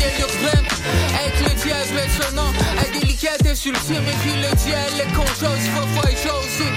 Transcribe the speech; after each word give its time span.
Avec 0.00 0.18
le 1.90 2.22
sonnant, 2.22 2.52
à 2.78 2.98
délicatesse 2.98 3.66
ultime. 3.66 3.96
Et 3.96 4.16
puis 4.22 4.32
le 4.32 4.54
dialogue 4.56 5.12
qu'on 5.14 5.26
chose, 5.26 5.64
faut 5.74 6.00
faire 6.00 6.16
choser. 6.16 6.70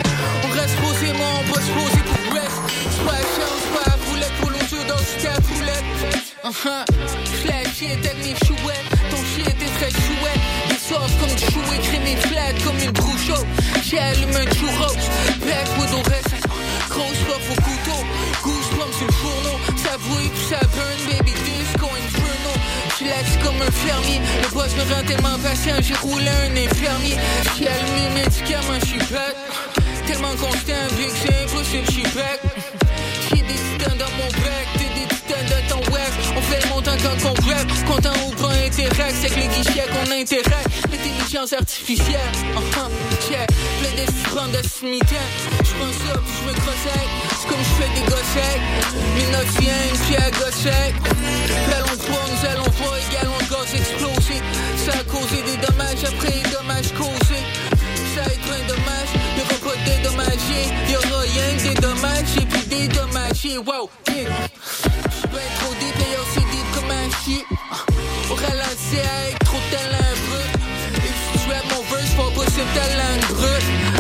On 0.44 0.50
reste 0.50 0.76
posé, 0.78 1.14
moi, 1.14 1.28
on 1.40 1.54
va 1.54 1.62
se 1.62 1.72
poser 1.72 2.04
pour 2.06 2.34
reste. 2.34 2.62
C'est 2.90 3.06
pas 3.06 3.22
chance, 3.38 3.64
pas 3.74 3.92
la 3.92 3.98
boulette, 3.98 4.34
pour 4.40 4.50
l'autre 4.50 4.88
dans 4.88 4.98
ce 4.98 5.24
cas 5.24 5.40
poulette. 5.42 5.90
Uh-huh. 6.44 6.86
Flashy 7.44 7.92
avec 7.94 8.18
mes 8.24 8.36
chouettes, 8.46 8.90
ton 9.12 9.18
shit 9.18 9.48
est 9.48 9.74
très 9.80 9.92
chouette. 9.92 10.42
Des 10.70 10.76
sauces 10.76 11.16
comme 11.20 11.36
du 11.36 11.46
chou 11.46 11.62
écrémé 11.74 12.16
flat 12.16 12.54
comme 12.66 12.80
une 12.80 12.92
brouchot. 12.92 13.46
J'ai 13.84 14.00
allumé 14.00 14.38
un 14.38 14.52
churros, 14.56 14.96
backwood 15.46 15.94
au 15.94 16.10
reste. 16.10 16.48
Grosse 16.90 17.22
puff 17.28 17.52
au 17.52 17.62
couteau, 17.62 18.00
goosebumps 18.44 18.98
sur 18.98 19.08
le 19.08 19.14
fourneau. 19.14 19.81
Brûle 19.98 20.30
puis 20.30 20.46
ça 20.50 20.60
burn, 20.74 21.00
baby 21.08 21.34
disco 21.44 21.86
inferno. 21.86 22.54
J'suis 22.94 23.06
lax 23.10 23.28
comme 23.44 23.62
un 23.62 23.72
fermier, 23.72 24.22
le 24.42 24.48
boss 24.54 24.72
me 24.76 24.94
rend 24.94 25.04
tellement 25.06 25.38
patient, 25.44 25.76
j'ai 25.82 25.96
roulé 25.96 26.30
un 26.30 26.56
infirmier. 26.56 27.18
J'ai 27.58 27.68
allumé 27.68 28.10
mes 28.10 28.22
médicaments, 28.22 28.80
j'suis 28.86 29.00
bête. 29.00 29.36
Tellement 30.08 30.36
constant, 30.40 30.88
vu 30.96 31.08
que 31.08 31.18
c'est 31.22 31.44
impossible, 31.44 31.86
j'suis 31.90 32.04
back. 32.16 32.40
J'ai 33.30 33.42
des 33.42 33.86
dans 34.00 34.12
mon 34.18 34.30
bec, 34.32 34.68
On 36.36 36.42
fait 36.42 36.64
le 36.64 36.70
montant 36.70 36.96
quand 37.02 37.30
on 37.30 37.50
rap, 37.50 37.68
content 37.88 38.14
ou 38.28 38.32
pas 38.36 38.54
interact, 38.64 39.16
c'est 39.22 39.30
que 39.30 39.40
les 39.40 39.48
guichets 39.48 39.88
qu'on 39.90 40.12
interact. 40.12 40.70
L'intelligence 40.92 41.54
artificielle, 41.54 42.20
uh-huh, 42.56 43.32
yeah. 43.32 43.48
Plein 43.82 44.04
de 44.04 44.30
prendre 44.30 44.52
de 44.52 44.68
cimetière. 44.68 45.20
J'prends 45.64 45.92
ça 46.06 46.20
puis 46.24 46.34
j'me 46.44 46.54
crosse 46.54 46.86
avec. 46.94 47.10
C'est 47.42 47.48
comme 47.50 47.64
j'fais 47.64 47.90
des 48.00 48.06
gossecs. 48.06 48.62
Mes 49.16 49.32
notes 49.32 49.60
viennent 49.60 49.98
puis 50.06 50.16
à 50.16 50.30
gossec. 50.32 50.94
Allons 51.76 51.98
trois, 51.98 52.26
nous 52.30 52.50
allons 52.50 52.72
voir 52.78 52.98
égal 53.10 53.28
on 53.28 53.44
gosse 53.46 53.74
exploser. 53.74 54.42
Ça 54.78 54.92
a 55.00 55.04
causé 55.06 55.42
des 55.42 55.58
dommages 55.66 56.04
après 56.06 56.34
les 56.36 56.50
dommages 56.52 56.94
causés. 56.94 57.71
Ça 58.14 58.24
être 58.24 58.42
plein 58.42 58.60
de 58.60 58.68
dommages, 58.68 59.14
y'aura 59.38 59.58
pas 59.64 59.78
dédommagé. 59.86 60.60
Y'aura 60.92 61.22
rien 61.22 61.56
que 61.56 61.64
des 61.64 61.76
dommages 61.80 62.38
et 62.42 62.46
puis 62.46 62.66
des 62.66 62.88
dommagés. 62.90 63.58
Wow, 63.58 63.90
yeah. 64.10 64.30
J'peux 65.22 65.38
être 65.38 65.60
trop 65.60 65.74
deep 65.80 65.96
yo, 66.12 66.22
c'est 66.34 66.42
deep 66.42 66.68
comme 66.74 66.92
un 66.92 67.10
shit. 67.24 67.46
Au 68.30 68.36
ralenti 68.36 69.00
avec 69.00 69.40
trop 69.46 69.58
de 69.58 69.76
talent 69.76 70.16
brut. 70.28 70.52
Et 70.96 71.00
puis 71.00 71.12
tu 71.34 71.48
mon 71.48 71.82
verse, 71.90 72.12
pas 72.18 72.32
possible 72.36 72.68
talent 72.76 73.18
brut. 73.30 73.91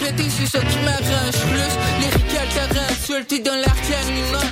Pété, 0.00 0.24
c'est 0.30 0.46
ça 0.46 0.60
qui 0.64 0.78
m'arrange 0.78 1.40
plus. 1.50 1.72
Les 2.00 2.08
tarentules, 2.54 3.26
t'es 3.26 3.38
dans 3.40 3.54
l'arcane 3.54 4.10
mineur. 4.14 4.42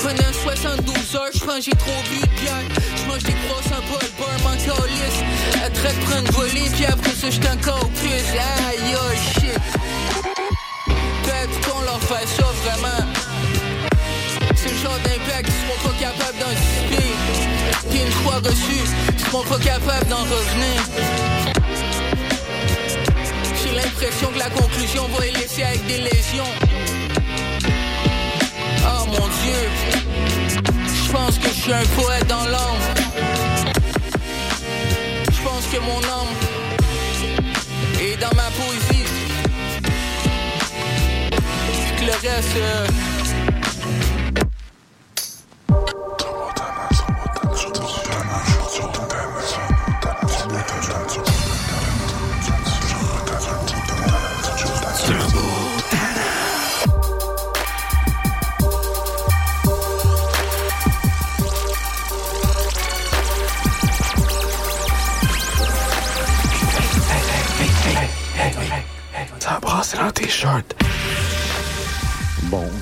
Pendant 0.00 0.32
72 0.32 1.16
heures, 1.16 1.30
j'pense 1.34 1.64
j'ai 1.64 1.72
trop 1.72 1.90
bu 2.08 2.20
de 2.20 2.40
bière. 2.40 2.62
J'mange 3.04 3.22
des 3.24 3.34
croissants, 3.44 3.82
pas 3.90 3.98
le 4.00 4.10
beurre, 4.16 4.38
mon 4.44 4.56
calice. 4.56 5.18
À 5.64 5.70
traite, 5.70 5.98
prendre 6.00 6.30
volée, 6.32 6.70
puis 6.72 6.86
après 6.86 7.10
ça, 7.10 7.30
j'suis 7.30 7.48
encore 7.48 7.88
plus. 8.00 8.10
Aïe, 8.10 8.94
oh 8.94 9.12
shit. 9.34 9.58
Peut-être 10.86 11.68
qu'on 11.68 11.82
leur 11.82 12.00
fait 12.00 12.26
ça 12.28 12.46
vraiment. 12.62 13.02
C'est 14.54 14.70
le 14.70 14.76
genre 14.78 14.98
d'impact 15.04 15.46
qu'ils 15.46 15.54
seront 15.54 15.88
pas 15.88 15.96
capables 15.98 16.38
d'anticiper. 16.38 17.10
Puis 17.90 18.00
une 18.00 18.12
fois 18.22 18.36
reçu, 18.36 18.84
ils 19.12 19.24
seront 19.24 19.42
pas 19.42 19.58
capables 19.58 20.08
d'en 20.08 20.22
revenir. 20.22 21.91
J'ai 23.72 23.78
l'impression 23.78 24.30
que 24.30 24.38
la 24.38 24.50
conclusion 24.50 25.08
va 25.08 25.24
les 25.24 25.30
laisser 25.32 25.62
avec 25.62 25.86
des 25.86 25.96
lésions. 25.96 26.44
Oh 28.84 29.06
mon 29.06 29.12
dieu, 29.14 29.60
je 31.06 31.10
pense 31.10 31.38
que 31.38 31.48
je 31.48 31.54
suis 31.54 31.72
un 31.72 31.86
poète 31.96 32.26
dans 32.26 32.44
l'âme. 32.44 32.82
Je 35.24 35.42
pense 35.42 35.64
que 35.72 35.78
mon 35.80 36.00
âme 36.00 36.34
est 37.98 38.20
dans 38.20 38.34
ma 38.36 38.50
poésie. 38.50 39.04
Que 41.98 42.04
le 42.04 42.12
reste. 42.12 42.56
euh, 42.56 43.11
short. 70.32 70.71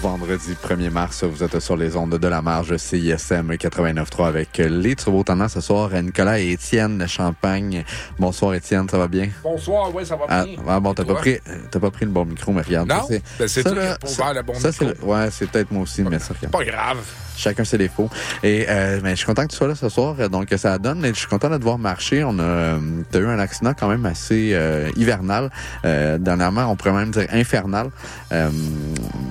Vendredi 0.01 0.55
1er 0.67 0.89
mars, 0.91 1.25
vous 1.25 1.43
êtes 1.45 1.61
sur 1.61 1.77
les 1.77 1.95
ondes 1.95 2.17
de 2.19 2.29
la 2.29 2.41
marge 2.41 2.75
CISM 2.77 3.53
89.3 3.53 4.27
avec 4.29 4.57
les 4.59 4.97
Turbo 4.97 5.23
Tendances 5.23 5.53
ce 5.53 5.61
soir. 5.61 5.91
Nicolas 6.03 6.41
et 6.41 6.53
Étienne 6.53 7.07
Champagne. 7.07 7.85
Bonsoir 8.19 8.55
Étienne, 8.55 8.89
ça 8.89 8.97
va 8.97 9.09
bien? 9.09 9.29
Bonsoir, 9.43 9.95
oui, 9.95 10.07
ça 10.07 10.17
va 10.17 10.25
Ah, 10.29 10.45
bien. 10.45 10.57
ah, 10.67 10.81
bon, 10.81 10.95
t'as 10.95 11.05
pas 11.05 11.15
pris, 11.17 11.39
pas 11.79 11.91
pris 11.91 12.07
le 12.07 12.11
bon 12.13 12.25
micro, 12.25 12.53
mais 12.53 12.63
regarde. 12.63 12.89
Non? 12.89 13.03
c'est- 13.07 13.23
Ben, 13.39 13.47
ça, 13.47 13.63
là, 13.75 13.97
le 14.35 14.43
bon 14.43 14.55
ça, 14.55 14.69
micro. 14.69 14.87
Ouais, 15.13 15.29
c'est 15.31 15.51
peut-être 15.51 15.71
moi 15.71 15.83
aussi, 15.83 16.03
mais 16.03 16.19
ça, 16.19 16.33
regarde. 16.35 16.53
Pas 16.53 16.65
grave. 16.65 16.99
Chacun 17.37 17.65
ses 17.65 17.79
défauts. 17.79 18.11
Et 18.43 18.67
euh, 18.69 19.01
mais 19.03 19.11
je 19.13 19.17
suis 19.17 19.27
content 19.27 19.45
que 19.47 19.51
tu 19.53 19.57
sois 19.57 19.69
là 19.69 19.75
ce 19.75 19.89
soir. 19.89 20.15
Donc 20.29 20.53
ça 20.59 20.77
donne. 20.77 21.03
Je 21.07 21.13
suis 21.15 21.27
content 21.27 21.49
de 21.49 21.57
te 21.57 21.63
voir 21.63 21.79
marcher. 21.79 22.23
On 22.23 22.39
a 22.39 22.43
euh, 22.43 22.79
t'as 23.11 23.19
eu 23.21 23.25
un 23.27 23.39
accident 23.39 23.73
quand 23.73 23.89
même 23.89 24.05
assez 24.05 24.51
euh, 24.53 24.91
hivernal. 24.97 25.49
Euh, 25.87 26.19
dernièrement, 26.19 26.67
on 26.67 26.77
pourrait 26.77 26.93
même 26.93 27.11
dire 27.13 27.27
infernal. 27.33 27.89
Euh, 28.33 28.51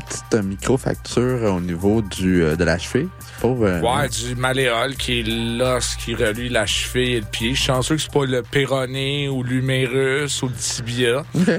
petite 0.07 0.23
micro-facture 0.59 1.53
au 1.53 1.61
niveau 1.61 2.01
du 2.01 2.43
euh, 2.43 2.55
de 2.55 2.63
la 2.63 2.77
cheville. 2.77 3.07
Pas, 3.41 3.47
euh, 3.47 3.81
Ouais, 3.81 4.09
du 4.09 4.35
malléole 4.35 4.95
qui 4.95 5.19
est 5.19 5.23
l'os 5.23 5.95
qui 5.95 6.15
relie 6.15 6.49
la 6.49 6.65
cheville 6.65 7.13
et 7.13 7.19
le 7.21 7.25
pied. 7.25 7.51
Je 7.51 7.55
suis 7.55 7.65
chanceux 7.67 7.95
que 7.95 8.01
c'est 8.01 8.11
pas 8.11 8.25
le 8.25 8.41
péroné 8.43 9.29
ou 9.29 9.43
l'humérus 9.43 10.41
ou 10.41 10.47
le 10.47 10.53
tibia. 10.53 11.23
OK. 11.35 11.49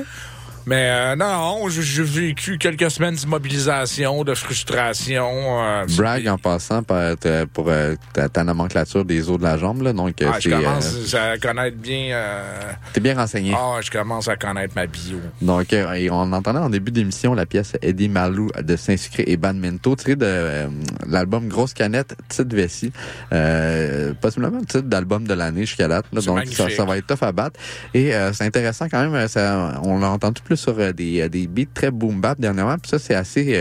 Mais 0.67 0.89
euh, 0.91 1.17
non, 1.17 1.69
j'ai 1.69 2.03
vécu 2.03 2.59
quelques 2.59 2.91
semaines 2.91 3.15
d'immobilisation, 3.15 4.23
de 4.25 4.35
frustration. 4.35 5.29
euh, 5.65 5.85
Brag 5.97 6.29
en 6.29 6.39
passant 6.39 6.83
pour, 6.83 6.97
euh, 6.97 7.47
pour 7.53 7.67
euh, 7.69 7.95
ta, 8.13 8.29
ta 8.29 8.45
nomenclature 8.45 9.05
des 9.05 9.29
os 9.31 9.39
de 9.39 9.43
la 9.43 9.57
jambe. 9.59 9.83
Là. 9.83 9.93
Donc, 9.93 10.21
euh, 10.23 10.31
Ah, 10.33 10.39
je 10.39 10.51
commence 10.51 11.15
euh, 11.15 11.33
à 11.35 11.39
connaître 11.39 11.77
bien. 11.79 12.11
euh, 12.13 12.73
t'es 12.93 13.01
bien 13.01 13.17
renseigné. 13.17 13.55
Ah, 13.57 13.79
je 13.81 13.91
commence 13.91 14.29
à 14.29 14.37
connaître 14.37 14.75
ma 14.77 14.87
bio. 14.87 15.19
Donc, 15.41 15.73
euh, 15.73 15.93
et 15.95 16.11
on 16.11 16.31
entendait 16.33 16.59
en 16.61 16.71
début 16.71 16.93
d'émission 16.93 17.35
la 17.35 17.47
pièce 17.47 17.73
Eddie 17.83 18.09
Malou 18.09 18.51
de 18.63 18.77
Saint-Sucré 18.77 19.25
et 19.27 19.37
Badminto, 19.37 19.97
tirée 19.97 20.17
de 20.17 20.27
euh, 20.27 20.69
l'album 21.09 21.49
Grosse 21.49 21.75
Canette, 21.75 22.15
Petite 22.29 22.53
Vessie. 22.53 22.93
Euh, 23.33 24.13
possiblement 24.21 24.59
le 24.59 24.67
titre 24.67 24.81
d'album 24.83 25.27
de 25.27 25.35
l'année 25.35 25.65
jusqu'à 25.65 25.89
date. 25.89 26.05
là. 26.13 26.21
Donc, 26.21 26.47
ça, 26.49 26.69
ça 26.69 26.85
va 26.85 26.99
être 26.99 27.07
tough 27.07 27.23
à 27.27 27.33
battre. 27.33 27.59
Et 27.95 28.15
euh, 28.15 28.33
c'est 28.33 28.45
intéressant 28.45 28.87
quand 28.91 29.09
même, 29.09 29.27
ça, 29.29 29.81
on 29.83 29.99
l'a 29.99 30.11
entendu 30.11 30.41
plus 30.43 30.50
sur 30.57 30.79
euh, 30.79 30.93
des, 30.93 31.29
des 31.29 31.47
beats 31.47 31.71
très 31.73 31.91
boom 31.91 32.21
bap 32.21 32.41
dernièrement. 32.41 32.77
Puis 32.79 32.91
ça, 32.91 32.99
c'est 32.99 33.15
assez 33.15 33.59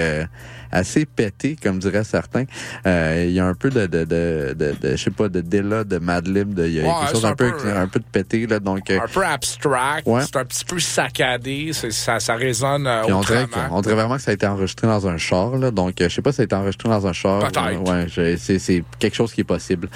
assez 0.72 1.08
pété, 1.08 1.56
comme 1.62 1.80
diraient 1.80 2.04
certains. 2.04 2.44
il 2.86 3.32
y 3.32 3.40
a 3.40 3.46
un 3.46 3.56
peu 3.56 3.72
de, 3.72 3.88
de, 3.88 4.04
de, 4.04 4.54
de, 4.56 4.76
je 4.92 4.96
sais 4.98 5.10
pas, 5.10 5.28
de 5.28 5.42
Dilla, 5.42 5.84
de 5.84 5.98
Madlib, 5.98 6.54
de, 6.54 6.68
y 6.68 6.80
a 6.80 6.84
quelque 6.84 7.12
chose 7.12 7.26
un, 7.26 7.34
peu, 7.34 7.52
un 7.66 7.88
peu 7.88 8.00
de 8.00 8.06
pété, 8.06 8.46
là. 8.46 8.60
Donc, 8.60 8.92
un 8.92 9.08
peu 9.12 9.26
abstract. 9.26 10.08
C'est 10.22 10.36
un 10.36 10.46
petit 10.46 10.66
peu 10.66 10.78
saccadé. 10.78 11.72
Ça, 11.74 12.20
ça 12.20 12.36
résonne 12.36 12.88
on 12.88 13.22
dirait, 13.22 13.48
on 13.72 13.82
dirait 13.82 13.96
vraiment 13.96 14.18
que 14.18 14.22
ça 14.22 14.30
a 14.32 14.36
été 14.36 14.46
enregistré 14.46 14.86
dans 14.86 15.08
un 15.08 15.18
char, 15.18 15.58
là. 15.58 15.72
Donc, 15.72 15.96
je 16.00 16.08
sais 16.08 16.22
pas 16.22 16.32
si 16.32 16.38
ça 16.38 16.44
a 16.44 16.46
été 16.46 16.56
enregistré 16.56 16.88
dans 16.88 17.08
un 17.08 17.14
char. 17.14 17.42
Ouais, 17.88 18.06
c'est 18.38 18.84
quelque 19.00 19.16
chose 19.16 19.34
qui 19.34 19.42
est 19.42 19.46
possible. 19.46 19.90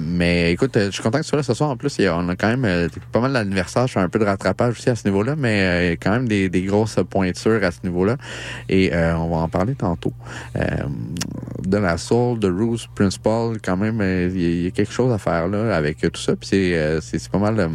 mais 0.00 0.52
écoute, 0.52 0.72
je 0.76 0.90
suis 0.90 1.02
content 1.02 1.18
que 1.18 1.24
tu 1.24 1.30
sois 1.30 1.38
là 1.38 1.42
ce 1.42 1.54
soir. 1.54 1.70
En 1.70 1.76
plus, 1.76 2.00
on 2.08 2.28
a 2.28 2.36
quand 2.36 2.56
même 2.56 2.88
pas 3.10 3.20
mal 3.20 3.32
d'anniversaires. 3.32 3.86
Je 3.86 3.92
fais 3.92 4.00
un 4.00 4.08
peu 4.08 4.18
de 4.18 4.24
rattrapage 4.24 4.78
aussi 4.78 4.90
à 4.90 4.96
ce 4.96 5.06
niveau-là, 5.06 5.34
mais 5.36 5.62
euh, 5.62 5.91
a 5.92 5.96
quand 5.96 6.10
même 6.12 6.28
des, 6.28 6.62
grosses 6.62 6.96
pointures 7.08 7.62
à 7.64 7.70
ce 7.70 7.78
niveau-là. 7.84 8.16
Et 8.68 8.92
euh, 8.92 9.16
on 9.16 9.28
va 9.28 9.36
en 9.38 9.48
parler 9.48 9.74
tantôt. 9.74 10.12
Euh, 10.56 10.66
de 11.66 11.76
la 11.76 11.96
soul, 11.98 12.38
de 12.38 12.50
Rose 12.50 12.88
Principal, 12.94 13.56
quand 13.62 13.76
même, 13.76 14.00
il 14.00 14.64
y, 14.64 14.66
a 14.66 14.70
quelque 14.70 14.92
chose 14.92 15.12
à 15.12 15.18
faire 15.18 15.48
là 15.48 15.74
avec 15.76 15.98
tout 16.00 16.20
ça. 16.20 16.36
Puis 16.36 16.48
c'est, 16.50 17.00
c'est, 17.00 17.28
pas 17.28 17.38
mal 17.38 17.70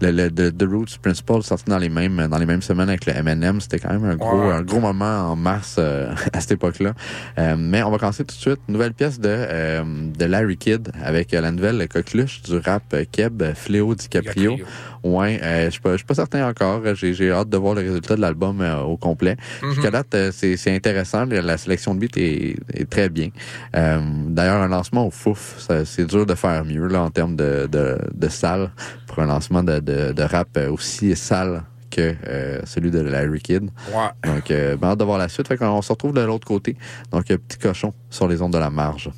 le, 0.00 0.28
le 0.28 0.50
The, 0.50 0.62
Roots 0.62 0.98
Principle 1.02 1.42
sorti 1.42 1.64
dans 1.66 1.78
les 1.78 1.88
mêmes 1.88 2.28
dans 2.28 2.38
les 2.38 2.46
mêmes 2.46 2.62
semaines 2.62 2.88
avec 2.88 3.06
le 3.06 3.14
M&M. 3.14 3.60
C'était 3.60 3.78
quand 3.78 3.92
même 3.92 4.04
un 4.04 4.16
gros 4.16 4.42
un 4.42 4.62
gros 4.62 4.80
moment 4.80 5.30
en 5.30 5.36
mars 5.36 5.76
euh, 5.78 6.14
à 6.32 6.40
cette 6.40 6.52
époque-là. 6.52 6.94
Euh, 7.38 7.56
mais 7.58 7.82
on 7.82 7.90
va 7.90 7.98
commencer 7.98 8.24
tout 8.24 8.34
de 8.34 8.40
suite. 8.40 8.60
Nouvelle 8.68 8.94
pièce 8.94 9.18
de 9.18 9.28
euh, 9.28 9.82
de 9.84 10.24
Larry 10.24 10.56
Kidd 10.56 10.90
avec 11.02 11.32
la 11.32 11.50
nouvelle 11.50 11.86
coqueluche 11.88 12.42
du 12.42 12.58
rap 12.58 12.94
Keb 13.12 13.42
Fléau 13.54 13.94
DiCaprio. 13.94 14.58
Ouais, 15.02 15.40
euh, 15.42 15.66
je 15.66 15.70
suis 15.70 15.80
pas, 15.80 15.96
pas 15.96 16.14
certain 16.14 16.48
encore. 16.48 16.82
J'ai 16.94 17.30
hâte 17.30 17.48
de 17.48 17.56
voir 17.56 17.74
le 17.74 17.82
résultat 17.82 18.16
de 18.16 18.20
l'album 18.20 18.64
au 18.86 18.96
complet. 18.96 19.36
Mm-hmm. 19.62 19.74
Jusqu'à 19.74 19.90
date, 19.90 20.16
c'est 20.32 20.74
intéressant. 20.74 21.24
La 21.26 21.56
sélection 21.56 21.94
de 21.94 22.00
beats 22.00 22.16
est, 22.16 22.56
est 22.74 22.88
très 22.88 23.08
bien. 23.08 23.28
D'ailleurs, 23.72 24.62
un 24.62 24.68
lancement 24.68 25.06
au 25.06 25.10
fouf, 25.10 25.68
c'est 25.84 26.06
dur 26.06 26.26
de 26.26 26.34
faire 26.34 26.64
mieux 26.64 26.86
là 26.86 27.02
en 27.02 27.10
termes 27.10 27.36
de, 27.36 27.68
de, 27.70 27.98
de 28.14 28.28
salle 28.28 28.70
pour 29.06 29.20
un 29.20 29.26
lancement 29.26 29.62
de, 29.62 29.80
de, 29.80 30.22
rap 30.22 30.58
aussi 30.70 31.14
sale 31.16 31.62
que 31.90 32.14
euh, 32.26 32.60
celui 32.64 32.90
de 32.90 33.00
Larry 33.00 33.40
Kidd. 33.40 33.70
Ouais. 33.92 34.32
Donc, 34.32 34.50
euh, 34.50 34.76
ben, 34.76 34.88
hâte 34.88 34.98
de 34.98 35.04
voir 35.04 35.18
la 35.18 35.28
suite. 35.28 35.48
Fait 35.48 35.60
on 35.62 35.82
se 35.82 35.92
retrouve 35.92 36.12
de 36.12 36.20
l'autre 36.20 36.46
côté. 36.46 36.76
Donc, 37.10 37.24
petit 37.26 37.58
cochon 37.58 37.94
sur 38.10 38.28
les 38.28 38.40
ondes 38.42 38.52
de 38.52 38.58
la 38.58 38.70
marge. 38.70 39.10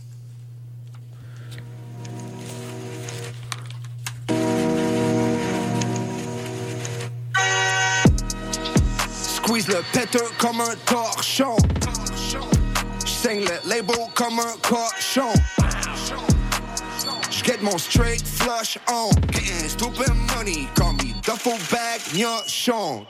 Squeeze 9.50 9.66
le 9.66 9.82
péteur 9.92 10.30
comme 10.38 10.60
un 10.60 10.76
torchon. 10.86 11.56
Je 13.04 13.28
le 13.30 13.68
label 13.68 13.96
comme 14.14 14.38
un 14.38 14.54
cochon. 14.62 15.32
Get 17.44 17.60
mon 17.60 17.76
straight 17.76 18.22
flush 18.24 18.78
on. 18.86 19.10
Getting 19.32 19.68
stupid 19.68 20.14
money. 20.36 20.68
Call 20.76 20.92
me 20.92 21.16
duffel 21.24 21.58
bag 21.68 22.00
Sean. 22.46 23.04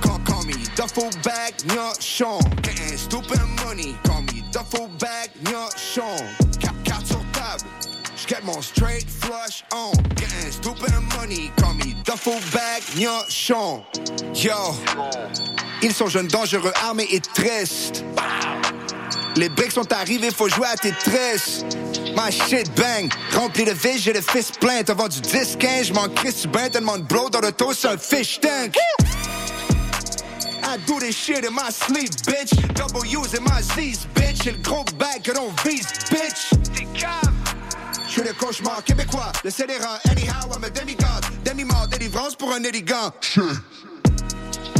Call, 0.00 0.20
call 0.20 0.44
me 0.44 0.54
duffel 0.76 1.10
bag 1.24 1.54
Sean. 1.98 2.38
Getting 2.62 2.96
stupid 2.96 3.40
money. 3.64 3.96
Call 4.04 4.22
me 4.22 4.44
duffel 4.52 4.88
bag 5.00 5.30
Sean. 5.76 6.22
Cap, 6.60 6.76
cap 6.84 7.04
sur 7.04 7.18
table. 7.32 7.68
Get 8.28 8.44
mon 8.44 8.62
straight 8.62 9.10
flush 9.10 9.64
on. 9.72 9.92
Getting 10.14 10.52
stupid 10.52 10.92
money. 11.16 11.50
Call 11.56 11.74
me 11.74 11.95
duffel 12.06 12.40
bag 12.52 12.82
Sean. 13.28 13.84
Yo. 14.34 14.54
Ils 15.82 15.92
sont 15.92 16.08
jeunes, 16.08 16.28
dangereux, 16.28 16.72
armés 16.84 17.08
et 17.10 17.20
tristes. 17.20 18.04
Les 19.36 19.48
briques 19.50 19.72
sont 19.72 19.92
arrivés, 19.92 20.30
faut 20.30 20.48
jouer 20.48 20.68
à 20.68 20.76
tes 20.76 20.92
tresses. 20.92 21.64
My 22.16 22.32
shit 22.32 22.70
bang, 22.74 23.12
rempli 23.34 23.64
de 23.64 23.72
vis, 23.72 23.98
j'ai 23.98 24.12
le 24.12 24.22
fils 24.22 24.50
plein. 24.52 24.82
T'as 24.82 24.94
vendu 24.94 25.20
10, 25.20 25.56
15, 25.58 25.86
j'm'en 25.88 26.08
crisse 26.08 26.46
bain, 26.46 26.70
tellement 26.70 26.96
de 26.96 27.04
dans 27.04 27.40
le 27.40 27.52
dos, 27.52 27.74
c'est 27.74 27.88
un 27.88 27.98
fish 27.98 28.40
tank. 28.40 28.76
I 30.64 30.78
do 30.86 30.98
this 30.98 31.14
shit 31.14 31.44
in 31.44 31.52
my 31.52 31.70
sleep, 31.70 32.10
bitch. 32.26 32.52
W's 32.74 33.34
in 33.34 33.42
my 33.42 33.62
Z's, 33.62 34.06
bitch. 34.14 34.42
J'ai 34.42 34.52
le 34.52 34.58
gros 34.58 34.84
bag 34.98 35.22
que 35.22 35.32
l'on 35.32 35.52
vise, 35.64 35.86
bitch. 36.10 36.50
J'suis 38.16 38.28
le 38.28 38.32
cauchemar 38.32 38.82
québécois, 38.82 39.30
le 39.44 39.50
scélérat, 39.50 39.98
anyhow, 40.08 40.50
I'm 40.50 40.64
a 40.64 40.70
demigod. 40.70 41.22
Demi-mort, 41.44 41.86
délivrance 41.88 42.34
pour 42.34 42.50
un 42.50 42.62
élégant. 42.62 43.12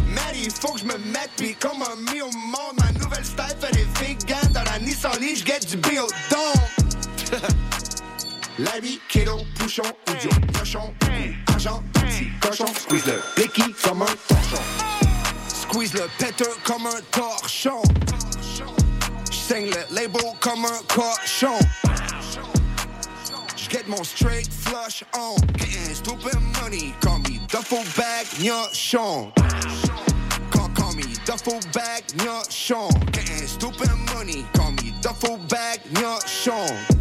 Maddie, 0.08 0.48
faut 0.58 0.72
que 0.72 0.80
je 0.80 0.84
me 0.86 0.96
mette, 1.12 1.28
pis 1.36 1.54
comme 1.56 1.82
un 1.82 1.96
mis 2.10 2.22
au 2.22 2.30
monde, 2.30 2.78
ma 2.78 2.92
nouvelle 2.98 3.26
style 3.26 3.54
fait 3.60 3.72
des 3.74 3.86
vegan 4.00 4.52
dans 4.54 4.62
la 4.62 4.78
Nissan 4.78 5.20
Leaf, 5.20 5.44
get 5.44 5.66
du 5.68 5.76
bio, 5.76 6.06
donc. 6.30 7.40
Larry, 8.58 9.02
kiddo, 9.06 9.42
bouchon, 9.58 9.82
idiot, 10.08 10.30
cochon, 10.58 10.94
agent, 11.54 11.82
petit 11.92 12.28
cochon, 12.40 12.72
squeeze 12.74 13.04
le 13.04 13.20
blicky 13.36 13.74
comme 13.84 14.00
un 14.00 14.06
torchon. 14.28 14.62
Squeeze 15.48 15.92
le 15.92 16.08
péteur 16.16 16.56
comme 16.64 16.86
un 16.86 17.02
torchon. 17.10 17.82
J'saigne 19.30 19.66
le 19.66 19.94
label 19.94 20.22
comme 20.40 20.64
un 20.64 20.80
cochon. 20.88 21.58
J'get 23.68 23.88
mon 23.88 24.04
straight 24.04 24.48
flush 24.52 25.02
on. 25.14 25.36
Getting 25.54 25.94
stupid 25.94 26.40
money, 26.62 26.94
call 27.00 27.18
me 27.18 27.40
duffel 27.48 27.82
bag, 27.96 28.26
nyochon. 28.38 29.32
Call, 30.50 30.68
call 30.68 30.92
me 30.94 31.02
duffel 31.24 31.60
bag, 31.72 32.04
nyochon. 32.18 32.90
Getting 33.12 33.46
stupid 33.46 33.90
money, 34.14 34.44
call 34.54 34.70
me 34.72 34.92
duffel 35.02 35.38
bag, 35.48 35.80
nyochon. 35.94 36.96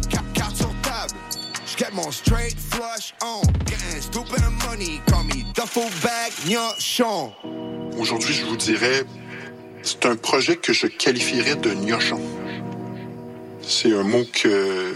Get 1.76 1.92
mon 1.92 2.10
straight 2.10 2.54
flush 2.54 3.12
on. 3.22 3.42
Getting 3.66 4.00
stupid 4.00 4.42
money, 4.64 5.02
call 5.06 5.24
me 5.24 5.44
duffel 5.54 5.90
bag, 6.02 6.32
gnochon. 6.46 7.32
Aujourd'hui, 7.98 8.32
je 8.32 8.46
vous 8.46 8.56
dirais, 8.56 9.04
c'est 9.82 10.06
un 10.06 10.16
projet 10.16 10.56
que 10.56 10.72
je 10.72 10.86
qualifierais 10.86 11.56
de 11.56 11.74
gnochon. 11.74 12.18
C'est 13.60 13.92
un 13.92 14.04
mot 14.04 14.24
que 14.32 14.94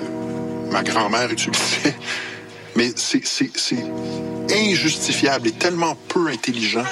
ma 0.71 0.83
grand-mère 0.83 1.31
utilisait, 1.31 1.97
mais 2.77 2.93
c'est 2.97 3.23
injustifiable 4.50 5.49
et 5.49 5.53
tellement 5.53 5.97
peu 6.09 6.29
intelligent. 6.29 6.85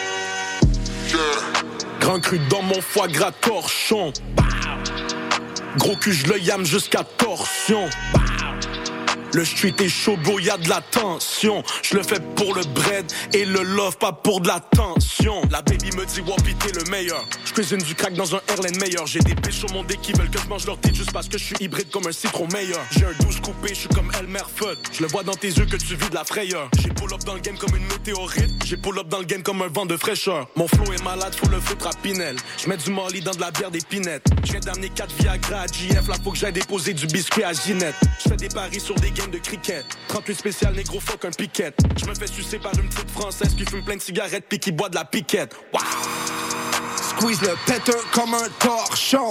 Grand 2.00 2.20
cru 2.20 2.38
dans 2.50 2.62
mon 2.62 2.80
foie 2.80 3.08
gras 3.08 3.32
torchon. 3.32 4.12
Gros 5.76 5.96
cul, 5.96 6.12
je 6.12 6.26
le 6.26 6.40
yam 6.40 6.64
jusqu'à 6.64 7.04
torsion. 7.04 7.88
Le 9.34 9.44
street 9.44 9.74
est 9.80 9.88
chaud, 9.88 10.16
bro, 10.16 10.38
y 10.38 10.48
a 10.48 10.56
de 10.56 10.68
la 10.70 10.80
tension. 10.80 11.62
Je 11.82 11.96
le 11.96 12.02
fais 12.02 12.18
pour 12.34 12.54
le 12.54 12.62
bread 12.64 13.04
et 13.34 13.44
le 13.44 13.62
love, 13.62 13.98
pas 13.98 14.12
pour 14.12 14.40
de 14.40 14.48
la 14.48 14.58
tension. 14.60 15.42
La 15.50 15.60
baby 15.60 15.90
me 15.96 16.06
dit, 16.06 16.20
Whoopie, 16.22 16.54
t'es 16.54 16.72
le 16.72 16.90
meilleur. 16.90 17.22
Je 17.44 17.52
cuisine 17.52 17.78
du 17.78 17.94
crack 17.94 18.14
dans 18.14 18.34
un 18.34 18.40
airline 18.48 18.78
meilleur. 18.78 19.06
J'ai 19.06 19.18
des 19.20 19.34
péchos 19.34 19.66
au 19.68 19.72
monde 19.74 19.86
qui 20.00 20.12
veulent 20.12 20.30
que 20.30 20.40
je 20.40 20.48
mange 20.48 20.66
leur 20.66 20.78
tête 20.78 20.94
juste 20.94 21.12
parce 21.12 21.28
que 21.28 21.36
je 21.36 21.44
suis 21.44 21.56
hybride 21.60 21.90
comme 21.90 22.06
un 22.06 22.12
citron 22.12 22.48
meilleur. 22.52 22.80
J'ai 22.92 23.04
un 23.04 23.12
douche 23.20 23.40
coupé, 23.42 23.68
je 23.68 23.80
suis 23.80 23.88
comme 23.88 24.10
Elmer 24.18 24.40
Fudd. 24.56 24.78
Je 24.92 25.02
le 25.02 25.08
vois 25.08 25.22
dans 25.24 25.34
tes 25.34 25.48
yeux 25.48 25.66
que 25.66 25.76
tu 25.76 25.94
vis 25.94 26.08
de 26.08 26.14
la 26.14 26.24
frayeur. 26.24 26.70
J'ai 26.80 26.88
pull 26.88 27.12
up 27.12 27.22
dans 27.24 27.34
le 27.34 27.40
game 27.40 27.58
comme 27.58 27.76
une 27.76 27.86
météorite. 27.86 28.50
J'ai 28.64 28.78
pull 28.78 28.98
up 28.98 29.08
dans 29.08 29.18
le 29.18 29.24
game 29.24 29.42
comme 29.42 29.60
un 29.60 29.68
vent 29.68 29.84
de 29.84 29.96
fraîcheur. 29.98 30.48
Mon 30.56 30.68
flow 30.68 30.90
est 30.92 31.04
malade, 31.04 31.34
faut 31.34 31.50
le 31.50 31.60
foutre 31.60 31.88
à 31.88 31.90
Pinel. 32.02 32.36
Je 32.62 32.68
mets 32.68 32.78
du 32.78 32.90
Molly 32.90 33.20
dans 33.20 33.32
de 33.32 33.40
la 33.40 33.50
bière 33.50 33.70
d'épinette. 33.70 34.24
Je 34.44 34.52
viens 34.52 34.60
d'amener 34.60 34.88
4 34.88 35.14
Viagra 35.20 35.60
à 35.60 35.66
JF, 35.66 36.08
là 36.08 36.14
faut 36.24 36.30
que 36.30 36.38
j'aille 36.38 36.52
déposer 36.52 36.94
du 36.94 37.06
biscuit 37.06 37.44
à 37.44 37.52
Ginette. 37.52 37.94
Je 38.24 38.30
fais 38.30 38.36
des 38.36 38.48
paris 38.48 38.80
sur 38.80 38.94
des 38.94 39.10
de 39.26 39.38
cricket. 39.38 39.84
38 40.08 40.34
spécial 40.34 40.74
négro 40.74 41.00
fuck 41.00 41.24
un 41.24 41.30
piquette. 41.30 41.78
Je 41.96 42.06
me 42.06 42.14
fais 42.14 42.26
sucer 42.26 42.58
par 42.58 42.72
une 42.74 42.88
petite 42.88 43.10
française 43.10 43.54
qui 43.56 43.64
fume 43.64 43.82
plein 43.82 43.96
de 43.96 44.02
cigarettes 44.02 44.44
puis 44.48 44.58
qui 44.58 44.70
boit 44.70 44.88
de 44.88 44.94
la 44.94 45.04
piquette. 45.04 45.54
Wow. 45.72 45.80
Squeeze 46.96 47.40
le 47.42 47.54
péteur 47.66 48.02
comme 48.12 48.34
un 48.34 48.48
torchon. 48.60 49.30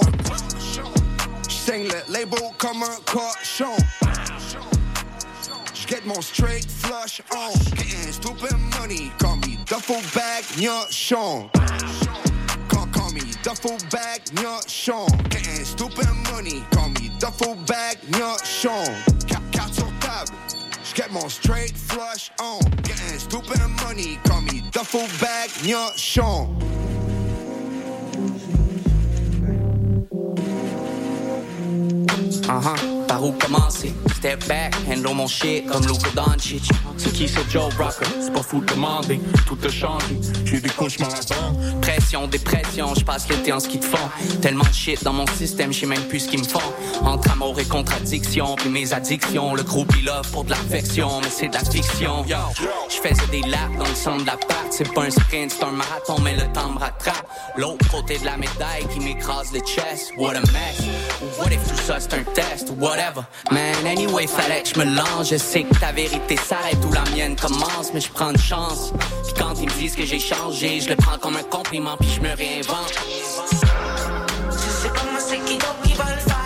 J'saigne 1.48 1.84
le 1.84 2.12
label 2.12 2.38
comme 2.58 2.82
un 2.82 2.98
cochon. 3.06 3.74
J'get 5.74 6.04
mon 6.04 6.20
straight 6.20 6.66
flush 6.70 7.22
on. 7.34 7.52
Stupid 8.12 8.58
money, 8.78 9.10
call 9.18 9.36
me 9.36 9.56
duffel 9.64 10.02
bag 10.14 10.44
gnochon. 10.58 11.48
Call 12.68 13.12
me 13.12 13.20
duffel 13.42 13.78
bag 13.90 14.20
gnochon. 14.34 15.06
Getting 15.30 15.64
stupid 15.64 16.08
money, 16.30 16.62
call 16.72 16.90
me 16.90 17.10
duffel 17.18 17.54
bag 17.66 17.96
gnochon. 18.10 19.37
Carte 19.58 19.74
sur 19.74 19.92
mon 21.10 21.28
straight 21.28 21.76
flush 21.76 22.30
on. 22.40 22.60
Getting 22.84 23.18
stupid 23.18 23.58
money, 23.82 24.20
call 24.24 24.40
me 24.42 24.62
duffel 24.70 25.08
bag 25.20 25.50
gnochon. 25.64 26.87
Uh-huh. 31.78 33.06
Par 33.06 33.24
où 33.24 33.32
commencer? 33.32 33.94
Step 34.16 34.46
back, 34.48 34.74
handle 34.86 35.14
mon 35.14 35.26
shit 35.26 35.66
comme 35.66 35.82
Luka 35.86 36.10
Doncic. 36.14 36.68
C'est 36.96 37.12
qui 37.12 37.28
ce 37.28 37.38
Joe 37.48 37.72
Rocker? 37.78 38.06
C'est 38.20 38.32
pas 38.32 38.42
fou 38.42 38.60
de 38.60 38.66
demander, 38.66 39.20
tout 39.46 39.56
a 39.64 39.68
changé. 39.68 40.18
J'ai 40.44 40.60
des 40.60 40.68
cauchemars 40.70 41.10
à 41.14 41.80
Pression, 41.80 42.26
dépression, 42.26 42.94
je 42.94 43.04
passe 43.04 43.28
l'été 43.28 43.52
en 43.52 43.60
ski 43.60 43.78
de 43.78 43.84
fond. 43.84 44.08
Tellement 44.42 44.64
de 44.64 44.74
shit 44.74 45.02
dans 45.04 45.12
mon 45.12 45.26
système, 45.26 45.72
je 45.72 45.86
même 45.86 46.02
plus 46.04 46.20
ce 46.20 46.28
qu'ils 46.28 46.40
me 46.40 46.44
font. 46.44 46.58
Entre 47.02 47.30
amour 47.30 47.58
et 47.60 47.64
contradiction, 47.64 48.56
puis 48.56 48.68
mes 48.70 48.92
addictions. 48.92 49.54
Le 49.54 49.62
groupe 49.62 49.92
il 50.00 50.08
offre 50.08 50.30
pour 50.32 50.44
de 50.44 50.50
l'affection, 50.50 51.20
mais 51.22 51.30
c'est 51.30 51.48
de 51.48 51.54
la 51.54 51.64
fiction. 51.64 52.24
Je 52.88 53.08
faisais 53.08 53.26
des 53.30 53.42
laps 53.42 53.78
dans 53.78 53.88
le 53.88 53.94
centre 53.94 54.22
de 54.22 54.26
la 54.26 54.36
part. 54.36 54.64
C'est 54.70 54.92
pas 54.92 55.04
un 55.04 55.10
sprint, 55.10 55.52
c'est 55.56 55.64
un 55.64 55.70
marathon, 55.70 56.16
mais 56.22 56.34
le 56.34 56.52
temps 56.52 56.70
me 56.70 56.78
rattrape. 56.78 57.26
L'autre 57.56 57.88
côté 57.90 58.18
de 58.18 58.24
la 58.24 58.36
médaille 58.36 58.86
qui 58.92 59.00
m'écrase 59.00 59.52
le 59.52 59.60
chest. 59.60 60.12
What 60.16 60.34
a 60.34 60.40
mess. 60.40 60.82
What 61.38 61.52
if 61.52 61.67
tout 61.68 61.76
ça 61.76 61.96
c'est 62.00 62.14
un 62.14 62.22
test? 62.34 62.70
Whatever. 62.78 63.22
Man, 63.50 63.86
anyway, 63.86 64.26
fallait 64.26 64.62
que 64.62 64.68
je 64.68 64.78
me 64.78 64.84
lance. 64.84 65.30
Je 65.30 65.36
sais 65.36 65.64
que 65.64 65.74
ta 65.78 65.92
vérité 65.92 66.36
s'arrête 66.36 66.78
où 66.88 66.92
la 66.92 67.04
mienne 67.14 67.36
commence, 67.36 67.92
mais 67.92 68.00
je 68.00 68.10
prends 68.10 68.30
une 68.30 68.38
chance. 68.38 68.92
Puis 69.24 69.34
quand 69.38 69.54
ils 69.60 69.66
me 69.66 69.74
disent 69.74 69.96
que 69.96 70.04
j'ai 70.04 70.18
changé, 70.18 70.80
je 70.80 70.88
le 70.88 70.96
prends 70.96 71.18
comme 71.18 71.36
un 71.36 71.42
compliment, 71.44 71.96
puis 71.98 72.08
je 72.08 72.20
me 72.20 72.34
réinvente. 72.34 72.94
C'est 74.50 74.88
comme 74.88 75.10
moi, 75.10 75.20
c'est 75.20 75.38
qui 75.44 75.58
d'autre 75.58 75.80
qui 75.84 75.92
va 75.94 76.04
le 76.04 76.20
faire. 76.20 76.38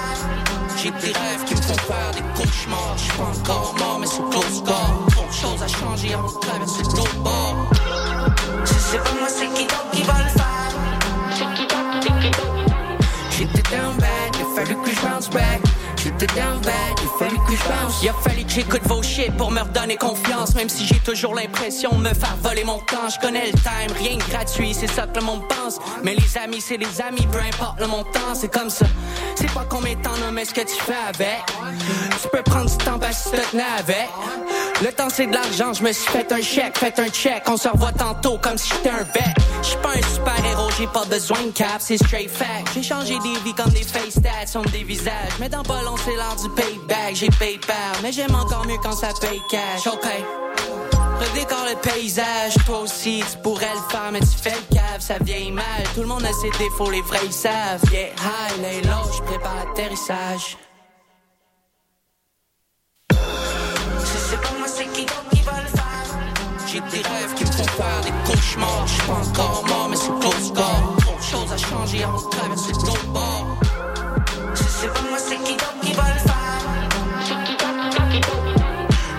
J'ai 0.83 0.91
des 0.91 1.13
rêves 1.13 1.45
qui 1.47 1.55
me 1.55 1.63
font 1.63 1.75
faire 1.75 2.11
des 2.15 2.43
cauchemars. 2.43 2.95
Je 2.97 3.03
suis 3.03 3.13
pas 3.13 3.23
encore 3.23 3.75
mort, 3.79 3.99
mais 4.01 4.07
c'est 4.07 4.29
close 4.31 4.57
score. 4.57 5.07
Trop 5.11 5.27
de 5.27 5.33
choses 5.33 5.63
à 5.63 5.69
changer 5.69 6.15
avant 6.15 6.29
de 6.29 6.41
traverser 6.41 6.83
bord. 7.23 7.57
C'est 8.65 8.99
pas 8.99 9.13
moi, 9.19 9.29
c'est 9.29 9.47
qui 9.55 9.65
d'autre 9.65 9.91
qui 9.93 10.03
va 10.03 10.15
faire. 10.15 10.42
Bad, 14.65 14.69
il 14.69 14.73
a 14.73 14.77
fallu 14.77 14.83
que 14.83 14.91
je 14.91 15.01
bounce 15.01 15.29
back. 15.29 15.62
Down 16.11 16.61
bad, 16.63 16.73
il 17.01 17.07
a 17.07 17.19
fallu 17.19 17.37
que. 17.39 17.53
Il 18.03 18.09
a 18.09 18.13
fallu 18.15 18.45
que 18.45 18.51
j'écoute 18.51 18.83
vos 18.87 19.03
shit 19.03 19.37
pour 19.37 19.53
me 19.53 19.61
redonner 19.61 19.97
confiance. 19.97 20.55
Même 20.57 20.69
si 20.69 20.85
j'ai 20.85 20.99
toujours 20.99 21.35
l'impression 21.35 21.91
de 21.91 22.03
me 22.03 22.15
faire 22.15 22.37
voler 22.43 22.65
mon 22.65 22.79
temps. 22.79 23.09
Je 23.09 23.21
connais 23.21 23.47
le 23.47 23.53
time, 23.53 23.97
rien 23.97 24.17
de 24.17 24.31
gratuit, 24.31 24.75
c'est 24.75 24.91
ça 24.91 25.07
que 25.07 25.21
le 25.21 25.25
monde 25.25 25.47
pense. 25.49 25.79
Mais 26.03 26.15
les 26.15 26.39
amis, 26.39 26.61
c'est 26.61 26.77
les 26.77 27.01
amis, 27.01 27.27
peu 27.31 27.39
importe 27.39 27.79
le 27.79 27.87
montant, 27.87 28.35
c'est 28.35 28.53
comme 28.53 28.71
ça. 28.71 28.87
C'est 29.37 29.53
pas 29.53 29.65
combien 29.69 29.95
de 29.95 30.03
temps, 30.03 30.17
non, 30.25 30.33
mais 30.33 30.45
ce 30.45 30.55
que 30.55 30.63
tu 30.63 30.75
fais 30.75 30.95
avec. 31.09 31.45
Tu 32.21 32.29
peux 32.29 32.43
prendre 32.43 32.71
du 32.71 32.85
temps 32.85 32.99
parce 32.99 33.25
que 33.25 33.37
tu 33.37 33.43
te 33.43 33.51
tenais 33.51 33.63
avec. 33.79 34.09
Le 34.83 34.93
temps 34.93 35.09
c'est 35.09 35.27
de 35.27 35.33
l'argent, 35.35 35.73
je 35.73 35.83
me 35.85 35.93
suis 35.93 36.11
fait 36.11 36.33
un 36.33 36.43
chèque, 36.43 36.77
fait 36.77 36.99
un 36.99 37.09
check, 37.09 37.45
on 37.47 37.57
se 37.57 37.69
revoit 37.69 37.93
tantôt 37.93 38.39
comme 38.39 38.59
si 38.59 38.71
j'étais 38.71 38.91
un 38.91 39.05
vet. 39.05 39.35
J'suis 39.63 39.77
pas 39.77 39.91
un 39.91 40.15
super 40.15 40.45
héros, 40.45 40.71
j'ai 40.77 40.89
pas 40.89 41.05
besoin 41.05 41.41
de 41.43 41.51
cap, 41.53 41.77
c'est 41.79 41.99
straight 41.99 42.29
fact. 42.29 42.69
J'ai 42.75 42.83
changé 42.83 43.17
des 43.21 43.39
vies 43.45 43.55
comme 43.55 43.71
des 43.71 43.85
face 43.85 44.11
stats, 44.11 44.47
sont 44.47 44.63
des 44.63 44.83
visages. 44.83 45.33
Mais 45.39 45.49
dans 45.49 45.63
pas 45.63 45.83
c'est 46.05 46.15
l'heure 46.15 46.37
du 46.37 46.49
payback, 46.51 47.15
j'ai 47.15 47.31
PayPal, 47.31 47.77
mais 48.03 48.13
j'aime 48.13 48.35
encore 48.35 48.67
mieux 48.67 48.79
quand 48.83 48.93
ça 48.93 49.09
paye 49.21 49.43
cash. 49.51 49.87
Ok. 49.87 50.07
Redécore 51.21 51.67
le 51.71 51.77
paysage, 51.77 52.55
toi 52.67 52.81
aussi 52.81 53.23
tu 53.31 53.39
pourrais 53.39 53.73
le 53.75 53.91
faire, 53.91 54.11
mais 54.13 54.21
tu 54.21 54.27
fais 54.27 54.51
le 54.51 54.75
cave, 54.75 55.01
ça 55.01 55.15
vieillit 55.21 55.53
mal. 55.53 55.65
Tout 55.95 56.01
le 56.01 56.09
monde 56.09 56.25
a 56.25 56.33
ses 56.33 56.51
défauts, 56.59 56.91
les 56.91 57.03
vrais 57.03 57.25
ils 57.25 57.33
savent. 57.33 57.83
Yeah, 57.93 58.09
high, 58.09 58.61
lay 58.61 58.83
low, 58.83 59.09
l'atterrissage. 59.67 60.57
Va 65.45 65.61
le 65.61 65.67
faire. 65.67 65.83
J'ai 66.69 66.81
des 66.81 67.03
rêves 67.09 67.35
qui 67.35 67.45
me 67.45 67.51
font 67.51 67.65
faire 67.65 68.01
des 68.05 68.13
cauchemars. 68.31 68.87
Je 68.87 68.93
suis 68.93 69.03
pas 69.03 69.13
encore 69.13 69.65
mort, 69.67 69.89
mais 69.91 69.97
c'est 69.97 70.19
close 70.21 70.47
score. 70.47 70.97
Trop 71.01 71.17
de 71.17 71.23
choses 71.23 71.53
à 71.53 71.57
changer 71.57 72.05
avant 72.05 72.23
de 72.23 72.31
traverser 72.31 72.73
l'autre 72.73 73.07
bord. 73.09 73.47
C'est 74.55 74.93
pas 74.93 75.01
moi, 75.03 75.19
c'est 75.19 75.37
qui 75.43 75.57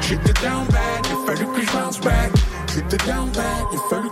J'étais 0.02 0.34
down 0.42 0.66
bad, 0.68 1.06
il 1.10 1.26
fallu 1.26 1.46
que 1.54 1.62
je 1.66 1.72
bounce 1.72 2.00
back. 2.02 2.32
J'étais 2.74 2.98
down 3.06 3.30
bad, 3.32 3.66
il 3.72 3.80
fallu 3.90 4.10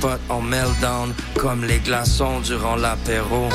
pot 0.00 0.20
en 0.28 0.40
meltdown, 0.40 1.14
comme 1.36 1.64
les 1.64 1.78
glaçons 1.78 2.40
durant 2.40 2.76
l'apéro. 2.76 3.48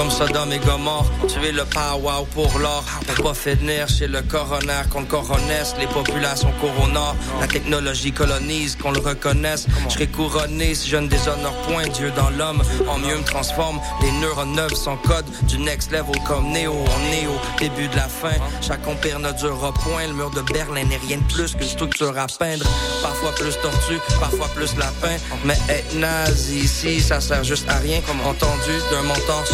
Comme 0.00 0.10
Sodome 0.10 0.50
et 0.54 0.58
Gomorre, 0.60 1.04
tuer 1.28 1.52
le 1.52 1.66
power 1.66 2.24
pour 2.32 2.58
l'or. 2.58 2.82
Pour 3.06 3.22
pas 3.22 3.34
finir 3.34 3.86
chez 3.86 4.06
le 4.06 4.22
coroner 4.22 4.80
qu'on 4.90 5.00
le 5.00 5.06
coronesse, 5.06 5.74
les 5.78 5.86
populations 5.88 6.50
coronor. 6.58 7.14
La 7.38 7.46
technologie 7.46 8.10
colonise, 8.10 8.76
qu'on 8.76 8.92
le 8.92 9.00
reconnaisse. 9.00 9.66
Je 9.88 9.92
serais 9.92 10.06
couronné 10.06 10.74
si 10.74 10.88
je 10.88 10.96
ne 10.96 11.06
déshonore 11.06 11.54
point 11.68 11.86
Dieu 11.88 12.10
dans 12.16 12.30
l'homme. 12.30 12.62
En 12.88 12.96
mieux 12.96 13.18
me 13.18 13.24
transforme, 13.24 13.78
les 14.00 14.10
neurones 14.12 14.54
neufs 14.54 14.72
sans 14.72 14.96
code. 14.96 15.26
Du 15.42 15.58
next 15.58 15.92
level 15.92 16.16
comme 16.26 16.50
Néo, 16.50 16.72
on 16.72 17.12
est 17.12 17.26
au 17.26 17.38
début 17.58 17.88
de 17.88 17.96
la 17.96 18.08
fin. 18.08 18.32
Chaque 18.62 18.88
empire 18.88 19.18
ne 19.18 19.32
durera 19.32 19.70
point. 19.74 20.06
Le 20.06 20.14
mur 20.14 20.30
de 20.30 20.40
Berlin 20.40 20.84
n'est 20.84 21.00
rien 21.08 21.18
de 21.18 21.34
plus 21.34 21.54
qu'une 21.54 21.68
structure 21.68 22.18
à 22.18 22.26
peindre. 22.26 22.64
Parfois 23.02 23.32
plus 23.32 23.54
tortue, 23.60 24.00
parfois 24.18 24.48
plus 24.54 24.74
lapin. 24.78 25.18
Mais 25.44 25.58
être 25.68 25.94
nazi 25.96 26.60
ici, 26.60 27.02
ça 27.02 27.20
sert 27.20 27.44
juste 27.44 27.68
à 27.68 27.74
rien. 27.74 28.00
Comme 28.00 28.20
entendu 28.22 28.72
d'un 28.90 29.02
mentor 29.02 29.44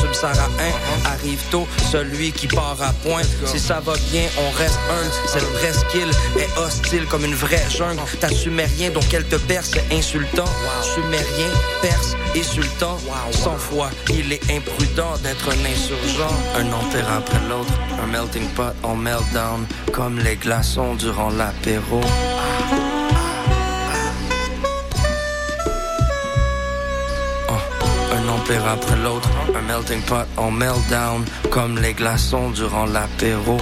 Arrive 1.04 1.40
tôt, 1.50 1.66
celui 1.90 2.32
qui 2.32 2.46
part 2.46 2.76
à 2.80 2.92
point. 3.04 3.22
Si 3.44 3.58
ça 3.58 3.80
va 3.80 3.94
bien, 4.10 4.24
on 4.38 4.50
reste 4.56 4.78
humble. 4.90 5.12
Cette 5.26 5.52
presqu'île 5.54 6.10
est 6.38 6.58
hostile 6.58 7.06
comme 7.06 7.24
une 7.24 7.34
vraie 7.34 7.64
jungle. 7.70 8.00
T'as 8.20 8.28
sumérien, 8.28 8.90
donc 8.90 9.12
elle 9.12 9.26
te 9.26 9.36
berce, 9.36 9.72
c'est 9.74 9.96
insultant. 9.96 10.44
Sumérien, 10.82 11.50
perse 11.82 12.16
et 12.34 12.42
sultan. 12.42 12.98
Sans 13.32 13.56
foi, 13.56 13.90
il 14.10 14.32
est 14.32 14.50
imprudent 14.50 15.16
d'être 15.22 15.48
un 15.48 15.64
insurgent. 15.64 16.34
Un 16.56 16.72
empire 16.72 17.10
après 17.10 17.40
l'autre, 17.48 17.72
un 18.02 18.06
melting 18.06 18.48
pot 18.50 18.74
en 18.82 18.94
meltdown. 18.94 19.66
Comme 19.92 20.18
les 20.18 20.36
glaçons 20.36 20.94
durant 20.94 21.30
l'apéro. 21.30 22.00
Après 28.48 28.96
l'autre, 28.96 29.28
un 29.56 29.62
melting 29.62 30.00
pot 30.02 30.24
en 30.36 30.52
meltdown, 30.52 31.24
comme 31.50 31.78
les 31.78 31.94
glaçons 31.94 32.50
durant 32.50 32.86
l'apéro. 32.86 33.56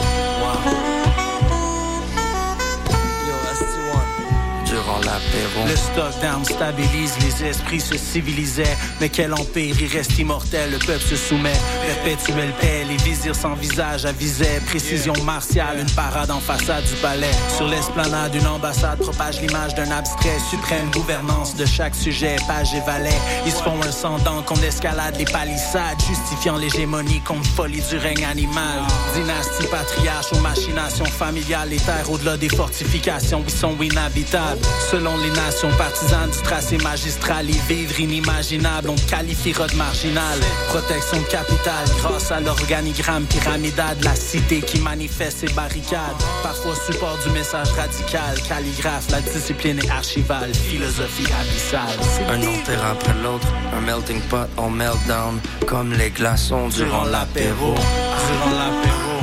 Le 5.67 5.77
stock 5.77 6.21
down 6.21 6.45
stabilise, 6.45 7.15
les 7.21 7.49
esprits 7.49 7.81
se 7.81 7.97
civilisaient. 7.97 8.77
Mais 9.01 9.09
quel 9.09 9.33
empire, 9.33 9.75
il 9.81 9.87
reste 9.89 10.19
immortel, 10.19 10.71
le 10.71 10.79
peuple 10.79 11.03
se 11.03 11.17
soumet. 11.17 11.53
Perpétuelle 11.87 12.53
paix, 12.61 12.85
les 12.89 12.97
vizirs 12.99 13.35
sans 13.35 13.55
visage 13.55 14.05
avisaient. 14.05 14.61
Précision 14.67 15.15
martiale, 15.25 15.79
une 15.81 15.91
parade 15.91 16.31
en 16.31 16.41
façade 16.41 16.85
du 16.85 16.95
palais. 16.97 17.31
Sur 17.57 17.69
l'esplanade, 17.69 18.35
une 18.35 18.47
ambassade 18.47 18.99
propage 18.99 19.41
l'image 19.41 19.75
d'un 19.75 19.91
abstrait. 19.91 20.39
Suprême 20.51 20.91
gouvernance 20.93 21.57
de 21.57 21.67
chaque 21.67 21.95
sujet, 21.95 22.37
page 22.47 22.75
et 22.75 22.81
valet. 22.81 23.19
Ils 23.47 23.53
se 23.53 23.63
font 23.63 23.81
un 23.83 23.93
sang 23.93 24.19
qu'on 24.47 24.61
escalade 24.63 25.17
les 25.19 25.25
palissades, 25.25 26.01
justifiant 26.09 26.57
l'hégémonie 26.57 27.21
contre 27.21 27.49
folie 27.51 27.83
du 27.91 27.97
règne 27.97 28.25
animal. 28.25 28.81
Dynastie 29.15 29.67
patriarche 29.67 30.33
aux 30.33 30.41
machinations 30.41 31.05
familiales, 31.05 31.71
les 31.71 31.79
terres 31.79 32.11
au-delà 32.11 32.37
des 32.37 32.49
fortifications, 32.49 33.43
ils 33.47 33.53
sont 33.53 33.77
inhabitables. 33.81 34.61
Selon 34.91 35.14
les 35.17 35.31
nations 35.31 35.71
partisanes 35.77 36.31
du 36.31 36.39
tracé 36.39 36.79
magistral, 36.79 37.47
les 37.47 37.75
vivres 37.75 38.01
inimaginables, 38.01 38.91
on 38.91 38.95
te 38.95 39.09
qualifiera 39.09 39.67
de 39.67 39.77
marginal. 39.77 40.39
Protection 40.69 41.19
de 41.21 41.27
capital 41.27 41.85
grâce 41.99 42.31
à 42.31 42.41
l'organigramme 42.41 43.25
pyramidal 43.25 43.97
de 43.99 44.05
la 44.05 44.15
cité 44.15 44.61
qui 44.61 44.81
manifeste 44.81 45.41
ses 45.41 45.53
barricades. 45.55 46.17
Parfois 46.43 46.75
support 46.75 47.19
du 47.25 47.31
message 47.31 47.71
radical, 47.73 48.41
calligraphe, 48.49 49.11
la 49.11 49.21
discipline 49.21 49.79
est 49.79 49.91
archivale, 49.91 50.55
philosophie 50.55 51.31
abyssale. 51.41 52.29
Un 52.29 52.41
empire 52.43 52.85
après 52.85 53.15
l'autre, 53.23 53.49
un 53.77 53.81
melting 53.81 54.21
pot 54.23 54.49
en 54.57 54.71
meltdown, 54.71 55.41
comme 55.67 55.93
les 55.93 56.11
glaçons 56.11 56.69
durant 56.69 57.05
l'apéro. 57.05 57.75
Durant 57.75 58.51
l'apéro, 58.59 59.15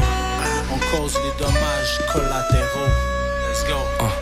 on 0.74 0.98
cause 0.98 1.18
les 1.24 1.44
dommages 1.44 2.00
collatéraux. 2.12 3.12
Uh, 4.02 4.21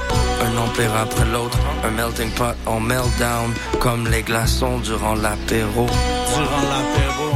un 0.49 0.57
empire 0.57 0.95
après 0.95 1.25
l'autre, 1.25 1.57
un 1.83 1.91
melting 1.91 2.31
pot 2.31 2.55
en 2.65 2.79
meltdown, 2.79 3.53
comme 3.79 4.07
les 4.07 4.23
glaçons 4.23 4.79
durant 4.79 5.15
l'apéro. 5.15 5.85
Durant 6.35 6.63
l'apéro, 6.71 7.29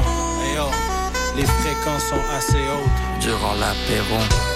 hey 0.44 0.58
les 1.38 1.46
fréquences 1.46 2.04
sont 2.10 2.26
assez 2.38 2.58
hautes. 2.58 3.22
Durant 3.22 3.54
l'apéro. 3.56 4.53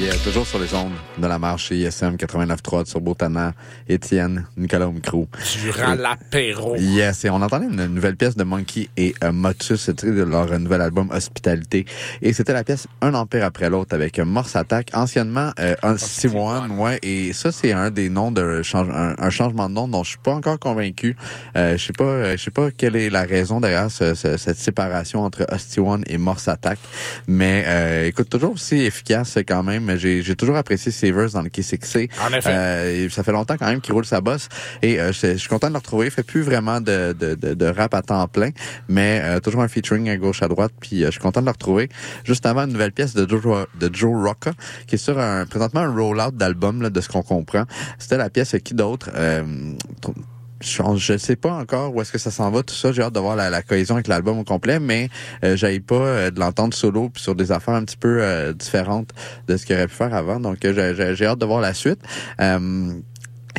Yeah, 0.00 0.16
toujours 0.24 0.46
sur 0.46 0.58
les 0.58 0.72
ondes 0.72 0.94
de 1.18 1.26
la 1.26 1.38
marche 1.38 1.66
chez 1.66 1.76
ISM 1.76 2.16
89.3 2.16 2.86
sur 2.86 3.02
Botana, 3.02 3.52
Étienne, 3.86 4.46
Nicolas 4.56 4.88
Omicrou. 4.88 5.28
Durant 5.62 5.94
l'apéro. 5.94 6.74
Yes, 6.76 7.26
et 7.26 7.28
on 7.28 7.42
entendait 7.42 7.66
une 7.66 7.84
nouvelle 7.84 8.16
pièce 8.16 8.34
de 8.34 8.42
Monkey 8.42 8.88
et 8.96 9.14
euh, 9.22 9.30
Motus, 9.30 9.78
c'était 9.78 10.10
de 10.10 10.22
leur 10.22 10.58
nouvel 10.58 10.80
album 10.80 11.10
Hospitalité. 11.10 11.84
Et 12.22 12.32
c'était 12.32 12.54
la 12.54 12.64
pièce 12.64 12.86
Un 13.02 13.12
Empire 13.12 13.44
après 13.44 13.68
l'autre 13.68 13.94
avec 13.94 14.18
Morse 14.18 14.56
Attack, 14.56 14.88
anciennement 14.94 15.50
euh, 15.60 15.74
un 15.82 15.96
C1, 15.96 16.70
ouais. 16.78 16.98
Et 17.02 17.34
ça, 17.34 17.52
c'est 17.52 17.72
un 17.72 17.90
des 17.90 18.08
noms 18.08 18.32
de 18.32 18.62
change, 18.62 18.88
un, 18.88 19.16
un, 19.18 19.30
changement 19.30 19.68
de 19.68 19.74
nom 19.74 19.86
dont 19.86 20.02
je 20.02 20.10
suis 20.10 20.18
pas 20.18 20.32
encore 20.32 20.58
convaincu. 20.58 21.14
Euh, 21.56 21.76
je 21.76 21.84
sais 21.84 21.92
pas, 21.92 22.04
euh, 22.04 22.36
je 22.38 22.42
sais 22.42 22.50
pas 22.50 22.70
quelle 22.70 22.96
est 22.96 23.10
la 23.10 23.24
raison 23.24 23.60
derrière 23.60 23.90
ce, 23.90 24.14
ce, 24.14 24.38
cette 24.38 24.56
séparation 24.58 25.24
entre 25.24 25.44
Hosty 25.52 25.80
One 25.80 26.04
et 26.06 26.16
Morse 26.16 26.48
Attack. 26.48 26.78
Mais 27.28 27.64
euh, 27.66 28.06
écoute, 28.06 28.30
toujours 28.30 28.52
aussi 28.52 28.76
efficace 28.76 29.36
quand 29.46 29.62
même. 29.62 29.89
J'ai, 29.96 30.22
j'ai 30.22 30.36
toujours 30.36 30.56
apprécié 30.56 30.92
Savers 30.92 31.30
dans 31.30 31.42
le 31.42 31.48
K6C. 31.48 32.10
En 32.20 32.32
effet. 32.32 32.50
Euh, 32.50 33.08
ça 33.10 33.22
fait 33.22 33.32
longtemps 33.32 33.56
quand 33.58 33.66
même 33.66 33.80
qu'il 33.80 33.94
roule 33.94 34.04
sa 34.04 34.20
bosse. 34.20 34.48
Et 34.82 35.00
euh, 35.00 35.12
je, 35.12 35.32
je 35.32 35.36
suis 35.36 35.48
content 35.48 35.68
de 35.68 35.72
le 35.72 35.78
retrouver. 35.78 36.06
Il 36.06 36.10
fait 36.10 36.22
plus 36.22 36.42
vraiment 36.42 36.80
de, 36.80 37.14
de, 37.18 37.34
de, 37.34 37.54
de 37.54 37.66
rap 37.66 37.94
à 37.94 38.02
temps 38.02 38.26
plein, 38.28 38.50
mais 38.88 39.20
euh, 39.22 39.40
toujours 39.40 39.62
un 39.62 39.68
featuring 39.68 40.08
à 40.08 40.16
gauche 40.16 40.42
à 40.42 40.48
droite. 40.48 40.72
Puis 40.80 41.02
euh, 41.02 41.06
je 41.06 41.12
suis 41.12 41.20
content 41.20 41.40
de 41.40 41.46
le 41.46 41.52
retrouver. 41.52 41.88
Juste 42.24 42.46
avant 42.46 42.64
une 42.64 42.72
nouvelle 42.72 42.92
pièce 42.92 43.14
de 43.14 43.28
Joe, 43.28 43.66
de 43.78 43.90
Joe 43.94 44.26
Rocca, 44.26 44.52
qui 44.86 44.96
est 44.96 44.98
sur 44.98 45.18
un 45.18 45.46
présentement 45.46 45.80
un 45.80 45.94
roll-out 45.94 46.36
d'album 46.36 46.82
là, 46.82 46.90
de 46.90 47.00
ce 47.00 47.08
qu'on 47.08 47.22
comprend. 47.22 47.64
C'était 47.98 48.16
la 48.16 48.30
pièce 48.30 48.54
Qui 48.64 48.74
d'autre 48.74 49.10
euh, 49.14 49.44
je 50.60 51.12
ne 51.12 51.18
sais 51.18 51.36
pas 51.36 51.52
encore 51.52 51.94
où 51.94 52.00
est-ce 52.00 52.12
que 52.12 52.18
ça 52.18 52.30
s'en 52.30 52.50
va 52.50 52.62
tout 52.62 52.74
ça. 52.74 52.92
J'ai 52.92 53.02
hâte 53.02 53.14
de 53.14 53.20
voir 53.20 53.36
la, 53.36 53.50
la 53.50 53.62
cohésion 53.62 53.94
avec 53.94 54.08
l'album 54.08 54.38
au 54.38 54.44
complet, 54.44 54.78
mais 54.78 55.08
euh, 55.44 55.56
j'avais 55.56 55.80
pas 55.80 55.94
euh, 55.94 56.30
de 56.30 56.38
l'entendre 56.38 56.74
solo 56.74 57.08
puis 57.08 57.22
sur 57.22 57.34
des 57.34 57.52
affaires 57.52 57.74
un 57.74 57.84
petit 57.84 57.96
peu 57.96 58.18
euh, 58.20 58.52
différentes 58.52 59.10
de 59.48 59.56
ce 59.56 59.64
qu'il 59.64 59.74
aurait 59.76 59.88
pu 59.88 59.94
faire 59.94 60.14
avant. 60.14 60.40
Donc 60.40 60.58
j'ai, 60.62 61.14
j'ai 61.14 61.26
hâte 61.26 61.38
de 61.38 61.46
voir 61.46 61.60
la 61.60 61.74
suite. 61.74 62.00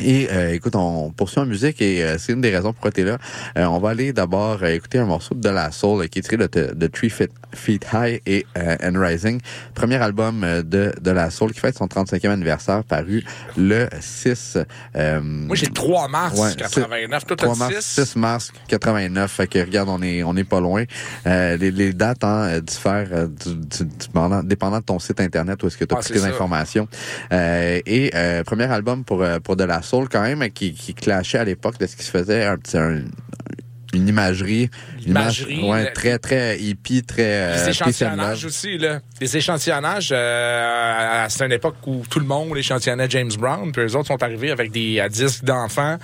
Euh, 0.00 0.04
et 0.04 0.28
euh, 0.30 0.54
écoute, 0.54 0.76
on 0.76 1.10
poursuit 1.10 1.40
en 1.40 1.46
musique 1.46 1.80
et 1.80 2.02
euh, 2.02 2.16
c'est 2.18 2.32
une 2.32 2.40
des 2.40 2.54
raisons 2.54 2.72
pourquoi 2.72 2.90
tu 2.90 3.00
es 3.00 3.04
là. 3.04 3.18
Euh, 3.56 3.64
on 3.64 3.78
va 3.78 3.90
aller 3.90 4.12
d'abord 4.12 4.64
écouter 4.64 4.98
un 4.98 5.06
morceau 5.06 5.34
de 5.34 5.48
La 5.48 5.70
Soul 5.70 6.08
qui 6.08 6.18
est 6.18 6.22
tiré 6.22 6.36
de, 6.36 6.46
de 6.46 6.86
Three 6.86 7.10
Feet, 7.10 7.30
Feet 7.54 7.86
High 7.92 8.20
et 8.26 8.46
And 8.56 8.94
Rising, 8.96 9.40
premier 9.74 9.96
album 9.96 10.40
de, 10.62 10.92
de 11.00 11.10
La 11.10 11.30
Soul 11.30 11.52
qui 11.52 11.60
fête 11.60 11.76
son 11.76 11.86
35e 11.86 12.30
anniversaire, 12.30 12.84
paru 12.84 13.24
le 13.56 13.88
6... 14.00 14.58
Moi, 14.94 15.56
j'ai 15.56 15.66
3 15.66 16.08
mars 16.08 16.38
ouais, 16.38 16.54
89. 16.56 17.26
Toi, 17.26 17.36
3 17.36 17.56
mars, 17.56 17.74
6? 17.80 18.04
6 18.04 18.16
mars 18.16 18.52
89. 18.68 19.30
Fait 19.30 19.46
que 19.46 19.58
regarde, 19.58 19.88
on 19.88 20.02
est, 20.02 20.22
on 20.22 20.36
est 20.36 20.44
pas 20.44 20.60
loin. 20.60 20.84
les, 21.24 21.70
les 21.70 21.92
dates 21.92 22.24
hein, 22.24 22.60
diffèrent 22.60 23.28
du, 23.28 23.54
du, 23.54 23.84
du, 23.84 24.44
dépendant 24.44 24.78
de 24.78 24.84
ton 24.84 24.98
site 24.98 25.20
internet 25.20 25.62
où 25.62 25.66
est-ce 25.66 25.76
que 25.76 25.84
tu 25.84 25.94
as 25.94 25.98
ah, 25.98 26.12
les 26.12 26.24
informations. 26.24 26.88
et 27.30 28.10
premier 28.46 28.64
album 28.64 29.04
pour, 29.04 29.24
pour 29.42 29.56
de 29.56 29.64
La 29.64 29.81
Soul 29.82 30.08
quand 30.08 30.22
même 30.22 30.50
qui, 30.50 30.72
qui 30.72 30.94
clashait 30.94 31.38
à 31.38 31.44
l'époque 31.44 31.78
de 31.78 31.86
ce 31.86 31.96
qui 31.96 32.04
se 32.04 32.10
faisait 32.10 32.44
un 32.44 32.56
petit 32.56 32.76
un, 32.78 33.02
une 33.94 34.08
imagerie, 34.08 34.70
une 35.04 35.10
imagerie 35.10 35.54
image, 35.56 35.70
ouais, 35.70 35.92
très 35.92 36.18
très 36.18 36.58
hippie, 36.58 37.02
très 37.02 37.56
les 37.56 37.68
échantillonnages 37.68 38.44
aussi 38.44 38.78
là. 38.78 39.00
Les 39.20 39.36
échantillonnages, 39.36 40.10
euh, 40.12 41.26
c'est 41.28 41.44
une 41.44 41.52
époque 41.52 41.76
où 41.86 42.02
tout 42.08 42.18
le 42.18 42.24
monde 42.24 42.56
échantillonnait 42.56 43.10
James 43.10 43.32
Brown, 43.38 43.70
puis 43.72 43.82
les 43.82 43.94
autres 43.94 44.08
sont 44.08 44.22
arrivés 44.22 44.50
avec 44.50 44.70
des 44.72 45.06
disques 45.10 45.44
d'enfants, 45.44 45.98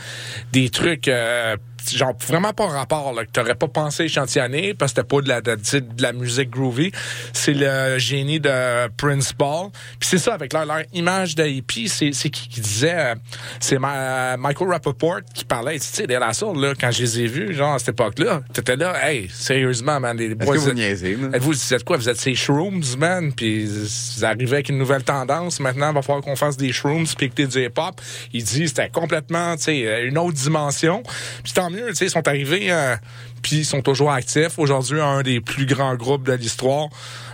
des 0.53 0.69
trucs 0.69 1.09
euh, 1.09 1.57
genre 1.93 2.15
vraiment 2.27 2.53
pas 2.53 2.67
rapport 2.67 3.13
là, 3.13 3.25
que 3.25 3.31
t'aurais 3.31 3.55
pas 3.55 3.69
pensé 3.69 4.05
échantillonner 4.05 4.75
parce 4.75 4.93
que 4.93 5.01
c'était 5.01 5.09
pas 5.09 5.23
de 5.23 5.29
la 5.29 5.41
de, 5.41 5.55
de, 5.55 6.03
la 6.03 6.13
musique 6.13 6.51
groovy. 6.51 6.93
C'est 7.33 7.55
le 7.55 7.99
génie 7.99 8.41
de 8.41 8.89
Prince 8.97 9.33
Ball. 9.33 9.71
Puis 9.99 10.09
c'est 10.09 10.19
ça 10.19 10.35
avec 10.35 10.53
leur, 10.53 10.67
leur 10.67 10.83
image 10.93 11.35
de 11.35 11.45
hippie, 11.47 11.89
c'est 11.89 12.13
c'est 12.13 12.31
qui, 12.31 12.49
qui 12.49 12.61
disait 12.61 12.95
euh, 12.95 13.15
c'est 13.61 13.79
ma, 13.79 14.37
Michael 14.37 14.69
Rappaport 14.69 15.21
qui 15.35 15.45
parlait, 15.45 15.79
tu 15.79 15.87
sais, 15.87 16.07
des 16.07 16.19
la 16.19 16.33
soul 16.33 16.61
là 16.61 16.75
quand 16.79 16.91
je 16.91 17.03
les 17.03 17.21
ai 17.21 17.27
vus 17.27 17.55
genre 17.55 17.75
à 17.75 17.79
cette 17.79 17.91
époque-là, 17.91 18.43
t'étais 18.53 18.77
là, 18.77 18.95
hey, 19.09 19.29
sérieusement 19.29 20.01
man, 20.01 20.17
les 20.17 20.35
boys, 20.35 20.57
vous 20.57 20.73
niaisez, 20.73 21.15
vous 21.15 21.75
êtes 21.75 21.85
quoi, 21.85 21.97
vous 21.97 22.09
êtes 22.09 22.21
ces 22.21 22.35
shrooms 22.35 22.83
man, 22.99 23.33
puis 23.33 23.67
vous 23.67 24.25
arrivez 24.25 24.55
avec 24.55 24.69
une 24.69 24.79
nouvelle 24.79 25.05
tendance, 25.05 25.61
maintenant 25.61 25.91
il 25.91 25.95
va 25.95 26.03
falloir 26.03 26.25
qu'on 26.25 26.37
fasse 26.37 26.57
des 26.57 26.73
shrooms 26.73 27.07
puis 27.17 27.27
écouter 27.27 27.47
du 27.47 27.65
hip-hop. 27.65 28.01
Il 28.33 28.45
dit 28.45 28.69
c'était 28.69 28.89
complètement, 28.89 29.57
tu 29.57 29.65
sais, 29.65 30.03
une 30.05 30.19
autre 30.19 30.37
dimension. 30.37 31.03
Puis 31.43 31.53
ils 31.71 32.11
sont 32.11 32.27
arrivés, 32.27 32.71
euh, 32.71 32.97
puis 33.43 33.59
ils 33.59 33.65
sont 33.65 33.83
toujours 33.83 34.11
actifs. 34.11 34.59
Aujourd'hui, 34.59 35.01
un 35.01 35.23
des 35.23 35.41
plus 35.41 35.67
grands 35.67 35.95
groupes 35.95 36.25
de 36.25 36.33
l'histoire. 36.33 36.89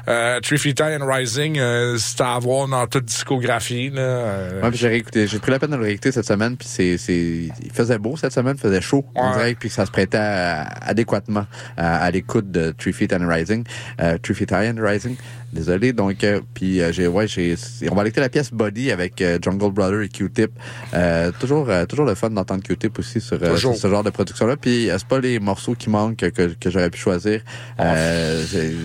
Euh, 0.07 0.41
Three 0.41 0.59
Feet 0.59 0.79
High 0.81 1.01
and 1.01 1.07
Rising, 1.07 1.59
euh, 1.59 1.97
c'est 1.99 2.21
à 2.21 2.35
avoir 2.35 2.69
dans 2.69 2.87
toute 2.87 3.07
discographie. 3.07 3.89
Là, 3.91 4.03
euh... 4.03 4.63
ouais, 4.63 4.71
j'ai 4.75 4.89
réécouté, 4.89 5.27
j'ai 5.27 5.39
pris 5.39 5.51
la 5.51 5.59
peine 5.59 5.71
de 5.71 5.77
le 5.77 5.83
réécouter 5.83 6.13
cette 6.13 6.27
semaine, 6.27 6.57
puis 6.57 6.69
c'est, 6.69 6.99
c'est, 6.99 7.49
il 7.63 7.73
faisait 7.73 7.99
beau 7.99 8.17
cette 8.17 8.33
semaine, 8.33 8.55
il 8.57 8.61
faisait 8.61 8.83
chaud, 8.83 9.05
ouais. 9.15 9.23
on 9.23 9.33
dirait, 9.33 9.55
puis 9.55 9.71
ça 9.71 9.87
se 9.87 9.91
prêtait 9.91 10.19
à, 10.19 10.65
adéquatement 10.83 11.47
à, 11.77 12.05
à, 12.05 12.11
l'écoute 12.11 12.51
de 12.51 12.73
Three 12.73 12.93
Feet 12.93 13.15
and 13.15 13.27
Rising, 13.27 13.65
euh, 14.01 14.19
Three 14.23 14.35
Feet 14.35 14.51
High 14.51 14.75
and 14.77 14.83
Rising. 14.83 15.17
Désolé, 15.55 15.93
donc, 15.93 16.25
euh, 16.25 16.41
puis 16.53 16.81
j'ai, 16.91 17.07
ouais, 17.07 17.29
j'ai, 17.29 17.55
on 17.89 17.95
va 17.95 18.03
écouter 18.03 18.21
la 18.21 18.29
pièce 18.29 18.51
Body 18.51 18.91
avec 18.91 19.23
Jungle 19.41 19.71
Brother 19.71 20.01
et 20.03 20.09
Q-Tip. 20.09 20.51
toujours, 21.39 21.69
toujours 21.89 22.07
le 22.07 22.17
fun 22.17 22.31
d'entendre 22.31 22.65
Q-Tip 22.65 22.99
aussi 22.99 23.21
sur, 23.21 23.39
sur, 23.57 23.77
ce 23.77 23.89
genre 23.89 24.03
de 24.03 24.11
production-là. 24.11 24.57
Puis 24.57 24.89
c'est 24.91 25.07
pas 25.07 25.21
les 25.21 25.39
morceaux 25.39 25.77
qui 25.77 25.91
manquent 25.91 26.17
que, 26.17 26.27
que, 26.27 26.55
que 26.59 26.71
j'aurais 26.71 26.91
pu 26.91 26.99
choisir. 26.99 27.41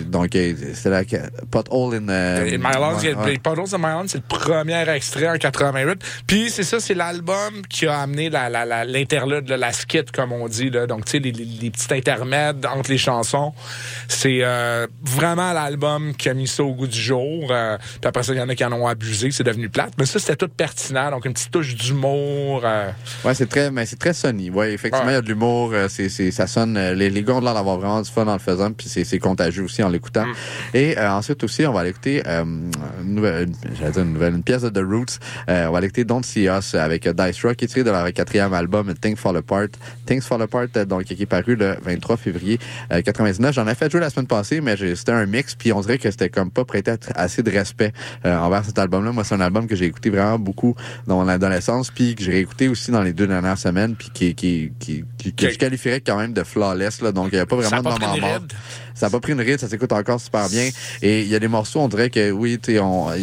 donc 0.06 0.30
c'est 0.32 0.90
la 0.90 1.04
Pothole 1.50 1.94
in, 1.96 2.08
euh, 2.08 2.54
in 2.54 2.58
My 2.58 2.74
Lungs. 2.78 3.00
Ouais, 3.02 3.14
ouais. 3.14 3.38
Potholes 3.38 3.74
in 3.74 3.78
My 3.78 3.94
Lungs, 3.94 4.08
c'est 4.08 4.18
le 4.18 4.24
premier 4.28 4.88
extrait 4.88 5.28
en 5.28 5.36
88. 5.36 6.00
Puis 6.26 6.50
c'est 6.50 6.62
ça, 6.62 6.80
c'est 6.80 6.94
l'album 6.94 7.62
qui 7.68 7.86
a 7.86 8.00
amené 8.00 8.30
la, 8.30 8.48
la, 8.48 8.64
la, 8.64 8.84
l'interlude, 8.84 9.48
la, 9.48 9.56
la 9.56 9.72
skit, 9.72 10.10
comme 10.12 10.32
on 10.32 10.48
dit. 10.48 10.70
Là. 10.70 10.86
Donc, 10.86 11.04
tu 11.04 11.12
sais, 11.12 11.18
les, 11.18 11.32
les, 11.32 11.44
les, 11.44 11.70
petits 11.70 11.92
intermèdes 11.92 12.66
entre 12.66 12.90
les 12.90 12.98
chansons. 12.98 13.52
C'est 14.08 14.40
euh, 14.42 14.86
vraiment 15.02 15.52
l'album 15.52 16.14
qui 16.14 16.28
a 16.28 16.34
mis 16.34 16.46
ça 16.46 16.62
au 16.62 16.72
goût 16.72 16.86
du 16.86 17.00
jour. 17.00 17.48
Euh, 17.50 17.76
puis 17.78 18.08
après 18.08 18.22
ça, 18.22 18.32
il 18.32 18.38
y 18.38 18.42
en 18.42 18.48
a 18.48 18.54
qui 18.54 18.64
en 18.64 18.72
ont 18.72 18.86
abusé, 18.86 19.30
c'est 19.30 19.44
devenu 19.44 19.68
plate. 19.68 19.92
Mais 19.98 20.06
ça, 20.06 20.18
c'était 20.18 20.36
tout 20.36 20.48
pertinent. 20.48 21.10
Donc, 21.10 21.24
une 21.24 21.32
petite 21.32 21.50
touche 21.50 21.74
d'humour. 21.74 22.62
Euh... 22.64 22.90
Ouais, 23.24 23.34
c'est 23.34 23.48
très, 23.48 23.70
mais 23.70 23.86
c'est 23.86 23.98
très 23.98 24.14
sunny. 24.14 24.50
Ouais, 24.50 24.72
effectivement, 24.72 25.10
il 25.10 25.14
y 25.14 25.16
a 25.16 25.22
de 25.22 25.28
l'humour. 25.28 25.70
Euh, 25.72 25.88
c'est, 25.88 26.08
c'est, 26.08 26.30
ça 26.30 26.46
sonne. 26.46 26.78
Les, 26.92 27.10
les 27.10 27.22
gars 27.22 27.34
ont 27.34 27.40
l'air 27.40 27.54
d'avoir 27.54 27.78
vraiment 27.78 28.02
du 28.02 28.10
fun 28.10 28.26
en 28.26 28.34
le 28.34 28.38
faisant. 28.38 28.72
Puis 28.72 28.88
c'est, 28.88 29.04
c'est 29.04 29.18
contagieux 29.18 29.64
aussi 29.64 29.82
en 29.82 29.88
l'écoutant. 29.88 30.26
Mm. 30.26 30.34
Et 30.74 30.98
euh, 31.00 31.10
ensuite 31.10 31.42
aussi, 31.44 31.66
on 31.66 31.72
va 31.72 31.80
aller 31.80 31.90
écouter 31.90 32.22
euh, 32.26 32.44
une 32.44 33.14
nouvelle, 33.14 33.48
j'allais 33.78 33.92
dire 33.92 34.02
une 34.02 34.12
nouvelle, 34.12 34.34
une 34.34 34.42
pièce 34.42 34.62
de 34.62 34.68
The 34.68 34.84
Roots. 34.84 35.18
Euh, 35.48 35.66
on 35.66 35.72
va 35.72 35.78
aller 35.78 35.86
écouter 35.86 36.04
Don't 36.04 36.22
See 36.22 36.44
Us 36.44 36.74
avec 36.74 37.08
Dice 37.08 37.42
Rock, 37.44 37.56
qui 37.56 37.64
est 37.64 37.68
tiré 37.68 37.84
de 37.84 37.90
leur 37.90 38.12
quatrième 38.12 38.52
album 38.52 38.92
Things 38.94 39.16
Fall 39.16 39.36
Apart. 39.36 39.68
Things 40.06 40.20
Fall 40.20 40.42
Apart, 40.42 40.68
donc 40.86 41.04
qui 41.04 41.20
est 41.20 41.26
paru 41.26 41.56
le 41.56 41.76
23 41.82 42.16
février 42.16 42.58
euh, 42.92 43.02
99. 43.02 43.54
J'en 43.54 43.66
ai 43.66 43.74
fait 43.74 43.90
jouer 43.90 44.00
la 44.00 44.10
semaine 44.10 44.26
passée, 44.26 44.60
mais 44.60 44.76
c'était 44.76 45.12
un 45.12 45.26
mix, 45.26 45.54
puis 45.54 45.72
on 45.72 45.80
dirait 45.80 45.98
que 45.98 46.10
c'était 46.10 46.28
comme 46.28 46.50
pas 46.50 46.64
prêté 46.64 46.92
assez 47.14 47.42
de 47.42 47.50
respect 47.50 47.92
euh, 48.24 48.36
envers 48.36 48.64
cet 48.64 48.78
album-là. 48.78 49.12
Moi, 49.12 49.24
c'est 49.24 49.34
un 49.34 49.40
album 49.40 49.66
que 49.66 49.76
j'ai 49.76 49.86
écouté 49.86 50.10
vraiment 50.10 50.38
beaucoup 50.38 50.74
dans 51.06 51.16
mon 51.16 51.28
adolescence, 51.28 51.90
puis 51.90 52.14
que 52.14 52.22
j'ai 52.22 52.32
réécouté 52.32 52.68
aussi 52.68 52.90
dans 52.90 53.02
les 53.02 53.12
deux 53.12 53.26
dernières 53.26 53.58
semaines, 53.58 53.94
puis 53.96 54.10
qui, 54.12 54.34
qui, 54.34 54.72
qui, 54.78 55.04
qui, 55.16 55.32
que 55.32 55.50
je 55.50 55.58
qualifierais 55.58 56.00
quand 56.00 56.18
même 56.18 56.32
de 56.32 56.42
flawless. 56.42 57.00
Là, 57.00 57.12
donc, 57.12 57.28
il 57.32 57.36
n'y 57.36 57.40
a 57.40 57.46
pas 57.46 57.56
vraiment 57.56 57.78
de 57.78 58.00
moment 58.00 58.16
mort. 58.16 58.40
Ça 58.94 59.06
n'a 59.06 59.10
pas 59.10 59.20
pris 59.20 59.32
une 59.32 59.40
ride, 59.40 59.60
ça 59.60 59.68
s'écoute 59.68 59.92
encore 59.92 60.20
super 60.20 60.48
bien. 60.48 60.68
Et 61.02 61.22
il 61.22 61.28
y 61.28 61.34
a 61.34 61.38
des 61.38 61.48
morceaux, 61.48 61.80
on 61.80 61.88
dirait 61.88 62.10
que 62.10 62.30
oui, 62.30 62.58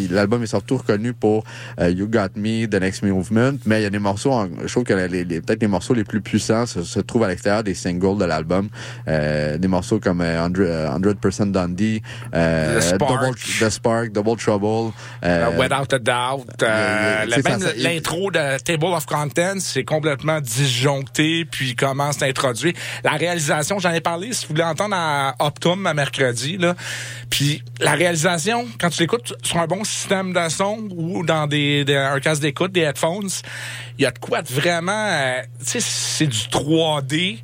l'album 0.09 0.43
est 0.43 0.47
surtout 0.47 0.77
reconnu 0.77 1.13
pour 1.13 1.43
uh, 1.79 1.89
You 1.89 2.07
Got 2.07 2.35
Me, 2.35 2.65
The 2.67 2.75
Next 2.75 3.03
Movement, 3.03 3.57
mais 3.65 3.81
il 3.81 3.83
y 3.83 3.87
a 3.87 3.89
des 3.89 3.99
morceaux, 3.99 4.33
je 4.65 4.71
trouve 4.71 4.83
que 4.83 4.93
les, 4.93 5.23
les, 5.23 5.41
peut-être 5.41 5.61
les 5.61 5.67
morceaux 5.67 5.93
les 5.93 6.03
plus 6.03 6.21
puissants 6.21 6.65
se, 6.65 6.83
se 6.83 6.99
trouvent 6.99 7.23
à 7.23 7.27
l'extérieur 7.27 7.63
des 7.63 7.73
singles 7.73 8.17
de 8.17 8.25
l'album. 8.25 8.69
Euh, 9.07 9.57
des 9.57 9.67
morceaux 9.67 9.99
comme 9.99 10.21
uh, 10.21 10.47
100%, 10.47 11.51
Dundee, 11.51 12.01
euh, 12.33 12.79
The, 12.79 12.83
Spark. 12.83 13.11
Double, 13.11 13.35
The 13.35 13.69
Spark, 13.69 14.11
Double 14.11 14.37
Trouble. 14.37 14.93
Euh, 15.23 15.57
Without 15.57 15.93
a 15.93 15.99
Doubt. 15.99 16.63
Euh, 16.63 17.25
yeah, 17.27 17.57
même 17.57 17.69
l'intro 17.77 18.31
de 18.31 18.57
Table 18.59 18.85
of 18.85 19.05
Contents, 19.05 19.59
c'est 19.59 19.83
complètement 19.83 20.41
disjoncté, 20.41 21.45
puis 21.45 21.75
comment 21.75 22.11
c'est 22.11 22.27
introduit. 22.29 22.73
La 23.03 23.11
réalisation, 23.11 23.79
j'en 23.79 23.91
ai 23.91 24.01
parlé, 24.01 24.33
si 24.33 24.45
vous 24.45 24.53
voulez 24.53 24.63
entendre 24.63 24.95
à 24.97 25.35
Optum 25.57 25.87
à 25.87 25.93
mercredi, 25.93 26.57
là. 26.57 26.75
Puis 27.29 27.63
la 27.79 27.93
réalisation, 27.93 28.67
quand 28.79 28.89
tu 28.89 29.01
l'écoutes 29.01 29.33
sur 29.43 29.57
un 29.57 29.65
bon 29.67 29.83
système 29.83 30.33
de 30.33 30.49
son 30.49 30.87
ou 30.91 31.25
dans 31.25 31.47
des, 31.47 31.83
un 31.95 32.19
casque 32.19 32.41
d'écoute, 32.43 32.71
des 32.71 32.81
headphones, 32.81 33.29
il 33.97 34.03
y 34.03 34.05
a 34.05 34.11
de 34.11 34.19
quoi 34.19 34.41
de 34.43 34.47
vraiment, 34.47 35.07
euh, 35.09 35.41
tu 35.59 35.65
sais, 35.65 35.79
c'est 35.81 36.27
du 36.27 36.37
3D. 36.37 37.39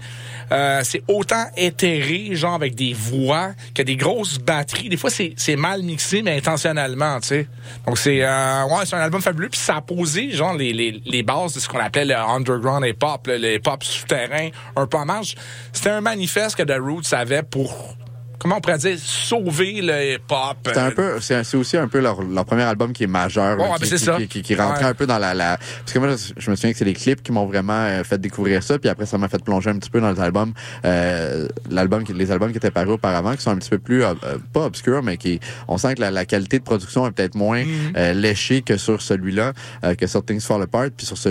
euh, 0.52 0.82
c'est 0.84 1.02
autant 1.08 1.46
éthéré, 1.58 2.36
genre 2.36 2.54
avec 2.54 2.76
des 2.76 2.94
voix, 2.94 3.54
que 3.74 3.82
des 3.82 3.96
grosses 3.96 4.38
batteries. 4.38 4.90
Des 4.90 4.98
fois, 4.98 5.10
c'est 5.10 5.56
mal 5.56 5.82
mixé, 5.82 6.22
mais 6.22 6.38
intentionnellement, 6.38 7.20
tu 7.22 7.30
sais. 7.30 7.48
Donc, 7.88 7.98
c'est 7.98 8.24
euh, 8.24 8.66
ouais, 8.66 8.86
c'est 8.86 8.96
un 8.96 9.00
album 9.00 9.22
fabuleux. 9.22 9.50
Puis 9.50 9.60
ça 9.60 9.78
a 9.78 9.82
posé, 9.82 10.30
genre, 10.32 10.54
les, 10.54 10.72
les, 10.72 11.02
les 11.06 11.24
bases 11.24 11.54
de 11.56 11.60
ce 11.60 11.68
qu'on 11.68 11.80
appelait 11.80 12.06
le 12.06 12.16
underground 12.16 12.86
hip-hop, 12.86 13.26
le 13.28 13.56
hip-hop 13.56 13.84
souterrain, 13.84 14.50
un 14.76 14.86
peu 14.86 14.98
en 14.98 15.06
marge. 15.06 15.34
C'était 15.72 15.90
un 15.90 16.02
manifeste 16.02 16.56
que 16.56 16.64
The 16.64 16.78
Roots 16.80 17.14
avait 17.14 17.42
pour 17.42 17.96
comment 18.44 18.58
on 18.58 18.62
pourrait 18.62 18.78
dire, 18.78 18.98
sauver 19.00 19.82
le 19.82 20.14
hip-hop. 20.14 20.58
C'est 20.66 20.78
un 20.78 20.92
peu, 20.92 21.20
c'est 21.20 21.56
aussi 21.56 21.78
un 21.78 21.88
peu 21.88 22.00
leur, 22.00 22.22
leur 22.22 22.46
premier 22.46 22.62
album 22.64 22.94
qui 22.94 23.06
est 23.06 23.08
majeur, 23.08 23.56
là, 23.58 23.64
Ouais, 23.64 23.78
qui, 23.80 23.88
c'est 23.88 23.96
qui, 23.96 24.04
ça. 24.04 24.18
qui, 24.18 24.28
qui- 24.28 24.42
qui 24.44 24.56
rentrait 24.56 24.84
Ouais. 24.84 24.90
un 24.92 24.94
peu 24.94 25.08
dans 25.08 25.18
la, 25.18 25.34
la, 25.34 25.58
parce 25.80 25.94
que 25.94 26.00
moi, 26.00 26.10
je 26.38 26.52
me 26.52 26.56
souviens 26.56 26.72
que 26.74 26.78
c'est 26.78 26.86
les 26.86 26.94
clips 26.94 27.24
qui 27.24 27.32
m'ont 27.32 27.46
vraiment 27.46 27.74
euh, 27.74 28.04
fait 28.04 28.20
découvrir 28.20 28.62
ça, 28.62 28.78
puis 28.78 28.90
après 28.90 29.06
ça 29.06 29.18
m'a 29.18 29.28
fait 29.30 29.44
plonger 29.44 29.70
un 29.72 29.78
petit 29.80 29.90
peu 29.90 30.00
dans 30.02 30.12
les 30.12 30.20
albums, 30.20 30.54
euh, 30.86 31.48
l'album, 31.72 32.04
qui- 32.04 32.14
les 32.14 32.32
albums 32.32 32.52
qui 32.52 32.58
étaient 32.58 32.70
parus 32.72 32.92
auparavant, 32.92 33.36
qui 33.36 33.42
sont 33.42 33.52
un 33.52 33.58
petit 33.58 33.70
peu 33.70 33.80
plus, 33.80 34.04
euh, 34.04 34.14
euh, 34.26 34.38
pas 34.52 34.66
obscurs, 34.66 35.02
mais 35.04 35.18
qui, 35.18 35.40
on 35.68 35.78
sent 35.78 35.96
que 35.96 36.02
la, 36.02 36.12
la 36.12 36.26
qualité 36.26 36.60
de 36.60 36.64
production 36.64 37.08
est 37.08 37.12
peut-être 37.12 37.36
moins 37.36 37.64
Mm-hmm. 37.64 37.94
euh, 37.98 38.14
léchée 38.14 38.62
que 38.62 38.78
sur 38.78 39.02
celui-là, 39.02 39.54
euh, 39.86 39.96
que 39.96 40.06
sur 40.08 40.26
Things 40.26 40.42
Fall 40.42 40.62
Apart, 40.64 40.90
puis 40.98 41.06
sur 41.06 41.18
ce, 41.18 41.30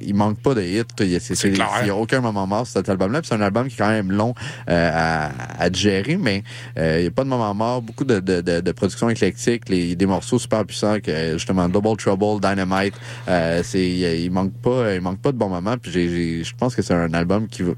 il, 0.00 0.14
manque 0.14 0.40
pas 0.40 0.54
de 0.54 0.62
hits, 0.62 0.82
il 1.00 1.08
y 1.08 1.16
a, 1.16 1.20
c'est- 1.20 1.34
c'est- 1.34 1.50
clair. 1.50 1.68
il 1.82 1.88
y 1.88 1.90
a 1.90 1.94
aucun 1.96 2.20
moment 2.20 2.46
mort 2.46 2.66
sur 2.66 2.74
cet 2.78 2.88
album-là, 2.88 3.20
puis 3.20 3.28
c'est 3.28 3.34
un 3.34 3.40
album 3.42 3.68
qui 3.68 3.74
est 3.74 3.78
quand 3.78 3.88
même 3.90 4.10
long 4.12 4.34
euh, 4.70 4.90
à, 4.92 5.30
à 5.62 5.70
gérer, 5.72 6.16
mais 6.16 6.42
euh, 6.78 6.96
il 6.98 7.02
n'y 7.02 7.06
a 7.08 7.10
pas 7.10 7.24
de 7.24 7.28
moment 7.28 7.54
mort, 7.54 7.82
beaucoup 7.82 8.04
de, 8.04 8.20
de, 8.20 8.40
de, 8.40 8.60
de 8.60 8.72
production 8.72 9.08
éclectique, 9.10 9.68
les, 9.68 9.96
des 9.96 10.06
morceaux 10.06 10.38
super 10.38 10.64
puissants, 10.64 10.98
que 11.00 11.32
justement 11.34 11.68
Double 11.68 11.96
Trouble, 11.96 12.40
Dynamite, 12.40 12.94
euh, 13.28 13.62
c'est 13.64 13.86
il, 13.88 14.30
manque 14.30 14.52
pas, 14.54 14.94
il 14.94 15.00
manque 15.00 15.20
pas 15.20 15.32
de 15.32 15.36
bons 15.38 15.48
moments, 15.48 15.76
puis 15.78 15.90
j'ai- 15.92 16.08
j'ai- 16.08 16.44
je 16.44 16.54
pense 16.56 16.74
que 16.74 16.82
c'est 16.82 16.94
un 16.94 17.12
album 17.14 17.46
qui 17.48 17.62
va 17.62 17.72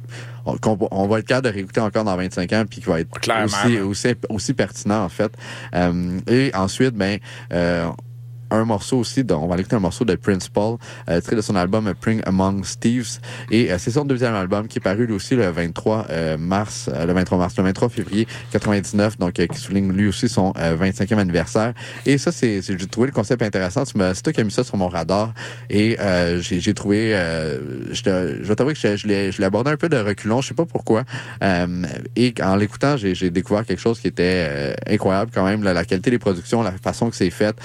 qu'on 0.62 0.76
va- 0.76 0.88
on 0.92 1.06
va 1.06 1.18
être 1.18 1.26
capable 1.26 1.48
de 1.48 1.52
réécouter 1.52 1.80
encore 1.80 2.04
dans 2.04 2.16
25 2.16 2.50
ans 2.54 2.64
puis 2.68 2.80
qui 2.80 2.88
va 2.88 3.00
être 3.00 3.10
aussi, 3.44 3.78
aussi 3.80 4.08
aussi 4.30 4.54
pertinent 4.54 5.04
en 5.04 5.08
fait. 5.10 5.30
Euh, 5.74 6.18
et 6.26 6.50
ensuite 6.54 6.94
ben 6.94 7.18
euh, 7.52 7.86
un 8.50 8.64
morceau 8.64 8.98
aussi, 8.98 9.24
de- 9.24 9.34
on 9.34 9.46
va 9.46 9.56
écouter 9.58 9.76
un 9.76 9.80
morceau 9.80 10.04
de 10.04 10.14
Prince 10.14 10.48
Paul, 10.48 10.78
euh, 11.08 11.20
tiré 11.20 11.36
de 11.36 11.40
son 11.40 11.56
album 11.56 11.92
Pring 12.00 12.20
Among 12.26 12.64
Thieves. 12.80 13.18
Et 13.50 13.70
euh, 13.72 13.76
c'est 13.78 13.90
son 13.90 14.04
deuxième 14.04 14.34
album 14.34 14.68
qui 14.68 14.78
est 14.78 14.82
paru 14.82 15.06
lui 15.06 15.14
aussi 15.14 15.34
le 15.36 15.48
23 15.50 16.06
euh, 16.10 16.38
mars, 16.38 16.88
euh, 16.92 17.06
le 17.06 17.12
23 17.12 17.38
mars, 17.38 17.54
le 17.56 17.64
23 17.64 17.88
février 17.88 18.26
99, 18.52 19.18
donc 19.18 19.38
euh, 19.38 19.46
qui 19.46 19.58
souligne 19.58 19.92
lui 19.92 20.08
aussi 20.08 20.28
son 20.28 20.52
euh, 20.58 20.76
25e 20.76 21.18
anniversaire. 21.18 21.74
Et 22.06 22.18
ça, 22.18 22.32
c'est, 22.32 22.62
j'ai 22.62 22.76
trouvé 22.86 23.06
le 23.08 23.12
concept 23.12 23.42
intéressant. 23.42 23.84
C'est 23.84 24.22
toi 24.22 24.32
qui 24.32 24.40
as 24.40 24.44
mis 24.44 24.50
ça 24.50 24.64
sur 24.64 24.76
mon 24.76 24.88
radar. 24.88 25.32
Et 25.70 25.96
euh, 26.00 26.40
j'ai, 26.40 26.74
trouvé, 26.74 27.14
euh, 27.14 27.92
je, 27.92 28.02
te- 28.02 28.38
je 28.42 28.48
vais 28.48 28.54
t'avouer 28.56 28.74
que 28.74 28.80
je, 28.80 28.96
je 28.96 29.06
l'ai, 29.06 29.44
abordé 29.44 29.70
un 29.70 29.76
peu 29.76 29.88
de 29.88 29.96
reculons, 29.96 30.40
je 30.40 30.48
sais 30.48 30.54
pas 30.54 30.66
pourquoi. 30.66 31.04
Euh, 31.42 31.84
et 32.16 32.34
en 32.42 32.56
l'écoutant, 32.56 32.96
j'ai, 32.96 33.30
découvert 33.30 33.64
quelque 33.64 33.80
chose 33.80 34.00
qui 34.00 34.08
était 34.08 34.46
euh, 34.48 34.74
incroyable 34.86 35.30
quand 35.34 35.44
même. 35.44 35.62
La, 35.62 35.84
qualité 35.84 36.10
des 36.10 36.18
productions, 36.18 36.62
la 36.62 36.72
façon 36.72 37.10
que 37.10 37.16
c'est 37.16 37.30
fait, 37.30 37.56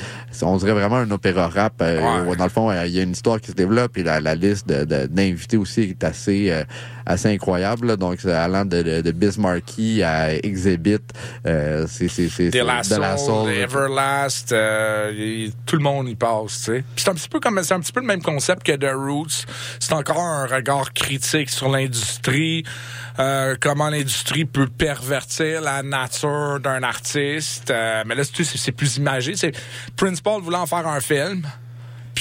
on 0.41 0.57
dirait 0.57 0.72
vraiment 0.73 0.97
un 0.97 1.11
opéra 1.11 1.47
rap. 1.47 1.73
euh, 1.81 2.01
Ouais. 2.23 2.29
où, 2.31 2.35
dans 2.35 2.43
le 2.43 2.49
fond, 2.49 2.69
euh, 2.69 2.85
il 2.85 2.93
y 2.93 2.99
a 2.99 3.03
une 3.03 3.11
histoire 3.11 3.39
qui 3.39 3.51
se 3.51 3.55
développe 3.55 3.97
et 3.97 4.03
la, 4.03 4.19
la 4.19 4.35
liste 4.35 4.67
de, 4.67 4.83
de- 4.85 5.05
d'invités 5.07 5.57
aussi 5.57 5.81
est 5.81 6.03
assez 6.03 6.49
euh, 6.51 6.63
assez 7.05 7.29
incroyable. 7.29 7.87
là. 7.87 7.95
Donc, 7.97 8.23
allant 8.25 8.65
de, 8.65 8.81
de, 8.81 9.01
de 9.01 9.11
Biz 9.11 9.37
Markie 9.37 10.03
à 10.03 10.33
Exhibit, 10.35 10.97
euh, 11.45 11.85
c'est 11.89 12.07
c'est 12.07 12.29
c'est 12.29 12.49
De 12.49 12.59
la 12.59 13.17
Soul. 13.17 13.49
Everlast, 13.51 14.51
euh, 14.51 15.11
y- 15.15 15.53
tout 15.65 15.75
le 15.75 15.83
monde 15.83 16.07
y 16.09 16.15
passe, 16.15 16.57
tu 16.59 16.63
sais. 16.65 16.83
C'est 16.95 17.09
un 17.09 17.13
petit 17.15 17.29
peu 17.29 17.39
comme 17.39 17.61
c'est 17.63 17.73
un 17.73 17.79
petit 17.79 17.91
peu 17.91 17.99
le 18.01 18.07
même 18.07 18.21
concept 18.21 18.63
que 18.63 18.71
The 18.73 18.93
Roots. 18.93 19.45
C'est 19.79 19.93
encore 19.93 20.19
un 20.19 20.45
regard 20.45 20.93
critique 20.93 21.49
sur 21.49 21.69
l'industrie, 21.69 22.63
euh, 23.19 23.55
comment 23.59 23.89
l'industrie 23.89 24.45
peut 24.45 24.67
pervertir 24.67 25.61
la 25.61 25.83
nature 25.83 26.59
d'un 26.61 26.83
artiste. 26.83 27.71
Euh, 27.71 28.03
mais 28.05 28.15
là, 28.15 28.23
c'est 28.23 28.71
plus 28.71 28.97
imagé. 28.97 29.35
C'est 29.35 29.51
Prince 29.95 30.21
Paul 30.21 30.41
voulant 30.41 30.61
en 30.61 30.65
faire 30.65 30.87
un 30.87 30.99
film. 30.99 31.43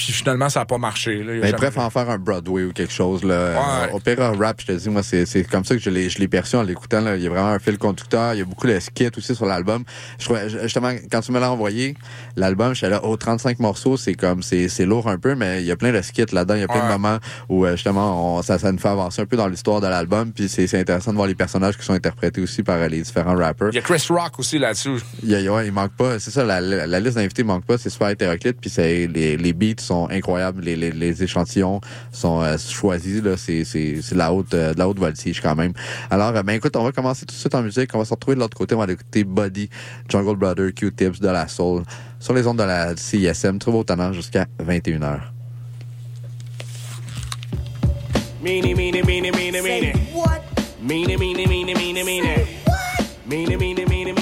Puis 0.04 0.12
finalement, 0.12 0.48
ça 0.48 0.60
n'a 0.60 0.66
pas 0.66 0.78
marché. 0.78 1.22
Là. 1.22 1.32
A 1.32 1.36
Mais 1.36 1.52
bref, 1.52 1.78
en 1.78 1.90
faire 1.90 2.08
un 2.10 2.18
Broadway 2.18 2.64
ou 2.64 2.72
quelque 2.72 2.92
chose. 2.92 3.22
Là. 3.24 3.52
Ouais. 3.52 3.88
Euh, 3.90 3.96
opéra 3.96 4.32
rap, 4.32 4.60
je 4.60 4.66
te 4.66 4.72
dis, 4.72 4.88
moi, 4.88 5.02
c'est, 5.02 5.26
c'est 5.26 5.44
comme 5.44 5.64
ça 5.64 5.74
que 5.76 5.80
je 5.80 5.90
l'ai, 5.90 6.08
je 6.10 6.18
perçu 6.26 6.56
en 6.56 6.62
l'écoutant. 6.62 7.02
Il 7.14 7.22
y 7.22 7.26
a 7.26 7.30
vraiment 7.30 7.48
un 7.50 7.58
fil 7.58 7.78
conducteur. 7.78 8.34
Il 8.34 8.38
y 8.38 8.42
a 8.42 8.44
beaucoup 8.44 8.66
de 8.66 8.78
skits 8.80 9.10
aussi 9.16 9.34
sur 9.34 9.46
l'album. 9.46 9.84
Je 10.18 10.24
trouvais, 10.24 10.48
justement, 10.48 10.90
quand 11.10 11.20
tu 11.20 11.32
me 11.32 11.38
l'as 11.40 11.50
envoyé, 11.50 11.94
l'album, 12.36 12.74
j'étais 12.74 12.90
là, 12.90 13.00
oh, 13.04 13.16
35 13.16 13.58
morceaux, 13.58 13.96
c'est 13.96 14.14
comme, 14.14 14.42
c'est, 14.42 14.68
c'est 14.68 14.86
lourd 14.86 15.08
un 15.08 15.18
peu, 15.18 15.34
mais 15.34 15.60
il 15.60 15.66
y 15.66 15.70
a 15.70 15.76
plein 15.76 15.92
de 15.92 16.00
skits 16.02 16.26
là-dedans. 16.32 16.54
Il 16.54 16.60
y 16.60 16.64
a 16.64 16.68
plein 16.68 16.76
Ouais. 16.82 16.86
de 16.88 16.92
moments 16.92 17.18
où, 17.48 17.64
euh, 17.66 17.72
justement, 17.72 18.36
on- 18.38 18.42
ça, 18.42 18.58
ça 18.58 18.72
nous 18.72 18.78
fait 18.78 18.88
avancer 18.88 19.20
un 19.22 19.26
peu 19.26 19.36
dans 19.36 19.46
l'histoire 19.48 19.80
de 19.80 19.86
l'album. 19.86 20.32
Puis 20.32 20.48
c'est, 20.48 20.66
c'est 20.66 20.80
intéressant 20.80 21.10
de 21.12 21.16
voir 21.16 21.28
les 21.28 21.34
personnages 21.34 21.76
qui 21.76 21.84
sont 21.84 21.92
interprétés 21.92 22.40
aussi 22.40 22.62
par 22.62 22.76
euh, 22.76 22.88
les 22.88 23.02
différents 23.02 23.36
rappers. 23.36 23.68
Il 23.72 23.76
y 23.76 23.78
a 23.78 23.82
Chris 23.82 24.04
Rock 24.08 24.38
aussi 24.38 24.58
là-dessus. 24.58 24.98
Il, 25.22 25.30
y 25.30 25.46
a- 25.48 25.52
ouais, 25.52 25.66
il 25.66 25.72
manque 25.72 25.92
pas. 25.96 26.18
C'est 26.18 26.30
ça, 26.30 26.44
la, 26.44 26.60
la, 26.60 26.86
la 26.86 27.00
liste 27.00 27.16
d'invités 27.16 27.44
manque 27.44 27.64
pas. 27.66 27.76
C'est 27.78 27.90
super 27.90 28.08
hétéroclite. 28.08 28.58
Puis 28.60 28.70
c'est 28.70 29.06
les, 29.06 29.36
les 29.36 29.52
beats 29.52 29.80
sont 29.80 29.91
incroyables. 30.10 30.62
Les, 30.62 30.76
les, 30.76 30.90
les 30.90 31.22
échantillons 31.22 31.80
sont 32.12 32.42
euh, 32.42 32.56
choisis. 32.58 33.22
Là, 33.22 33.36
c'est 33.36 33.64
c'est 33.64 34.00
c'est 34.02 34.14
de 34.14 34.18
la 34.18 34.32
haute 34.32 34.54
euh, 34.54 34.74
de 34.74 34.78
la 34.78 34.88
haute 34.88 34.98
voltige 34.98 35.40
quand 35.40 35.54
même. 35.54 35.72
Alors, 36.10 36.34
euh, 36.34 36.42
ben 36.42 36.54
écoute, 36.54 36.76
on 36.76 36.84
va 36.84 36.92
commencer 36.92 37.26
tout 37.26 37.34
de 37.34 37.38
suite 37.40 37.54
en 37.54 37.62
musique. 37.62 37.90
On 37.94 37.98
va 37.98 38.04
se 38.04 38.14
retrouver 38.14 38.34
de 38.36 38.40
l'autre 38.40 38.56
côté. 38.56 38.74
On 38.74 38.78
va 38.78 38.84
aller 38.84 38.94
écouter 38.94 39.24
Body, 39.24 39.68
Jungle 40.08 40.36
Brother, 40.36 40.72
Q-Tips, 40.74 41.20
de 41.20 41.28
la 41.28 41.48
Soul 41.48 41.82
sur 42.18 42.34
les 42.34 42.46
ondes 42.46 42.58
de 42.58 42.64
la 42.64 42.96
CISM. 42.96 43.58
Trouve 43.58 43.76
au 43.76 43.84
talent 43.84 44.12
jusqu'à 44.12 44.46
21h. 44.64 45.20
Meanie, 48.42 48.74
meanie, 48.74 49.02
meanie, 49.02 49.30
meanie, 49.30 49.60
meanie. 49.62 49.92
What? 50.14 50.42
Meanie, 50.82 51.16
meanie, 51.16 51.46
meanie, 51.46 51.74
meanie, 51.74 52.02
meanie. 52.02 52.44
What? 52.66 53.06
Meanie, 53.26 53.56
meanie, 53.56 53.86
meanie, 53.86 53.86
meanie, 53.86 53.86
meanie, 53.86 54.12
meanie. 54.12 54.21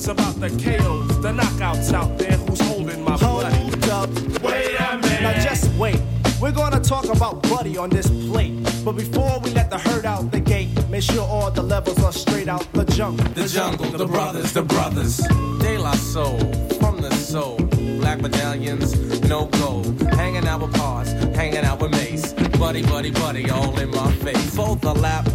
This 0.00 0.08
about 0.08 0.34
the 0.40 0.48
KOs, 0.48 1.20
the 1.20 1.32
knockouts 1.32 1.92
out 1.92 2.16
there 2.18 2.32
who's 2.32 2.60
holding 2.60 3.04
my 3.04 3.16
blood. 3.16 3.52
Hold 3.52 3.84
up. 3.90 4.10
Wait 4.42 4.74
a 4.80 4.98
minute. 4.98 5.22
Now 5.22 5.42
just 5.42 5.70
wait. 5.74 6.00
We're 6.40 6.52
gonna 6.52 6.80
talk 6.80 7.04
about 7.04 7.42
Buddy 7.42 7.76
on 7.76 7.90
this 7.90 8.08
plate. 8.08 8.54
But 8.84 8.92
before 8.92 9.40
we 9.40 9.50
let 9.50 9.68
the 9.68 9.78
herd 9.78 10.06
out 10.06 10.30
the 10.30 10.40
gate, 10.40 10.70
make 10.88 11.02
sure 11.02 11.22
all 11.22 11.50
the 11.50 11.62
levels 11.62 12.02
are 12.02 12.12
straight 12.12 12.48
out 12.48 12.66
the 12.72 12.84
jungle. 12.84 13.26
The 13.34 13.46
jungle, 13.46 13.90
the 13.90 14.06
brothers, 14.06 14.52
the 14.52 14.62
brothers. 14.62 15.18
De 15.60 15.76
La 15.76 15.92
Soul, 15.92 16.38
from 16.80 17.00
the 17.02 17.12
soul. 17.14 17.58
Black 18.00 18.20
medallions, 18.22 19.20
no 19.28 19.46
gold. 19.60 20.00
Hanging 20.14 20.46
out 20.46 20.62
with 20.62 20.74
Pars, 20.74 21.12
hanging 21.36 21.64
out 21.64 21.80
with 21.80 21.90
Mace. 21.90 22.32
Buddy, 22.58 22.82
buddy, 22.82 23.10
buddy, 23.10 23.50
all 23.50 23.78
in 23.78 23.90
my 23.90 24.10
face. 24.12 24.54
Fold 24.54 24.80
the 24.80 24.94
lap. 24.94 25.28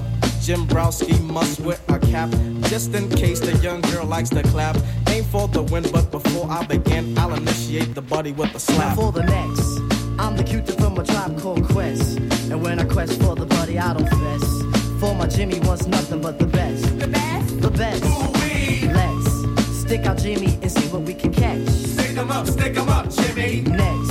Jim 0.45 0.67
Browski 0.67 1.19
must 1.23 1.60
wear 1.62 1.79
a 1.88 1.97
cap 1.97 2.29
just 2.69 2.93
in 2.93 3.10
case 3.10 3.39
the 3.39 3.58
young 3.63 3.81
girl 3.81 4.05
likes 4.05 4.29
to 4.29 4.43
clap. 4.43 4.77
Aim 5.10 5.23
for 5.23 5.47
the 5.47 5.63
win, 5.63 5.84
but 5.91 6.12
before 6.12 6.47
I 6.47 6.63
begin, 6.67 7.17
I'll 7.17 7.34
initiate 7.34 7.95
the 7.95 8.03
buddy 8.03 8.31
with 8.31 8.53
a 8.53 8.60
slap. 8.60 8.95
For 8.95 9.12
the 9.12 9.23
next, 9.23 9.67
I'm 10.19 10.38
the 10.38 10.43
cutie 10.43 10.73
from 10.73 10.99
a 10.99 11.03
tribe 11.03 11.39
called 11.39 11.67
Quest. 11.69 12.19
And 12.51 12.62
when 12.62 12.79
I 12.79 12.84
quest 12.84 13.19
for 13.23 13.34
the 13.36 13.47
buddy, 13.47 13.79
I 13.79 13.95
don't 13.95 14.08
fess. 14.08 14.99
For 14.99 15.15
my 15.15 15.25
Jimmy 15.25 15.60
wants 15.62 15.88
nothing 15.88 16.21
but 16.21 16.38
the 16.38 16.45
best. 16.45 16.99
The 16.99 17.08
best? 17.08 17.62
The 17.62 17.71
best. 17.71 18.03
Ooh-wee. 18.05 18.88
Let's 18.93 19.79
stick 19.79 20.05
out 20.05 20.19
Jimmy 20.19 20.60
and 20.62 20.71
see 20.71 20.88
what 20.89 21.01
we 21.01 21.15
can 21.15 21.34
catch. 21.34 21.67
Stick 21.69 22.15
'em 22.15 22.29
up, 22.29 22.45
stick 22.45 22.77
'em 22.77 22.88
up, 22.89 23.10
Jimmy. 23.10 23.62
Next, 23.62 24.05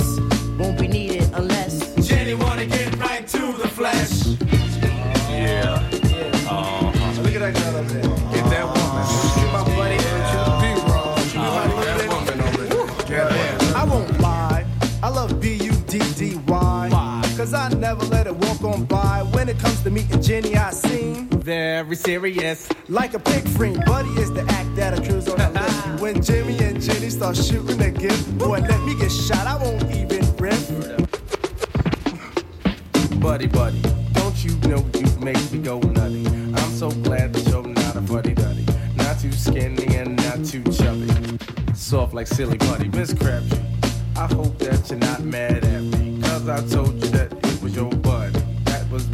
let 18.65 18.79
it 18.79 18.79
walk 18.79 18.79
on 18.79 18.85
by. 18.85 19.23
When 19.31 19.49
it 19.49 19.59
comes 19.59 19.81
to 19.83 19.89
meeting 19.89 20.21
Jenny, 20.21 20.55
I 20.55 20.71
seem 20.71 21.29
Very 21.29 21.95
serious. 21.95 22.67
like 22.89 23.13
a 23.13 23.19
pig 23.19 23.47
free. 23.49 23.77
Buddy 23.85 24.09
is 24.21 24.31
the 24.33 24.41
act 24.49 24.75
that 24.75 24.97
accrues 24.97 25.27
on 25.29 25.37
the 25.37 25.49
list. 25.49 25.85
When 26.01 26.21
Jimmy 26.21 26.57
and 26.59 26.81
Jenny 26.81 27.09
start 27.09 27.35
shooting 27.35 27.81
a 27.81 27.89
gift, 27.91 28.37
boy, 28.37 28.59
let 28.59 28.81
me 28.83 28.95
get 28.95 29.11
shot, 29.11 29.47
I 29.47 29.55
won't 29.55 29.83
even 29.91 30.23
riff. 30.37 30.69
Buddy, 33.19 33.47
buddy, 33.47 33.81
don't 34.13 34.43
you 34.43 34.55
know 34.69 34.85
you 34.93 35.07
make 35.19 35.51
me 35.51 35.59
go 35.59 35.79
nutty? 35.79 36.27
I'm 36.27 36.71
so 36.71 36.91
glad 36.91 37.33
that 37.33 37.47
you're 37.49 37.63
not 37.63 37.95
a 37.95 38.01
buddy 38.01 38.33
duddy. 38.33 38.65
Not 38.95 39.19
too 39.19 39.31
skinny 39.31 39.95
and 39.95 40.15
not 40.17 40.45
too 40.45 40.63
chubby. 40.63 41.09
Soft 41.73 42.13
like 42.13 42.27
silly 42.27 42.57
buddy, 42.57 42.89
Miss 42.89 43.13
Crabtree. 43.13 43.57
I 44.15 44.27
hope 44.27 44.59
that 44.59 44.89
you're 44.89 44.99
not 44.99 45.21
mad 45.21 45.63
at 45.63 45.81
me. 45.81 46.21
Cause 46.21 46.47
I 46.47 46.59
told 46.67 46.93
you 47.03 47.09
that 47.11 47.31
it 47.33 47.63
was 47.63 47.75
your 47.75 47.89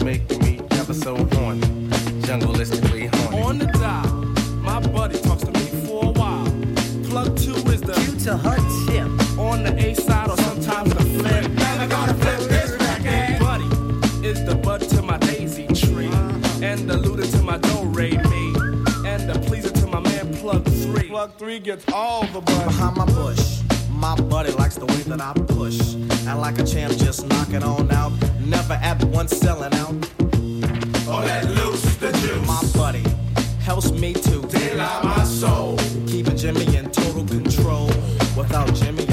buddy. 0.03 0.17
That 0.17 0.29
was 0.29 0.39
making 0.39 0.39
me 0.43 0.59
ever 0.71 0.93
so 0.93 1.15
realistically 2.61 3.07
horny. 3.07 3.41
On 3.41 3.57
the 3.57 3.65
dial, 3.65 4.11
my 4.61 4.79
buddy 4.79 5.19
talks 5.19 5.43
to 5.43 5.51
me 5.51 5.65
for 5.85 6.05
a 6.05 6.11
while. 6.11 6.45
Plug 7.09 7.37
two 7.37 7.55
is 7.71 7.81
the 7.81 7.93
Cue 7.93 8.19
to 8.25 8.37
her 8.37 8.57
tip. 8.87 9.39
on 9.39 9.63
the 9.63 9.73
A 9.77 9.95
side 9.95 10.29
or 10.29 10.37
sometimes 10.37 10.93
the 10.93 11.03
flip. 11.03 11.51
Never 11.51 11.87
gonna 11.87 12.13
flip 12.15 12.39
this 12.49 12.71
record. 12.71 13.39
Buddy 13.39 14.27
is 14.27 14.43
the 14.45 14.55
bud 14.55 14.81
to 14.89 15.01
my 15.01 15.17
daisy 15.17 15.67
tree, 15.67 16.07
uh-huh. 16.07 16.63
and 16.63 16.89
the 16.89 16.97
looter 16.97 17.25
to 17.25 17.43
my 17.43 17.57
do 17.57 17.83
re 17.85 18.11
me 18.11 18.53
and 19.05 19.29
the 19.29 19.39
pleaser 19.47 19.71
to 19.71 19.87
my 19.87 19.99
man 19.99 20.33
plug 20.35 20.65
three. 20.65 21.09
Plug 21.09 21.35
three 21.37 21.59
gets 21.59 21.85
all 21.91 22.25
the 22.27 22.41
bud. 22.41 22.65
behind 22.65 22.97
my 22.97 23.05
bush. 23.05 23.60
My 24.01 24.15
buddy 24.15 24.51
likes 24.53 24.77
the 24.77 24.87
way 24.87 25.03
that 25.11 25.21
I 25.21 25.31
push. 25.53 25.93
And 25.93 26.41
like 26.41 26.57
a 26.57 26.65
champ, 26.65 26.97
just 26.97 27.27
knock 27.27 27.53
it 27.53 27.61
on 27.61 27.91
out. 27.91 28.11
Never 28.43 28.73
at 28.73 29.03
once 29.03 29.37
selling 29.37 29.71
out. 29.75 29.93
Oh, 31.07 31.21
let 31.23 31.45
loose 31.45 31.83
the 31.97 32.11
juice. 32.13 32.47
My 32.47 32.63
buddy 32.75 33.05
helps 33.59 33.91
me 33.91 34.13
to 34.13 34.41
Daylight 34.47 35.03
my 35.03 35.23
soul. 35.23 35.77
keeping 36.07 36.35
Jimmy 36.35 36.75
in 36.75 36.89
total 36.89 37.25
control. 37.25 37.85
Without 38.35 38.73
Jimmy, 38.73 39.05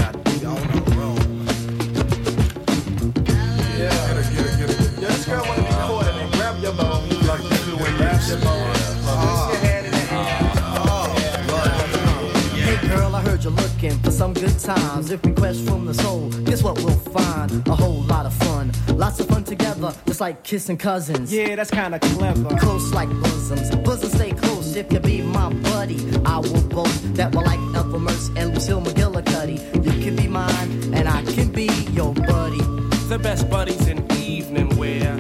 some 14.19 14.35
good 14.35 14.59
times. 14.59 15.13
If 15.13 15.25
we 15.25 15.31
quest 15.31 15.65
from 15.65 15.87
the 15.87 15.95
soul, 15.95 16.29
guess 16.45 16.61
what 16.65 16.77
we'll 16.79 17.03
find? 17.15 17.67
A 17.69 17.77
whole 17.77 18.03
lot 18.03 18.27
of 18.27 18.35
fun. 18.35 18.73
Lots 18.89 19.21
of 19.21 19.29
fun 19.29 19.45
together, 19.45 19.95
just 20.07 20.21
like 20.21 20.43
kissing 20.43 20.77
cousins. 20.77 21.33
Yeah, 21.33 21.55
that's 21.55 21.71
kinda 21.71 22.01
clever. 22.01 22.57
Close 22.57 22.93
like 22.93 23.09
bosoms. 23.23 23.71
Bosoms 23.77 24.15
stay 24.15 24.33
close 24.33 24.75
if 24.75 24.93
you 24.93 24.99
be 24.99 25.23
my 25.23 25.53
buddy. 25.71 25.99
I 26.25 26.39
will 26.39 26.63
boast 26.63 27.15
that 27.15 27.33
we're 27.33 27.45
like 27.45 27.61
Ethel 27.77 28.01
Merce 28.01 28.31
and 28.37 28.55
Lucille 28.55 28.83
McGillicuddy. 28.83 29.59
You 29.87 29.95
can 30.03 30.17
be 30.17 30.27
mine, 30.27 30.69
and 30.93 31.09
I 31.09 31.23
can 31.23 31.53
be 31.53 31.69
your 31.93 32.13
buddy. 32.13 32.65
The 33.09 33.21
best 33.23 33.49
buddies 33.49 33.87
in 33.87 33.99
evening 34.13 34.77
wear. 34.77 35.17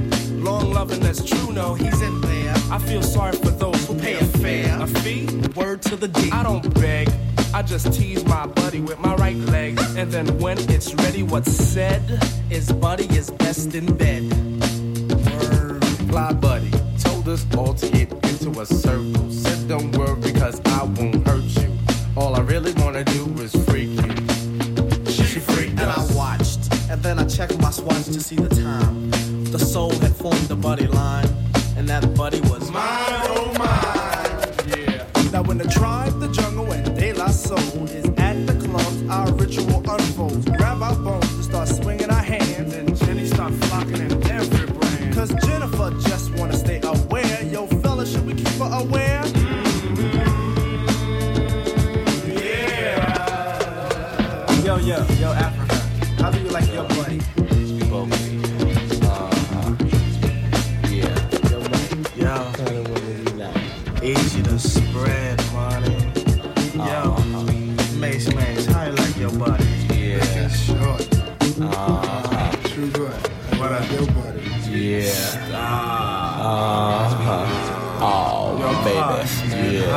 Long 0.49 0.73
loving 0.73 0.99
that's 0.99 1.23
true, 1.25 1.53
no, 1.53 1.75
he's 1.75 2.03
in 2.03 2.21
there. 2.21 2.55
I 2.73 2.79
feel 2.81 3.03
sorry 3.03 3.37
for 3.37 3.53
those 3.53 3.87
who 3.87 3.95
pay 3.95 4.15
a 4.15 4.25
fare. 4.43 4.83
A 4.83 4.89
fee? 4.89 5.27
Word 5.55 5.83
to 5.83 5.95
the 5.95 6.09
D. 6.09 6.31
I 6.33 6.43
don't 6.43 6.75
beg. 6.75 7.09
I 7.55 7.63
just 7.63 7.93
tease 7.93 8.25
my 8.27 8.47
buddy 8.47 8.81
with 8.81 8.99
my 8.99 9.15
right 9.17 9.37
leg. 9.37 9.79
And 9.97 10.11
then 10.13 10.39
when 10.39 10.59
it's 10.71 10.95
ready, 10.95 11.23
what's 11.23 11.53
said? 11.53 12.03
Is 12.51 12.71
buddy 12.73 13.05
is 13.17 13.31
best 13.31 13.75
in 13.75 13.87
bed. 13.97 14.23
Word. 15.27 15.85
Fly 16.09 16.33
buddy 16.35 16.71
told 16.99 17.29
us 17.29 17.47
all 17.57 17.75
to 17.75 17.89
get 17.91 18.13
into 18.13 18.61
a 18.61 18.67
circle. 18.67 19.31
Said 19.31 19.69
don't 19.69 19.97
worry 19.97 20.21
because 20.21 20.61
I 20.67 20.85
won't 20.85 21.27
hurt 21.27 21.43
you. 21.43 21.71
All 22.17 22.35
I 22.35 22.41
really 22.41 22.73
wanna 22.75 23.05
do 23.05 23.25
is 23.41 23.53
freak 23.67 23.91
you. 23.91 25.13
She 25.13 25.41
freaked 25.41 25.79
And 25.81 25.91
I 25.91 26.07
watched, 26.15 26.73
and 26.91 27.03
then 27.03 27.19
I 27.19 27.25
checked 27.27 27.59
my 27.61 27.71
swatch 27.71 28.07
to 28.07 28.21
see 28.21 28.37
the 28.37 28.49
time. 28.49 29.11
The 29.51 29.59
soul 29.59 29.93
had 30.01 30.15
formed 30.15 30.49
the 30.49 30.57
buddy 30.57 30.87
line, 30.87 31.29
and 31.77 31.89
that 31.89 32.15
buddy 32.15 32.41
was 32.43 32.71
Mine, 32.71 32.83
mine. 33.35 33.48
Ritual 39.49 39.98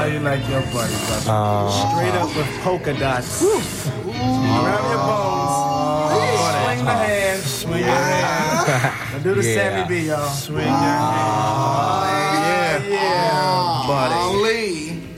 How 0.02 0.08
you 0.08 0.20
like 0.20 0.42
your 0.50 0.62
buddy, 0.74 0.96
brother? 1.06 1.30
Uh, 1.30 1.70
Straight 1.70 2.16
up 2.16 2.36
with 2.36 2.48
polka 2.64 2.92
dots. 2.98 3.40
Grab 3.44 4.84
your 4.90 4.98
bones. 4.98 5.52
Swing 6.66 6.86
the 6.86 6.92
hand. 6.92 7.42
Swing 7.44 7.80
your 7.82 7.88
hand. 7.88 9.14
Now 9.14 9.20
do 9.20 9.36
the 9.36 9.44
Sammy 9.44 9.88
B, 9.88 10.08
y'all. 10.08 10.28
Swing 10.30 10.66
your 10.66 10.74
ah, 10.74 12.02
hand. 12.10 12.84
Yeah, 12.86 12.98
yeah, 12.98 13.86
buddy. 13.88 15.11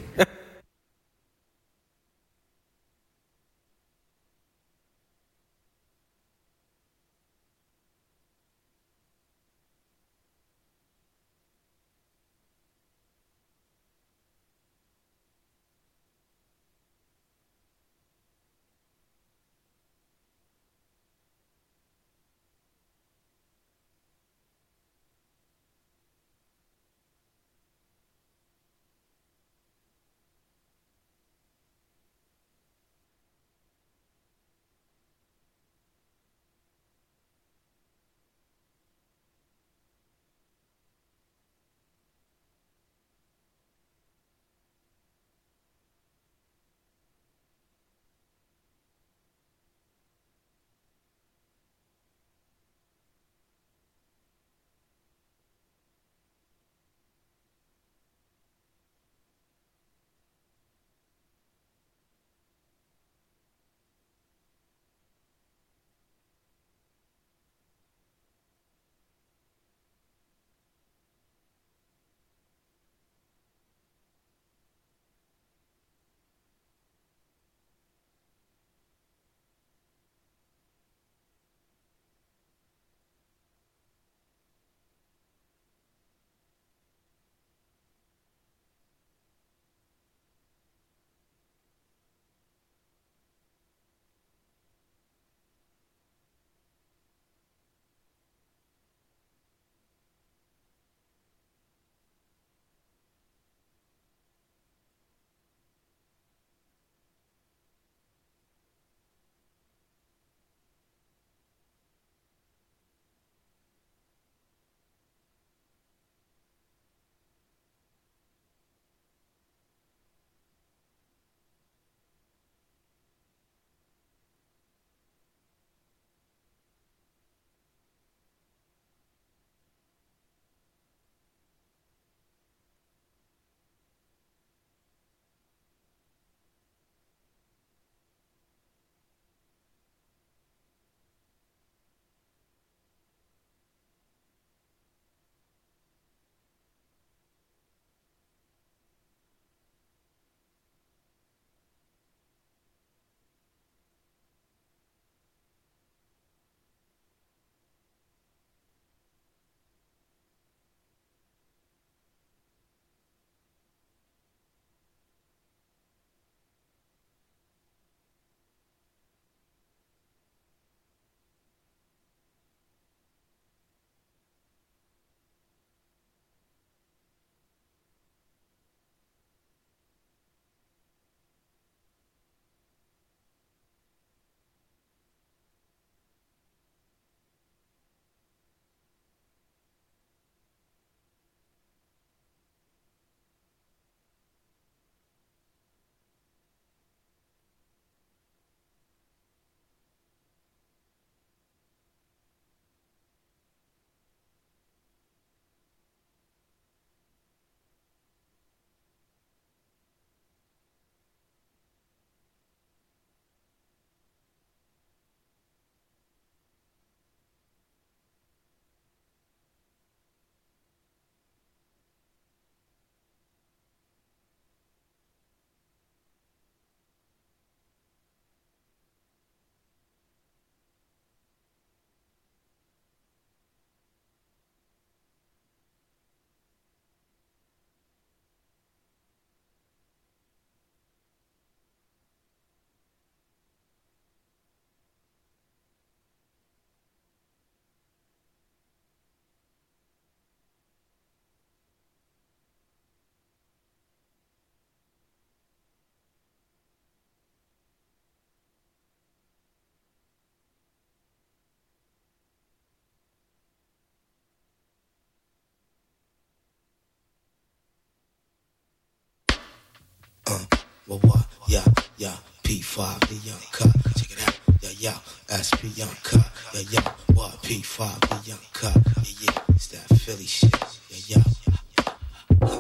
Well, 270.88 271.00
what? 271.00 271.26
Yeah, 271.48 271.64
yeah. 271.98 272.16
P5, 272.44 273.00
the 273.08 273.16
young 273.28 273.40
cut. 273.52 273.72
Check 273.98 274.12
it 274.12 274.28
out. 274.28 274.40
Yeah, 274.62 274.70
yeah. 274.80 275.38
SP 275.40 275.72
young 275.78 275.96
cut. 276.04 276.30
Yeah, 276.54 276.62
yeah. 276.70 276.92
What? 277.14 277.42
P5, 277.42 278.00
the 278.02 278.30
young 278.30 278.40
cut. 278.52 278.76
Yeah, 278.98 279.32
yeah. 279.32 279.56
It's 279.56 279.68
that 279.68 279.88
Philly 280.00 280.26
shit. 280.26 280.54
Yeah, 280.90 281.18
yeah. 281.18 281.24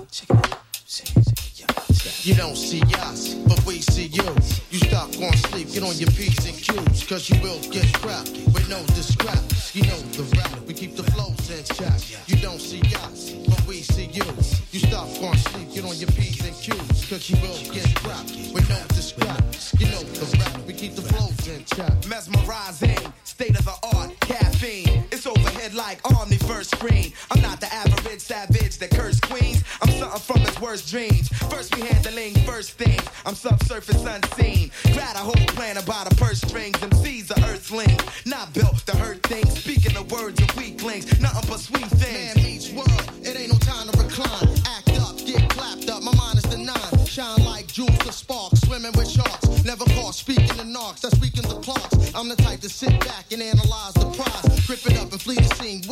Check 0.09 0.29
it 0.29 0.53
out. 0.53 0.63
You 2.23 2.35
don't 2.35 2.55
see 2.55 2.81
us, 2.99 3.33
but 3.33 3.61
we 3.65 3.81
see 3.81 4.07
you. 4.07 4.23
You 4.71 4.79
stop 4.79 5.11
going 5.11 5.35
sleep, 5.35 5.73
get 5.73 5.83
on 5.83 5.95
your 5.97 6.09
P's 6.11 6.45
and 6.45 6.55
Q's, 6.55 7.03
cause 7.05 7.29
you 7.29 7.41
will 7.41 7.59
get 7.69 7.83
scrapped 7.83 8.31
with 8.31 8.69
no 8.69 8.81
discrepancy. 8.95 9.79
You 9.79 9.87
know 9.87 9.97
the 10.15 10.23
rap, 10.37 10.57
we 10.65 10.73
keep 10.73 10.95
the 10.95 11.03
flows 11.11 11.49
in 11.51 11.65
check. 11.75 11.99
You 12.27 12.37
don't 12.37 12.61
see 12.61 12.79
us, 12.79 13.31
but 13.31 13.43
we 13.43 13.49
see 13.49 13.52
you. 14.13 14.23
You 14.71 14.79
stop 14.79 15.07
going 15.19 15.37
sleep, 15.37 15.73
get 15.73 15.85
on 15.85 15.95
your 15.97 16.09
P's 16.11 16.45
and 16.45 16.55
Q's, 16.55 17.05
cause 17.09 17.29
you 17.29 17.35
will 17.41 17.57
get 17.73 17.85
scrapped 17.97 18.31
with 18.53 18.69
no 18.69 18.79
discrepancy. 18.89 19.77
You 19.77 19.91
know 19.91 20.01
the 20.01 20.37
rap, 20.37 20.65
we 20.65 20.73
keep 20.73 20.95
the 20.95 21.01
flows 21.01 21.47
in 21.47 21.63
check. 21.65 21.93
Mesmerizing, 22.07 23.13
state 23.23 23.57
of 23.57 23.65
the 23.65 23.75
art, 23.95 24.19
caffeine. 24.21 25.03
It's 25.11 25.25
overhead 25.25 25.73
like 25.73 25.99
Omni 26.05 26.37
first 26.37 26.71
screen. 26.71 27.13
I'm 27.31 27.41
not 27.41 27.59
the 27.59 27.73
average 27.73 28.19
savage 28.19 28.77
that 28.79 28.91
curse 28.91 29.19
queens. 29.19 29.63
I'm 29.81 29.89
something 29.91 30.19
from 30.19 30.41
his 30.41 30.59
worst 30.59 30.89
dreams. 30.89 31.29
First 31.49 31.75
we 31.75 31.83
handling 31.83 32.33
first 32.45 32.73
things. 32.73 33.03
I'm 33.25 33.35
subsurface 33.35 34.03
unseen. 34.05 34.71
Grab 34.93 35.15
a 35.15 35.19
whole 35.19 35.45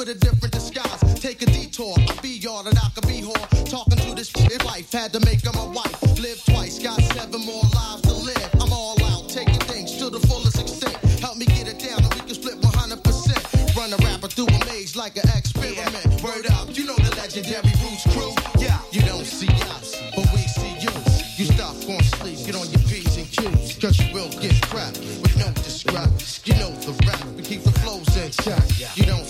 with 0.02 0.10
a 0.10 0.20
different 0.20 0.52
disguise. 0.52 1.00
Take 1.22 1.44
a 1.44 1.46
detour, 1.46 1.94
I 2.10 2.18
be 2.24 2.30
y'all 2.42 2.64
that 2.64 2.76
I 2.76 2.90
could 2.96 3.08
be 3.08 3.22
whore. 3.22 3.70
Talking 3.70 4.00
to 4.00 4.16
this 4.16 4.30
shit 4.30 4.66
life, 4.66 4.92
had 4.92 5.14
to 5.14 5.20
make 5.20 5.46
her 5.46 5.54
my 5.54 5.68
wife. 5.68 6.02
Live 6.18 6.44
twice, 6.44 6.80
got 6.80 7.00
seven 7.14 7.42
more 7.46 7.62
lives 7.76 8.02
to 8.10 8.14
live. 8.14 8.50
I'm 8.60 8.74
all 8.74 8.98
out, 9.14 9.30
taking 9.30 9.62
things 9.70 9.98
to 10.00 10.10
the 10.10 10.20
fullest 10.22 10.60
extent. 10.60 10.98
Help 11.22 11.38
me 11.38 11.46
get 11.46 11.68
it 11.68 11.78
down 11.78 12.04
and 12.04 12.14
we 12.16 12.22
can 12.22 12.34
split 12.34 12.60
100%. 12.60 13.78
Run 13.78 13.94
a 13.94 13.98
rapper 13.98 14.28
through 14.28 14.48
a 14.48 14.66
maze 14.66 14.96
like 14.96 15.18
an 15.18 15.30
experiment. 15.38 16.24
Word 16.24 16.50
up, 16.58 16.76
you 16.76 16.86
know 16.86 16.98
the 16.98 17.14
legendary 17.16 17.74
Roots 17.86 18.06
crew. 18.10 18.34
Yeah, 18.58 18.80
you 18.92 19.02
don't 19.02 19.26
see 19.26 19.54
us, 19.78 20.02
but 20.16 20.26
we 20.34 20.42
see 20.50 20.82
you. 20.82 20.90
You 21.38 21.46
stop 21.46 21.76
going 21.86 22.04
sleep, 22.22 22.38
get 22.46 22.56
on 22.56 22.70
your 22.70 22.82
P's 22.90 23.18
and 23.18 23.30
Q's, 23.30 23.78
cause 23.78 23.98
you 24.02 24.14
will 24.14 24.30
get 24.42 24.54
scrapped 24.66 24.98
with 24.98 25.38
no 25.38 25.50
discrepancy. 25.62 26.42
You 26.46 26.60
know 26.60 26.72
the 26.82 26.94
rap, 27.06 27.24
we 27.38 27.44
keep 27.44 27.64
the 27.64 27.72
flows 27.82 28.10
in 28.18 28.32
check. 28.32 28.62
You 28.96 29.06
don't 29.06 29.26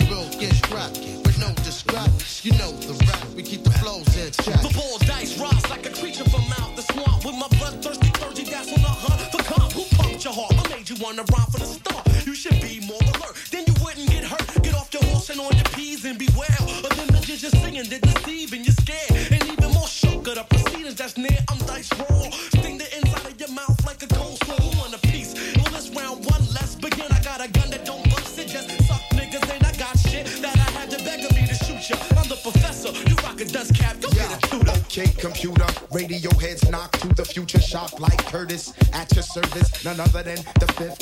you 0.00 0.14
will 0.14 0.28
get 0.38 0.54
scrapped 0.54 0.98
with 0.98 1.38
no 1.38 1.52
discrepancy. 1.64 2.48
You 2.48 2.58
know 2.58 2.72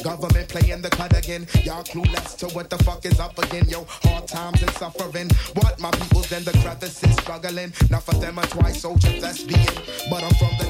government 0.08 0.48
playing 0.48 0.80
the 0.80 0.90
cut 0.90 1.16
again. 1.16 1.46
Y'all 1.64 1.84
clueless 1.84 2.36
to 2.38 2.46
what 2.54 2.70
the 2.70 2.78
fuck 2.78 3.04
is 3.04 3.20
up 3.20 3.38
again. 3.38 3.68
Yo, 3.68 3.84
hard 3.88 4.26
times 4.26 4.62
and 4.62 4.70
suffering. 4.72 5.28
What 5.54 5.78
my 5.78 5.90
people's 5.90 6.32
in 6.32 6.44
the 6.44 6.52
crevices 6.62 7.14
struggling. 7.16 7.72
Not 7.90 8.02
for 8.04 8.14
them, 8.14 8.38
a 8.38 8.42
twice 8.46 8.80
soldier 8.80 9.12
thespian. 9.20 9.74
But 10.10 10.22
I'm 10.24 10.34
from 10.40 10.54
the 10.60 10.67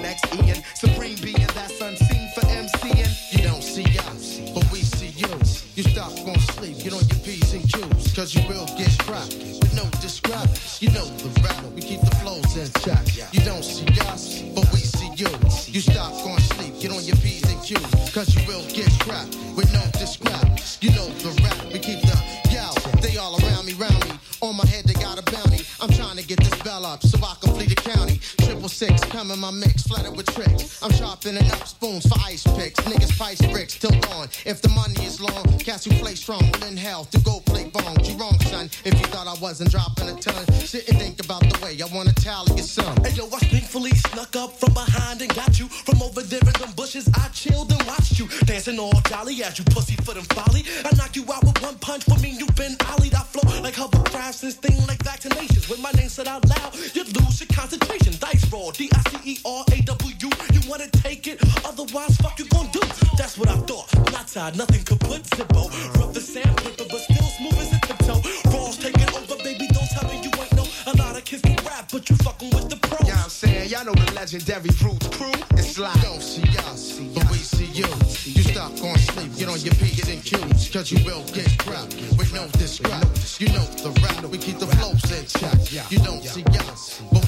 six, 28.99 29.13
come 29.13 29.31
in 29.31 29.39
my 29.39 29.51
mix, 29.51 29.83
flooded 29.83 30.17
with 30.17 30.27
tricks. 30.35 30.83
I'm 30.83 30.93
sharpening 30.93 31.51
up 31.51 31.67
spoons 31.67 32.07
for 32.07 32.19
ice 32.25 32.45
picks. 32.57 32.81
Niggas 32.81 33.17
price 33.17 33.41
bricks 33.53 33.79
till 33.79 33.91
dawn. 34.01 34.29
If 34.45 34.63
the 34.63 34.69
money 34.71 35.05
is 35.05 35.21
long, 35.21 35.45
cats 35.59 35.85
who 35.85 35.91
play 36.03 36.15
strong 36.15 36.43
will 36.53 36.69
in 36.69 36.77
hell 36.77 37.05
to 37.07 37.21
go 37.21 37.41
play 37.41 37.69
bone. 37.69 37.97
You 38.05 38.17
wrong, 38.17 38.39
son. 38.41 38.67
If 38.85 38.95
you 38.95 39.07
thought 39.07 39.27
I 39.27 39.39
wasn't 39.41 39.71
dropping 39.71 40.09
a 40.09 40.17
ton, 40.21 40.47
sit 40.65 40.89
and 40.89 40.99
think 40.99 41.21
about 41.25 41.41
the 41.43 41.59
way 41.63 41.81
I 41.81 41.87
wanna 41.95 42.13
tally 42.13 42.55
your 42.57 42.67
sum. 42.67 42.97
Hey 43.05 43.13
yo, 43.13 43.27
I 43.27 43.39
thankfully 43.39 43.93
snuck 44.11 44.37
up 44.37 44.53
from 44.59 44.73
behind 44.75 45.23
and 45.23 45.35
got 45.35 45.59
you 45.59 45.69
from 45.69 46.03
over 46.03 46.23
there 46.23 46.41
in 46.41 46.61
them 46.61 46.73
bushes. 46.77 47.09
I 47.15 47.29
chilled 47.29 47.71
and 47.73 47.83
watched 47.87 48.19
you 48.19 48.29
dancing 48.47 48.79
all 48.79 49.01
jolly 49.09 49.43
as 49.43 49.59
you 49.59 49.65
pussy 49.67 49.97
foot 49.97 50.17
and 50.17 50.27
folly. 50.33 50.65
I 50.85 50.95
knock 50.97 51.17
you 51.17 51.25
out 51.33 51.45
with 51.45 51.61
one 51.63 51.77
punch 51.79 52.05
for 52.05 52.19
me. 52.19 52.31
You've 52.31 52.57
been 52.57 52.77
ollied. 52.93 53.15
I 53.15 53.23
flow 53.23 53.49
like 53.63 53.75
hovercrafts 53.75 54.43
and 54.43 54.53
sting 54.53 54.87
like 54.87 55.03
vaccinations. 55.05 55.69
When 55.71 55.81
my 55.83 55.91
name 55.93 56.09
said 56.09 56.29
out 56.29 56.49
loud, 56.49 56.75
you 56.95 57.05
lose 57.05 57.41
your 57.41 57.49
concentration. 57.53 58.15
Dice 58.19 58.51
roll, 58.53 58.71
D 58.73 58.88
I 58.95 59.01
C 59.11 59.32
E 59.32 59.39
R 59.45 59.64
A 59.72 59.80
W. 59.82 60.14
You 60.53 60.61
wanna 60.68 60.89
take 60.89 61.26
it? 61.26 61.41
Otherwise, 61.64 62.16
fuck 62.16 62.39
you 62.39 62.47
gon' 62.47 62.68
do. 62.70 62.80
That's 63.16 63.39
what 63.39 63.49
I 63.49 63.57
thought. 63.68 63.89
Not 64.12 64.28
tied, 64.28 64.57
nothing 64.57 64.84
could 64.84 65.01
put 65.01 65.22
Zippo. 65.24 65.70
Rough 65.99 66.16
as 66.16 66.28
sand 66.28 66.57
paper, 66.59 66.84
but 66.91 67.01
still 67.01 67.28
smooth 67.39 67.59
as 67.59 67.72
a 67.72 67.80
tiptoe. 67.86 68.20
Raw's 68.51 68.76
taking 68.78 69.09
over, 69.14 69.36
baby. 69.43 69.66
Don't 69.68 69.89
tell 69.91 70.09
me 70.11 70.20
you 70.22 70.30
ain't 70.41 70.55
know 70.55 70.66
a 70.86 70.97
lot 70.97 71.16
of 71.16 71.24
kids 71.24 71.43
can 71.43 71.57
rap, 71.64 71.89
but 71.93 72.09
you 72.09 72.16
fucking 72.16 72.51
with 72.51 72.68
the 72.68 72.76
pro. 72.76 72.99
Yeah, 73.07 73.22
I'm 73.22 73.30
saying, 73.30 73.70
y'all 73.70 73.84
know 73.84 73.95
the 73.95 74.12
legendary 74.14 74.70
Roots 74.82 75.09
crew. 75.09 75.32
It's 75.53 75.78
like, 75.78 76.01
don't 76.03 76.22
see 76.22 76.49
us, 76.68 76.99
but 77.14 77.30
we 77.30 77.39
see 77.39 77.66
you. 77.66 77.89
You 78.24 78.43
stop 78.43 78.74
going 78.80 78.99
sleep, 78.99 79.36
get 79.36 79.49
on 79.49 79.61
your 79.61 79.74
P's 79.74 80.09
and 80.09 80.24
Q's, 80.24 80.70
cause 80.70 80.91
you 80.91 81.05
will 81.05 81.24
get 81.36 81.49
scrapped 81.51 81.95
with 82.16 82.32
no 82.32 82.47
discrepancy. 82.59 83.45
You 83.45 83.53
know 83.53 83.64
the 83.84 83.91
rap, 84.03 84.24
we 84.24 84.39
keep 84.39 84.59
the 84.59 84.66
flows 84.66 85.05
in 85.12 85.26
check. 85.26 85.91
You 85.93 85.99
don't 86.01 86.24
see 86.24 86.45
us, 86.66 87.01
but 87.12 87.28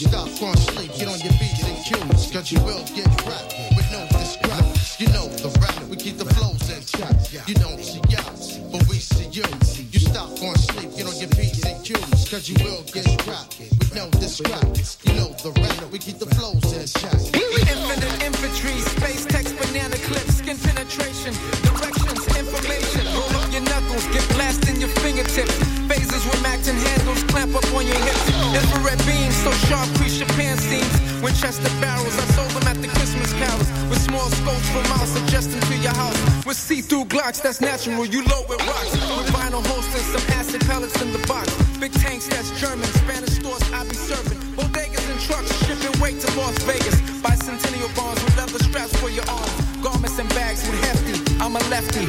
you. 0.00 0.08
Stop 0.08 0.28
going 0.40 0.56
sleep, 0.56 0.92
get 0.98 1.08
on 1.08 1.20
your 1.20 1.32
P's 1.40 1.62
and 1.64 1.78
Q's, 1.84 2.30
cause 2.30 2.52
you 2.52 2.60
will 2.64 2.84
get 2.92 3.08
scrapped 3.20 3.54
with 3.76 3.88
no 3.92 4.04
discrepancy. 4.12 5.04
You 5.04 5.08
know 5.12 5.28
the 5.40 5.50
rap, 5.60 5.76
we 5.88 5.96
keep 5.96 6.18
the 6.18 6.26
flows 6.34 6.68
in 6.68 6.82
check. 6.84 7.48
You 7.48 7.54
don't 7.54 7.80
see 7.80 8.00
us, 8.16 8.58
but 8.72 8.86
we 8.88 8.98
see 8.98 9.28
you. 9.32 9.44
You 9.92 10.00
stop 10.00 10.28
going 10.40 10.58
sleep, 10.58 10.96
get 10.96 11.06
on 11.06 11.16
your 11.16 11.30
P's 11.30 11.64
and 11.64 11.84
Q's, 11.84 12.28
cause 12.28 12.48
you 12.48 12.56
will 12.64 12.82
get 12.92 13.08
scrapped 13.20 13.58
with 13.58 13.94
no 13.94 14.10
discrepancy. 14.20 14.98
You 15.08 15.14
know 15.16 15.30
the 15.40 15.52
rap, 15.60 15.90
we 15.90 15.98
keep 15.98 16.18
the 16.18 16.28
flows 16.34 16.64
in 16.72 16.86
check. 17.00 17.16
Infinite 17.32 18.22
infantry, 18.22 18.76
space 18.96 19.24
text, 19.24 19.56
banana 19.56 19.96
clips, 20.08 20.36
skin 20.38 20.58
penetration, 20.58 21.32
directions, 21.64 22.20
information. 22.36 23.04
Roll 23.16 23.32
up 23.40 23.52
your 23.52 23.62
knuckles, 23.62 24.04
get 24.12 24.26
blasted 24.34 24.74
in 24.74 24.80
your 24.80 24.92
fingertips. 25.00 25.75
Phasers 25.86 26.26
with 26.26 26.42
and 26.42 26.78
handles, 26.78 27.22
clamp 27.30 27.54
up 27.54 27.64
on 27.70 27.86
your 27.86 27.98
hips. 28.02 28.26
Infrared 28.58 28.98
beams, 29.06 29.36
so 29.38 29.52
sharp, 29.70 29.86
crease 29.94 30.18
your 30.18 30.28
pants 30.34 30.64
seams. 30.66 31.22
Winchester 31.22 31.70
barrels, 31.80 32.10
I 32.18 32.26
sold 32.34 32.50
them 32.50 32.66
at 32.66 32.82
the 32.82 32.88
Christmas 32.88 33.32
carols. 33.34 33.70
With 33.86 34.02
small 34.02 34.26
scopes 34.30 34.68
for 34.70 34.82
miles, 34.90 35.14
adjusting 35.22 35.60
to 35.60 35.76
your 35.78 35.94
house. 35.94 36.18
With 36.44 36.56
see-through 36.56 37.06
Glocks, 37.06 37.40
that's 37.40 37.60
natural, 37.60 38.04
you 38.04 38.24
load 38.26 38.48
with 38.48 38.58
rocks. 38.66 38.90
With 38.92 39.30
vinyl 39.30 39.64
holsters, 39.64 40.06
some 40.10 40.26
acid 40.34 40.62
pellets 40.66 41.00
in 41.00 41.12
the 41.12 41.22
box. 41.28 41.54
Big 41.78 41.92
tanks, 41.92 42.26
that's 42.26 42.50
German. 42.58 42.86
Spanish 43.06 43.38
stores, 43.38 43.62
I 43.70 43.84
be 43.84 43.94
serving. 43.94 44.38
Bodegas 44.58 45.06
and 45.06 45.20
trucks, 45.20 45.54
shipping 45.66 45.94
weight 46.00 46.18
to 46.18 46.28
Las 46.34 46.58
Vegas. 46.64 46.98
Bicentennial 47.22 47.94
bonds 47.94 48.22
with 48.24 48.36
leather 48.36 48.58
straps 48.58 48.96
for 48.98 49.10
your 49.10 49.28
arms. 49.30 49.54
Garments 49.82 50.18
and 50.18 50.28
bags 50.30 50.66
with 50.66 50.82
hefty. 50.82 51.14
I'm 51.38 51.54
a 51.54 51.62
lefty. 51.70 52.08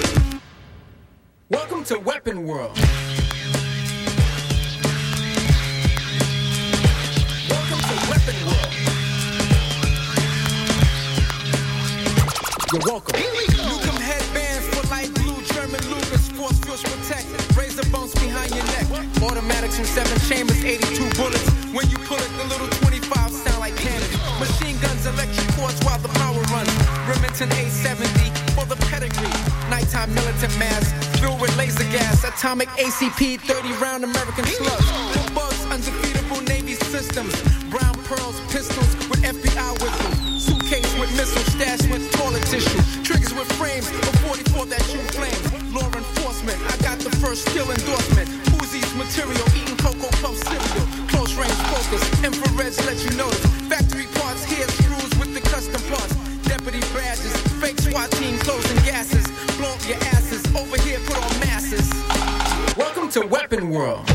Welcome 1.50 1.84
to 1.86 2.00
Weapon 2.00 2.48
World. 2.48 2.76
Welcome. 12.88 13.20
Newcomb 13.20 14.00
headbands 14.00 14.66
for 14.72 14.88
light 14.88 15.14
blue 15.20 15.36
German 15.52 15.84
Lucas, 15.92 16.32
force 16.32 16.58
fields 16.64 16.84
protect. 16.84 17.28
Razor 17.56 17.84
bumps 17.92 18.16
behind 18.16 18.56
your 18.56 18.64
neck. 18.64 18.88
Automatics 19.22 19.76
from 19.76 19.86
seven 19.86 20.18
chambers, 20.30 20.64
82 20.64 21.04
bullets. 21.20 21.48
When 21.76 21.90
you 21.92 21.98
pull 22.08 22.18
it, 22.18 22.32
the 22.40 22.46
little 22.48 22.68
25 22.80 23.32
sound 23.32 23.60
like 23.60 23.76
cannon. 23.76 24.08
Machine 24.40 24.80
guns, 24.80 25.06
electric 25.06 25.48
cords 25.60 25.78
while 25.84 26.00
the 26.00 26.12
power 26.16 26.40
runs. 26.56 26.72
Remington 27.12 27.52
870 27.52 28.32
for 28.56 28.66
the 28.66 28.80
pedigree. 28.88 29.36
Nighttime 29.70 30.14
militant 30.16 30.58
mass 30.58 30.88
filled 31.20 31.42
with 31.42 31.56
laser 31.58 31.84
gas. 31.92 32.24
Atomic 32.24 32.70
ACP 32.80 33.42
30 33.42 33.74
round 33.84 34.04
American 34.06 34.46
slugs. 34.46 34.88
For 35.12 35.28
bugs, 35.36 35.62
undefeatable 35.68 36.42
Navy 36.48 36.76
systems. 36.88 37.36
Pearls, 38.08 38.40
pistols 38.56 38.88
with 39.12 39.20
FBI 39.20 39.72
whistles. 39.84 40.16
Suitcase 40.40 40.88
with 40.96 41.12
missiles 41.20 41.44
stashed 41.52 41.92
with 41.92 42.10
toilet 42.16 42.40
tissue. 42.48 42.80
Triggers 43.04 43.34
with 43.36 43.52
frames 43.60 43.84
of 43.92 44.16
44 44.24 44.66
that 44.68 44.80
shoot 44.88 45.04
flames. 45.12 45.44
Law 45.76 45.92
enforcement, 45.92 46.56
I 46.72 46.78
got 46.80 47.00
the 47.04 47.12
first 47.20 47.44
skill 47.52 47.68
endorsement. 47.68 48.32
Uzis 48.56 48.88
material, 48.96 49.44
eating 49.60 49.76
Cocoa 49.76 50.08
Puff 50.24 50.40
cereal. 50.40 50.88
Close 51.12 51.36
range 51.36 51.60
focus, 51.68 52.00
infrareds 52.24 52.80
let 52.88 52.96
you 53.04 53.12
notice. 53.20 53.44
Factory 53.68 54.08
parts, 54.16 54.46
here 54.48 54.68
screws 54.80 55.12
with 55.20 55.36
the 55.36 55.44
custom 55.44 55.84
parts. 55.92 56.16
Deputy 56.48 56.80
badges, 56.96 57.36
fake 57.60 57.76
SWAT 57.76 58.10
team 58.12 58.40
closing 58.40 58.80
gases. 58.88 59.28
Blow 59.60 59.68
up 59.68 59.84
your 59.84 60.00
asses, 60.16 60.48
over 60.56 60.80
here 60.88 61.00
put 61.04 61.20
on 61.20 61.40
masses. 61.44 61.92
Welcome 62.80 63.12
to 63.20 63.28
Weapon 63.28 63.70
World. 63.70 64.08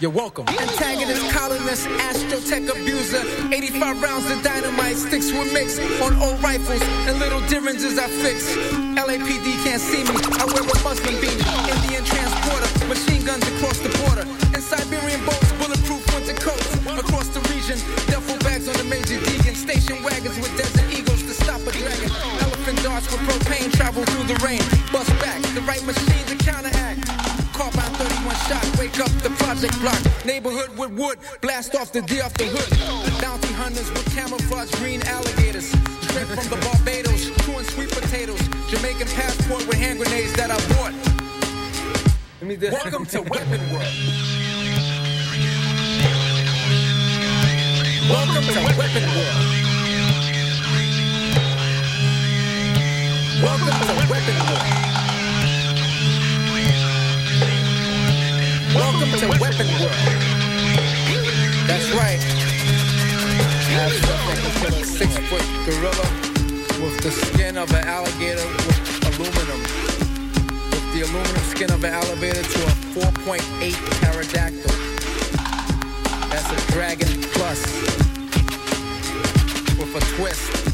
You're 0.00 0.10
welcome. 0.10 0.48
Antagonist, 0.48 1.28
colonist, 1.28 1.84
astrotech 2.08 2.72
abuser. 2.72 3.20
85 3.52 4.00
rounds 4.00 4.30
of 4.30 4.42
dynamite 4.42 4.96
sticks 4.96 5.30
with 5.30 5.52
mix 5.52 5.76
on 6.00 6.16
old 6.24 6.42
rifles 6.42 6.80
and 7.04 7.18
little 7.18 7.44
differences 7.52 7.98
I 7.98 8.08
fix. 8.08 8.48
LAPD 8.96 9.44
can't 9.60 9.76
see 9.76 10.00
me. 10.00 10.16
I 10.40 10.48
wear 10.48 10.64
a 10.64 10.80
Muslim 10.80 11.20
beanie. 11.20 11.44
Indian 11.68 12.02
transporter, 12.08 12.88
machine 12.88 13.26
guns 13.28 13.44
across 13.60 13.76
the 13.84 13.92
border. 14.00 14.24
And 14.56 14.64
Siberian 14.64 15.20
boats, 15.28 15.52
bulletproof 15.60 16.00
winter 16.16 16.40
coats. 16.40 16.72
Across 16.96 17.36
the 17.36 17.44
region, 17.52 17.76
duffel 18.08 18.38
bags 18.40 18.72
on 18.72 18.76
the 18.80 18.88
major 18.88 19.20
Deegan. 19.20 19.54
Station 19.54 20.02
wagons 20.02 20.40
with 20.40 20.56
desert 20.56 20.88
eagles 20.96 21.20
to 21.28 21.36
stop 21.44 21.60
a 21.60 21.72
dragon. 21.76 22.08
Elephant 22.40 22.82
darts 22.82 23.04
with 23.12 23.20
propane 23.28 23.70
travel 23.76 24.02
through 24.16 24.24
the 24.32 24.40
rain. 24.40 24.64
Bust 24.96 25.12
back, 25.20 25.42
the 25.52 25.60
right 25.68 25.84
machine. 25.84 26.39
Carbine 27.60 27.92
31 27.92 28.34
shot, 28.48 28.78
wake 28.78 28.98
up 29.00 29.10
the 29.20 29.28
project 29.36 29.78
block. 29.82 30.00
Neighborhood 30.24 30.70
with 30.78 30.92
wood, 30.92 31.18
blast 31.42 31.74
off 31.74 31.92
the 31.92 32.00
D 32.00 32.22
off 32.22 32.32
the 32.32 32.46
hood. 32.46 33.20
Bounty 33.20 33.52
hunters 33.52 33.90
with 33.90 34.06
camouflage 34.14 34.70
green 34.76 35.02
alligators. 35.02 35.68
Straight 36.08 36.26
from 36.26 36.48
the 36.48 36.56
Barbados, 36.64 37.28
chewing 37.44 37.64
sweet 37.76 37.90
potatoes. 37.90 38.40
Jamaican 38.70 39.08
passport 39.08 39.66
with 39.66 39.76
hand 39.76 39.98
grenades 39.98 40.32
that 40.40 40.50
I 40.50 40.56
bought. 40.72 40.94
Let 42.40 42.48
me 42.48 42.56
just- 42.56 42.72
Welcome 42.72 43.04
to 43.04 43.20
Weapon 43.28 43.60
World. 43.68 43.92
Welcome 48.08 48.44
to 48.56 48.60
Weapon 48.72 49.04
World. 49.20 49.36
Welcome 53.44 53.76
to 53.84 54.08
Weapon 54.08 54.38
World. 54.48 54.79
Welcome 58.80 59.12
to 59.20 59.28
Weapon 59.28 59.66
World. 59.76 59.92
That's 61.68 61.92
right. 61.92 62.18
To 64.40 64.50
kill 64.58 64.74
a 64.74 64.84
six 64.86 65.18
foot 65.28 65.44
gorilla 65.66 66.08
with 66.82 66.96
the 67.02 67.10
skin 67.10 67.58
of 67.58 67.70
an 67.74 67.86
alligator 67.86 68.46
with 68.46 69.04
aluminum. 69.04 69.60
With 70.70 70.86
the 70.94 71.02
aluminum 71.02 71.44
skin 71.50 71.70
of 71.70 71.84
an 71.84 71.92
alligator 71.92 72.42
to 72.42 72.62
a 72.64 72.74
4.8 72.96 73.76
pterodactyl. 74.00 74.72
That's 76.30 76.50
a 76.50 76.72
dragon 76.72 77.20
plus 77.34 77.60
with 79.76 79.94
a 79.94 80.00
twist. 80.16 80.69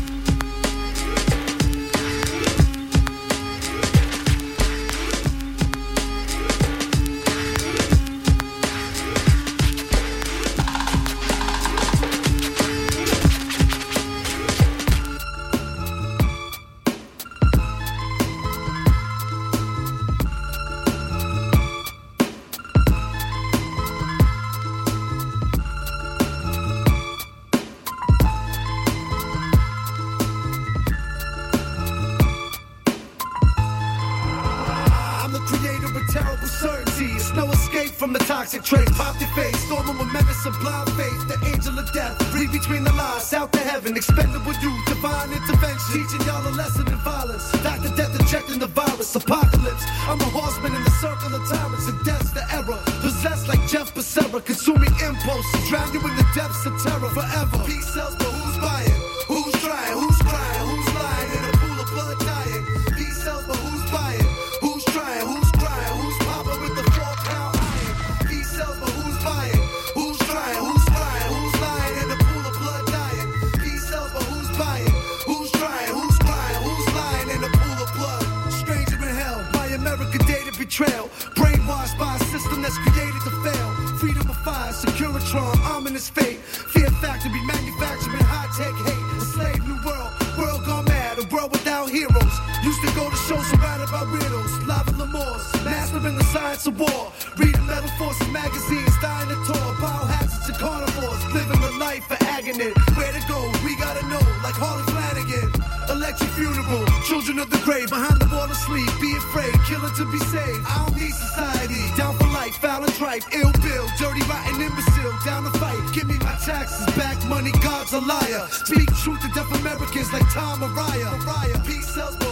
Like 120.20 120.32
Tom 120.32 120.60
Mariah. 120.60 121.18
Mariah, 121.18 121.58
peace 121.64 121.88
sells, 121.88 122.25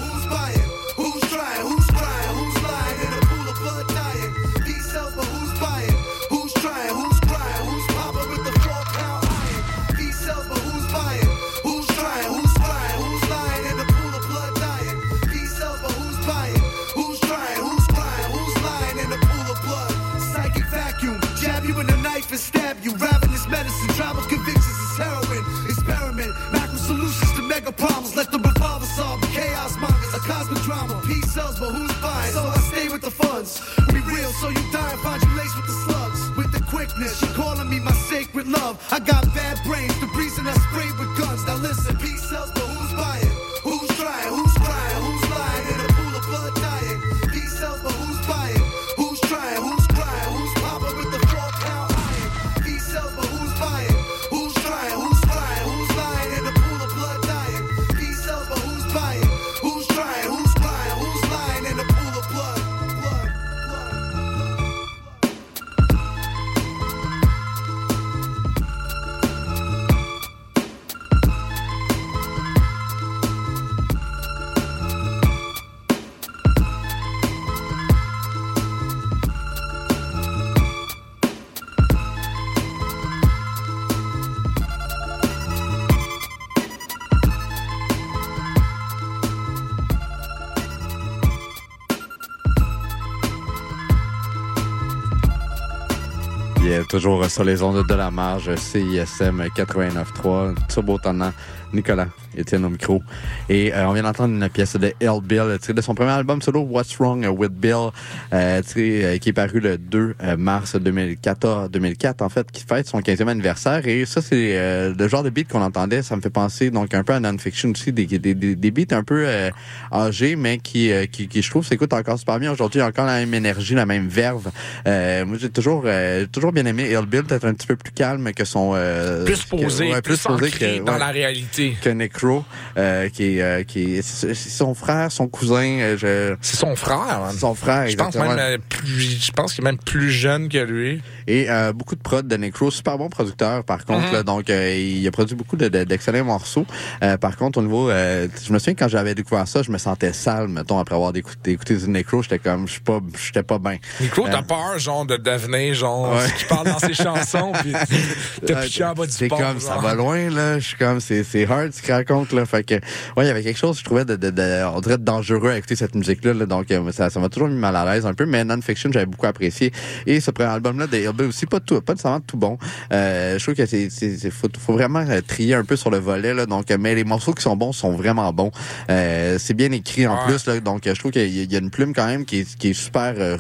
toujours 96.95 97.29
sur 97.29 97.43
les 97.43 97.61
ondes 97.61 97.85
de 97.85 97.95
la 97.95 98.13
marge, 98.13 98.55
CISM 98.55 99.43
89.3, 99.57 100.55
Turbo 100.69 100.97
Tonnant, 100.97 101.33
Nicolas, 101.75 102.09
Étienne 102.37 102.65
au 102.65 102.71
micro. 102.71 103.03
Et 103.49 103.73
euh, 103.75 103.89
on 103.89 103.93
vient 103.93 104.03
d'entendre 104.05 104.35
une 104.35 104.49
pièce 104.49 104.77
de 104.77 104.93
L. 105.01 105.11
Bill, 105.23 105.59
tirée 105.61 105.75
de 105.75 105.81
son 105.81 105.95
premier 105.95 106.11
album 106.13 106.41
solo, 106.43 106.61
What's 106.61 106.97
Wrong 106.99 107.27
with 107.39 107.53
Bill, 107.53 107.91
euh, 108.33 108.63
tiré, 108.63 109.05
euh, 109.05 109.19
qui 109.19 109.29
est 109.31 109.33
paru 109.33 109.61
le 109.61 109.77
2 109.79 110.15
euh, 110.23 110.37
mars 110.37 110.77
2014, 110.77 111.71
2004, 111.71 112.23
en 112.23 112.29
fait, 112.29 112.51
qui 112.51 112.65
fête 112.65 112.87
son 112.89 113.01
15e 113.01 113.29
anniversaire. 113.29 113.87
Et 113.87 114.05
ça, 114.07 114.23
c'est 114.23 114.57
euh, 114.57 114.95
le 114.99 115.09
genre 115.09 115.23
de 115.23 115.31
beat 115.31 115.49
qu'on 115.49 115.63
entendait. 115.63 116.03
Ça 116.03 116.17
me 116.17 116.21
fait 116.21 116.31
penser 116.31 116.71
donc 116.71 116.95
un 116.95 117.03
peu 117.05 117.13
à 117.13 117.21
non-fiction 117.21 117.71
aussi, 117.71 117.93
des, 117.93 118.07
des, 118.07 118.19
des, 118.35 118.55
des 118.55 118.71
beats 118.71 118.97
un 118.97 119.03
peu 119.05 119.25
euh, 119.27 119.51
âgés, 119.93 120.37
mais 120.37 120.59
qui, 120.59 120.91
euh, 120.93 121.07
qui, 121.07 121.29
qui, 121.29 121.43
je 121.43 121.51
trouve, 121.51 121.67
s'écoutent 121.67 121.93
encore 121.93 122.19
super 122.19 122.39
bien. 122.39 122.53
Aujourd'hui, 122.53 122.81
encore 122.83 123.07
la 123.07 123.19
même 123.21 123.35
énergie, 123.35 123.75
la 123.75 123.87
même 123.87 124.09
verve. 124.09 124.51
Euh, 124.87 125.25
moi, 125.25 125.37
j'ai 125.41 125.51
toujours, 125.51 125.83
euh, 125.87 126.27
toujours 126.31 126.53
bien 126.53 126.67
aimé 126.67 126.91
L. 126.91 127.07
Bill, 127.07 127.25
peut-être 127.25 127.45
un 127.47 127.55
petit 127.55 127.67
peu 127.67 127.77
plus 127.77 127.93
calme 127.93 128.33
que 128.33 128.45
son... 128.45 128.73
Euh, 128.75 129.25
Plus 129.25 129.45
que- 129.45 129.51
posé, 129.57 129.91
ouais, 129.93 130.03
plus, 130.03 130.25
ancré 130.27 130.81
dans 130.85 130.93
ouais, 130.95 130.99
la 130.99 131.09
réalité. 131.09 131.64
Que 131.73 131.91
Necro, 131.91 132.45
euh, 132.77 133.09
qui 133.09 133.41
euh, 133.41 133.63
qui 133.65 133.97
est 133.97 134.03
c'est 134.03 134.35
son 134.35 134.75
frère, 134.75 135.11
son 135.11 135.29
cousin. 135.29 135.79
euh, 135.81 135.97
je... 135.97 136.37
C'est 136.41 136.57
son 136.57 136.77
frère. 136.77 137.31
Son 137.39 137.55
frère, 137.55 137.89
Je 137.89 137.97
pense 137.97 138.09
exactement. 138.15 138.35
même 138.37 138.39
euh, 138.39 138.59
plus, 138.69 139.25
je 139.27 139.33
pense 139.33 139.55
qu'il 139.55 139.63
est 139.65 139.71
même 139.71 139.79
plus 139.79 140.11
jeune 140.11 140.49
que 140.49 140.59
lui. 140.59 141.03
Et 141.27 141.49
euh, 141.51 141.73
beaucoup 141.73 141.95
de 141.97 142.01
prod 142.03 142.27
de 142.27 142.37
Necro, 142.37 142.71
super 142.71 142.99
bon 142.99 143.09
producteur 143.09 143.65
par 143.65 143.85
contre. 143.85 144.13
Là, 144.13 144.23
donc 144.23 144.51
euh, 144.51 144.75
il 144.77 145.07
a 145.07 145.11
produit 145.11 145.35
beaucoup 145.37 145.57
de- 145.57 145.69
de- 145.69 145.85
d'excellents 145.85 146.25
morceaux. 146.25 146.67
Euh, 147.03 147.17
par 147.17 147.37
contre, 147.37 147.59
au 147.59 147.63
niveau, 147.63 147.91
euh, 147.91 148.29
je 148.47 148.53
me 148.53 148.59
souviens 148.59 148.75
quand 148.75 148.89
j'avais 148.89 149.15
découvert 149.15 149.47
ça, 149.49 149.63
je 149.63 149.71
me 149.71 149.79
sentais 149.79 150.13
sale, 150.13 150.49
mettons 150.49 150.79
après 150.79 150.95
avoir 150.95 151.15
écouté, 151.17 151.53
écouté 151.53 151.77
du 151.77 151.89
Necro, 151.89 152.23
j'étais 152.23 152.39
comme, 152.39 152.67
je 152.67 152.73
suis 152.73 152.81
pas, 152.81 153.01
j'étais 153.25 153.43
pas 153.43 153.59
bien. 153.59 153.79
Euh, 154.01 154.07
t'as 154.31 154.43
peur, 154.43 154.79
genre, 154.79 155.07
de 155.07 155.17
devenir, 155.17 155.75
genre, 155.75 156.13
Ouais. 156.13 156.29
ce 156.29 156.35
qui 156.35 156.45
parle 156.45 156.67
dans 156.67 156.79
ses 156.79 156.95
chansons, 156.95 157.53
puis 157.61 157.73
t'as 158.47 158.63
pitché 158.63 158.85
en 158.85 158.93
bas 158.95 159.07
du 159.07 159.29
pont. 159.29 159.37
comme, 159.37 159.61
ça 159.61 159.77
va 159.79 159.95
loin, 159.95 160.31
là. 160.31 160.59
Je 160.59 160.65
suis 160.69 160.77
comme, 160.77 161.01
c'est, 161.01 161.25
c'est 161.25 161.47
hard 161.51 161.73
ce 161.73 161.83
qu'il 161.83 161.93
raconte, 161.95 162.33
là. 162.33 162.45
Fait 162.47 162.63
que, 162.65 162.75
ouais, 162.75 162.81
il 163.25 163.27
y 163.27 163.31
avait 163.31 163.43
quelque 163.43 163.59
chose, 163.59 163.79
je 163.79 163.85
trouvais, 163.85 164.05
de, 164.05 164.17
de, 164.17 164.31
de- 164.31 164.65
on 164.75 164.81
dirait, 164.81 164.99
de 164.99 165.05
dangereux 165.05 165.51
à 165.51 165.57
écouter 165.59 165.77
cette 165.77 165.95
musique-là, 165.95 166.35
là. 166.35 166.47
Donc, 166.47 166.71
euh, 166.71 166.91
ça, 166.93 167.11
ça 167.11 167.21
m'a 167.21 167.29
toujours 167.29 167.49
mis 167.49 167.59
mal 167.59 167.75
à 167.77 167.85
l'aise 167.85 168.07
un 168.07 168.15
peu, 168.15 168.27
mais 168.27 168.45
Non-Fiction, 168.45 168.91
j'avais 168.93 169.07
beaucoup 169.07 169.27
apprécié. 169.27 169.73
Et 170.07 170.21
ce 170.21 170.31
premier 170.31 170.51
album-là 170.51 170.87
de 170.87 170.97
Aussi, 171.23 171.47
pas 171.47 171.61
tout, 171.61 171.81
pas 171.81 171.93
nécessairement 171.95 172.21
tout 172.21 172.37
bon. 172.37 172.59
Euh, 172.93 173.39
je 173.39 173.43
trouve 173.45 173.55
que 173.55 173.67
c'est, 173.67 173.89
faut, 174.31 174.49
faut 174.59 174.73
vraiment 174.73 175.01
euh, 175.09 175.21
trier 175.27 175.55
un 175.55 175.65
peu 175.65 175.77
sur 175.77 175.91
le 175.91 175.99
volet, 175.99 176.35
là. 176.35 176.47
Donc, 176.47 176.71
euh, 176.71 176.77
mais 176.81 176.95
les 176.95 177.05
morceaux 177.05 177.33
qui 177.33 177.43
sont 177.43 177.57
bons 177.57 177.73
sont 177.73 177.93
vraiment 177.93 178.33
bons. 178.33 178.51
Euh, 178.91 179.37
c'est 179.39 179.55
bien 179.55 179.71
écrit 179.73 180.07
en 180.07 180.15
Ouais. 180.15 180.27
plus, 180.27 180.47
là. 180.47 180.61
Donc, 180.61 180.87
euh, 180.87 180.95
je 180.95 180.99
trouve 180.99 181.13
qu'il 181.13 181.53
y 181.53 181.57
a- 181.57 181.59
une 181.59 181.71
plume 181.71 181.93
quand 181.95 182.07
même 182.07 182.25
qui 182.25 182.41
est, 182.41 182.57
qui 182.57 182.71
est 182.71 182.73
super, 182.73 183.15
euh, 183.19 183.37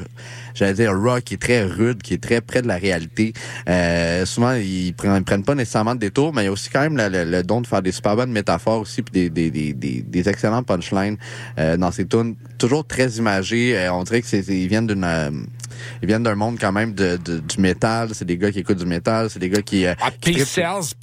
j'allais 0.54 0.74
dire 0.74 0.92
rock, 0.96 1.24
qui 1.24 1.34
est 1.34 1.42
très 1.42 1.64
rude, 1.64 2.00
qui 2.02 2.14
est 2.14 2.22
très 2.22 2.40
près 2.40 2.62
de 2.62 2.68
la 2.68 2.76
réalité. 2.76 3.32
Euh, 3.68 4.24
souvent, 4.26 4.52
ils 4.54 4.92
prennent, 4.94 5.16
ils 5.16 5.24
prennent 5.24 5.44
pas 5.44 5.54
nécessairement 5.54 5.94
de 5.94 6.00
détours, 6.00 6.32
mais 6.32 6.42
il 6.42 6.44
y 6.46 6.48
a 6.48 6.52
aussi 6.52 6.70
quand 6.70 6.80
même 6.80 6.96
le, 6.96 7.08
le- 7.08 7.24
le 7.30 7.42
don 7.42 7.60
de 7.60 7.66
faire 7.66 7.82
des 7.82 7.92
super 7.92 8.16
bonnes 8.16 8.32
métaphores 8.32 8.80
aussi, 8.80 9.02
puis 9.02 9.12
des, 9.12 9.30
des, 9.30 9.50
des, 9.50 9.72
des, 9.72 10.02
des 10.02 10.28
excellents 10.28 10.62
punchlines 10.62 11.16
euh, 11.58 11.76
dans 11.76 11.90
ces 11.90 12.06
tunes. 12.06 12.36
Toujours 12.58 12.86
très 12.86 13.08
imagés. 13.12 13.76
Euh, 13.76 13.92
on 13.92 14.04
dirait 14.04 14.20
que 14.22 14.28
c'est, 14.28 14.42
c'est- 14.42 14.56
ils 14.58 14.68
viennent 14.68 14.86
d'une 14.86 15.04
euh, 15.04 15.30
ils 16.02 16.08
viennent 16.08 16.22
d'un 16.22 16.34
monde 16.34 16.58
quand 16.60 16.72
même 16.72 16.94
de, 16.94 17.16
de- 17.16 17.38
du 17.38 17.60
métal. 17.60 18.10
C'est 18.12 18.24
des 18.24 18.36
gars 18.38 18.50
qui 18.50 18.60
écoutent 18.60 18.78
du 18.78 18.86
métal. 18.86 19.30
C'est 19.30 19.38
des 19.38 19.48
gars 19.48 19.62
qui... 19.62 19.86
euh, 19.86 19.94
Cells, 20.44 20.94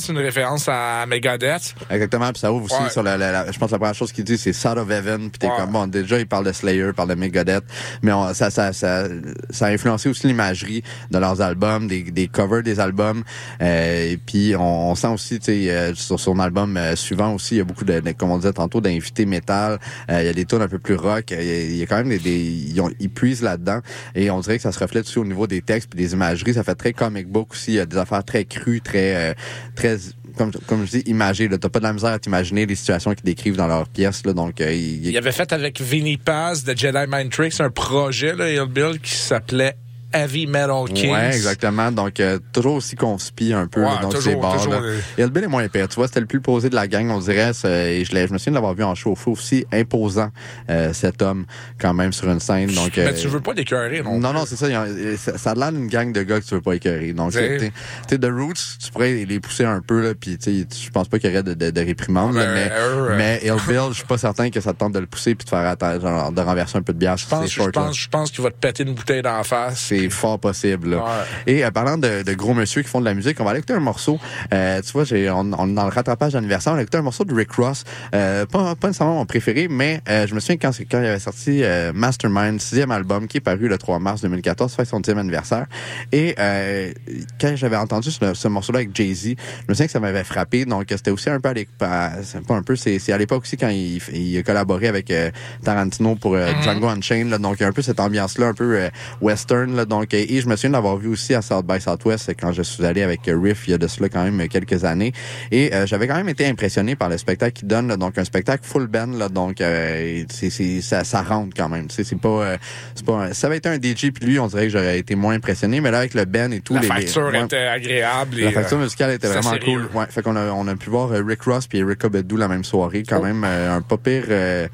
c'est 0.00 0.08
une 0.12 0.18
référence 0.18 0.68
à 0.68 1.04
Megadeth. 1.06 1.74
Exactement, 1.90 2.30
puis 2.32 2.40
ça 2.40 2.52
ouvre 2.52 2.64
aussi 2.64 2.74
Ouais. 2.82 2.90
sur 2.90 3.02
la, 3.02 3.16
la- 3.16 3.32
la- 3.32 3.52
je 3.52 3.58
pense 3.58 3.68
que 3.68 3.74
la 3.74 3.78
première 3.78 3.94
chose 3.94 4.12
qu'il 4.12 4.24
dit 4.24 4.36
c'est 4.38 4.52
Side 4.52 4.78
of 4.78 4.90
Heaven, 4.90 5.30
puis 5.30 5.38
t'es 5.38 5.46
Ouais. 5.46 5.52
comme 5.58 5.70
bon 5.72 5.86
déjà 5.86 6.18
il 6.18 6.26
parle 6.26 6.44
de 6.44 6.52
Slayer, 6.52 6.86
il 6.88 6.92
parle 6.92 7.08
de 7.10 7.14
Megadeth, 7.14 7.64
mais 8.02 8.12
on- 8.12 8.32
ça, 8.34 8.50
ça 8.50 8.72
ça 8.72 9.04
ça 9.50 9.66
a 9.66 9.70
influencé 9.70 10.08
aussi 10.08 10.26
l'imagerie 10.26 10.82
de 11.10 11.18
leurs 11.18 11.40
albums, 11.40 11.86
des, 11.88 12.02
des 12.02 12.28
covers 12.28 12.62
des 12.62 12.80
albums, 12.80 13.22
euh, 13.62 14.12
et 14.12 14.16
puis 14.16 14.54
on, 14.56 14.90
on 14.90 14.94
sent 14.94 15.08
aussi 15.08 15.38
tu 15.38 15.46
sais 15.46 15.70
euh, 15.70 15.94
sur 15.94 16.18
son 16.20 16.38
album 16.38 16.76
euh, 16.76 16.96
suivant 16.96 17.34
aussi 17.34 17.54
il 17.56 17.58
y 17.58 17.60
a 17.60 17.64
beaucoup 17.64 17.84
de, 17.84 18.00
de- 18.00 18.12
comme 18.12 18.30
on 18.30 18.38
disait 18.38 18.52
tantôt 18.52 18.80
d'invités 18.80 19.26
métal, 19.26 19.78
euh, 20.10 20.20
il 20.22 20.26
y 20.26 20.30
a 20.30 20.32
des 20.32 20.44
tunes 20.44 20.62
un 20.62 20.68
peu 20.68 20.78
plus 20.78 20.96
rock, 20.96 21.24
il 21.30 21.36
y 21.36 21.50
a, 21.50 21.60
il 21.62 21.76
y 21.76 21.82
a 21.82 21.86
quand 21.86 21.96
même 21.96 22.08
des, 22.08 22.18
des 22.18 22.36
ils, 22.38 22.80
ont- 22.80 22.90
ils 23.00 23.10
puisent 23.10 23.42
là-dedans 23.42 23.80
et 24.14 24.30
on 24.30 24.40
dirait 24.40 24.56
que 24.56 24.62
ça 24.62 24.72
se 24.72 24.78
reflète 24.78 25.06
aussi 25.06 25.18
au 25.18 25.24
niveau 25.24 25.46
des 25.46 25.62
textes 25.62 25.90
puis 25.90 25.98
des 25.98 26.12
imageries, 26.12 26.54
ça 26.54 26.64
fait 26.64 26.74
très 26.74 26.92
comic 26.92 27.28
book 27.28 27.52
aussi, 27.52 27.72
il 27.72 27.76
y 27.76 27.80
a 27.80 27.86
des 27.86 27.96
affaires 27.96 28.24
très 28.24 28.44
crues, 28.44 28.80
très 28.80 29.30
euh, 29.30 29.34
très 29.74 29.98
comme, 30.36 30.52
comme 30.66 30.84
je 30.84 30.98
dis, 30.98 31.02
imagé. 31.06 31.48
T'as 31.48 31.68
pas 31.68 31.78
de 31.78 31.84
la 31.84 31.92
misère 31.92 32.10
à 32.10 32.18
t'imaginer 32.18 32.66
les 32.66 32.74
situations 32.74 33.14
qu'ils 33.14 33.24
décrivent 33.24 33.56
dans 33.56 33.66
leurs 33.66 33.88
pièces. 33.88 34.24
Là, 34.26 34.32
donc, 34.32 34.60
euh, 34.60 34.72
il, 34.72 35.06
Il 35.06 35.16
avait 35.16 35.32
fait 35.32 35.52
avec 35.52 35.80
Vinnie 35.80 36.18
Paz 36.18 36.62
de 36.64 36.76
Jedi 36.76 36.98
Mind 37.08 37.30
Tricks 37.30 37.60
un 37.60 37.70
projet, 37.70 38.34
là, 38.34 38.50
Hillbill, 38.50 39.00
qui 39.00 39.12
s'appelait 39.12 39.76
Heavy 40.12 40.46
Metal 40.46 40.84
Kings. 40.92 41.10
Ouais, 41.12 41.26
exactement. 41.34 41.90
Donc, 41.92 42.20
euh, 42.20 42.38
toujours 42.52 42.74
aussi 42.74 42.96
conspi 42.96 43.52
un 43.52 43.66
peu 43.66 43.80
Ouais, 43.80 43.86
là, 43.86 43.98
donc 44.02 44.14
toujours, 44.14 44.32
ces 44.34 44.36
bars 44.40 44.68
là. 44.68 44.80
Et 45.18 45.22
Hillbill 45.22 45.44
est 45.44 45.48
moins 45.48 45.62
épais. 45.64 45.86
Tu 45.88 45.96
vois, 45.96 46.06
c'était 46.06 46.20
le 46.20 46.26
plus 46.26 46.40
posé 46.40 46.70
de 46.70 46.74
la 46.74 46.86
gang, 46.86 47.10
on 47.10 47.18
dirait. 47.18 47.50
Et 47.64 48.04
je, 48.04 48.10
je 48.10 48.32
me 48.32 48.38
souviens 48.38 48.52
de 48.52 48.54
l'avoir 48.56 48.74
vu 48.74 48.84
en 48.84 48.94
show. 48.94 49.14
Faut 49.14 49.32
aussi 49.32 49.66
imposant, 49.72 50.30
euh, 50.70 50.92
cet 50.92 51.22
homme, 51.22 51.44
quand 51.80 51.92
même, 51.94 52.12
sur 52.12 52.30
une 52.30 52.40
scène. 52.40 52.70
Donc, 52.72 52.92
Mais 52.96 53.08
euh, 53.08 53.12
tu 53.12 53.28
veux 53.28 53.40
pas 53.40 53.52
l'écœurer, 53.52 54.02
non? 54.02 54.18
Non, 54.18 54.32
non, 54.32 54.44
c'est 54.46 54.56
ça, 54.56 54.66
a- 54.66 55.16
ça. 55.16 55.36
Ça 55.38 55.50
a 55.50 55.54
l'air 55.54 55.72
d'une 55.72 55.88
gang 55.88 56.12
de 56.12 56.22
gars 56.22 56.40
que 56.40 56.44
tu 56.46 56.54
veux 56.54 56.60
pas 56.62 56.74
écœurer. 56.74 57.12
Donc, 57.12 57.32
tu 57.32 57.38
sais, 57.38 58.18
The 58.18 58.24
Roots, 58.30 58.78
tu 58.84 58.90
pourrais 58.90 59.12
les 59.24 59.40
pousser 59.40 59.64
un 59.64 59.80
peu, 59.80 60.02
là, 60.02 60.14
puis 60.14 60.38
tu 60.38 60.62
sais, 60.62 60.66
je 60.84 60.90
pense 60.90 61.08
pas 61.08 61.18
qu'il 61.18 61.30
y 61.30 61.32
aurait 61.32 61.42
de, 61.42 61.54
de, 61.54 61.70
de 61.70 61.80
réprimande, 61.80 62.34
là, 62.34 62.46
mais, 62.52 62.70
euh, 62.72 63.16
mais 63.16 63.40
Hillbill, 63.44 63.88
je 63.90 63.94
suis 63.96 64.04
pas 64.04 64.18
certain 64.18 64.50
que 64.50 64.60
ça 64.60 64.72
te 64.72 64.78
tente 64.78 64.92
de 64.92 64.98
le 64.98 65.06
pousser 65.06 65.34
puis 65.34 65.44
de 65.44 65.50
faire 65.50 65.76
genre, 66.00 66.32
de 66.32 66.40
renverser 66.40 66.78
un 66.78 66.82
peu 66.82 66.92
de 66.92 66.98
bière 66.98 67.16
Je 67.16 67.26
pense, 67.26 67.50
je 67.50 67.62
pense, 67.70 67.96
je 67.98 68.08
pense 68.08 68.30
qu'il 68.30 68.42
va 68.42 68.50
te 68.50 68.56
péter 68.56 68.82
une 68.84 68.94
bouteille 68.94 69.22
d'en 69.22 69.42
face. 69.42 69.92
C'est 70.02 70.10
fort 70.10 70.38
possible. 70.38 70.90
là. 70.90 70.96
Ouais. 70.98 71.02
Et 71.46 71.64
euh, 71.64 71.70
parlant 71.70 71.96
de, 71.98 72.22
de 72.22 72.32
gros 72.34 72.54
monsieur 72.54 72.82
qui 72.82 72.88
font 72.88 73.00
de 73.00 73.04
la 73.04 73.14
musique, 73.14 73.38
on 73.40 73.44
va 73.44 73.50
aller 73.50 73.58
écouter 73.60 73.74
un 73.74 73.80
morceau. 73.80 74.18
Euh, 74.52 74.80
tu 74.82 74.92
vois, 74.92 75.04
j'ai, 75.04 75.30
on, 75.30 75.40
on 75.58 75.66
dans 75.68 75.84
le 75.84 75.90
rattrapage 75.90 76.32
d'anniversaire, 76.34 76.72
on 76.72 76.76
a 76.76 76.82
écouté 76.82 76.98
un 76.98 77.02
morceau 77.02 77.24
de 77.24 77.34
Rick 77.34 77.52
Ross. 77.52 77.84
Euh, 78.14 78.46
pas, 78.46 78.74
pas 78.74 78.88
nécessairement 78.88 79.16
mon 79.16 79.26
préféré, 79.26 79.68
mais 79.68 80.00
euh, 80.08 80.26
je 80.26 80.34
me 80.34 80.40
souviens 80.40 80.56
quand, 80.56 80.70
quand 80.90 81.00
il 81.00 81.06
avait 81.06 81.18
sorti 81.18 81.62
euh, 81.62 81.92
Mastermind, 81.94 82.60
sixième 82.60 82.90
album, 82.90 83.26
qui 83.26 83.38
est 83.38 83.40
paru 83.40 83.68
le 83.68 83.78
3 83.78 83.98
mars 83.98 84.20
2014, 84.22 84.74
fait 84.74 84.84
son 84.84 85.00
dixième 85.00 85.18
anniversaire. 85.18 85.66
Et 86.12 86.34
euh, 86.38 86.92
quand 87.40 87.54
j'avais 87.56 87.76
entendu 87.76 88.10
ce, 88.10 88.34
ce 88.34 88.48
morceau-là 88.48 88.80
avec 88.80 88.94
Jay-Z, 88.94 89.22
je 89.24 89.34
me 89.68 89.74
souviens 89.74 89.86
que 89.86 89.92
ça 89.92 90.00
m'avait 90.00 90.24
frappé. 90.24 90.64
Donc 90.64 90.86
c'était 90.90 91.10
aussi 91.10 91.30
un 91.30 91.40
peu 91.40 91.48
à 91.50 91.52
l'époque, 91.54 91.76
pas 91.78 92.12
un 92.50 92.62
peu, 92.62 92.76
c'est, 92.76 92.98
c'est 92.98 93.12
à 93.12 93.18
l'époque 93.18 93.42
aussi 93.42 93.56
quand 93.56 93.68
il, 93.68 94.00
il 94.12 94.38
a 94.38 94.42
collaboré 94.42 94.88
avec 94.88 95.10
euh, 95.10 95.30
Tarantino 95.64 96.14
pour 96.16 96.34
euh, 96.34 96.46
Mhm. 96.46 96.62
Django 96.62 96.86
Unchained. 96.88 97.30
Là, 97.30 97.38
donc 97.38 97.56
il 97.58 97.62
y 97.62 97.64
a 97.64 97.68
un 97.68 97.72
peu 97.72 97.82
cette 97.82 97.98
ambiance-là, 98.00 98.46
un 98.48 98.54
peu 98.54 98.76
euh, 98.76 98.88
western. 99.20 99.74
Là, 99.74 99.84
donc 99.86 100.12
et, 100.14 100.34
et 100.36 100.40
je 100.40 100.48
me 100.48 100.56
souviens 100.56 100.70
d'avoir 100.70 100.96
vu 100.96 101.08
aussi 101.08 101.34
à 101.34 101.42
South 101.42 101.66
by 101.66 101.80
Southwest 101.80 102.30
quand 102.40 102.52
je 102.52 102.62
suis 102.62 102.84
allé 102.84 103.02
avec 103.02 103.26
euh, 103.28 103.38
Riff 103.40 103.66
il 103.66 103.70
y 103.70 103.74
a 103.74 103.78
de 103.78 103.86
cela 103.86 104.08
quand 104.08 104.22
même 104.24 104.46
quelques 104.48 104.84
années. 104.84 105.12
Et 105.50 105.72
euh, 105.74 105.86
j'avais 105.86 106.06
quand 106.06 106.16
même 106.16 106.28
été 106.28 106.46
impressionné 106.46 106.96
par 106.96 107.08
le 107.08 107.18
spectacle 107.18 107.52
qu'il 107.58 107.68
donne. 107.68 107.88
là. 107.88 107.96
donc 107.96 108.18
un 108.18 108.24
spectacle 108.24 108.64
full 108.66 108.86
band. 108.86 109.06
Là, 109.18 109.28
donc 109.28 109.60
euh, 109.60 110.24
c'est, 110.30 110.50
c'est, 110.50 110.80
ça, 110.80 111.04
ça 111.04 111.22
rentre 111.22 111.54
quand 111.56 111.68
même. 111.68 111.86
C'est 111.90 112.04
pas, 112.18 112.28
euh, 112.28 112.56
c'est 112.94 113.04
pas. 113.06 113.12
un- 113.26 113.32
ça 113.32 113.46
avait 113.46 113.56
été 113.58 113.68
un 113.68 113.76
DJ 113.76 114.10
puis 114.12 114.26
lui, 114.26 114.38
on 114.38 114.46
dirait 114.46 114.64
que 114.64 114.70
j'aurais 114.72 114.98
été 114.98 115.14
moins 115.14 115.34
impressionné. 115.34 115.80
Mais 115.80 115.90
là 115.90 115.98
avec 115.98 116.14
le 116.14 116.24
band 116.24 116.50
et 116.50 116.60
tout, 116.60 116.74
La 116.74 116.80
les, 116.80 116.86
facture 116.88 117.26
ouais. 117.32 117.44
était 117.44 117.56
agréable. 117.56 118.36
La 118.40 118.50
et, 118.50 118.52
facture 118.52 118.78
euh, 118.78 118.82
musicale 118.82 119.10
était 119.12 119.28
vraiment 119.28 119.50
sérieux. 119.52 119.64
cool. 119.88 119.88
Ouais, 119.98 120.06
fait 120.10 120.22
qu'on 120.22 120.36
a, 120.36 120.46
on 120.52 120.66
a 120.68 120.76
pu 120.76 120.90
voir 120.90 121.12
euh, 121.12 121.22
Rick 121.26 121.42
Ross 121.42 121.66
puis 121.66 121.78
Erica 121.78 122.08
Bedu 122.08 122.36
la 122.36 122.48
même 122.48 122.64
soirée 122.64 123.02
quand 123.08 123.22
même. 123.22 123.42
euh, 123.44 123.76
un 123.76 123.80
pas 123.82 123.96
pire, 123.96 124.24
euh, 124.28 124.66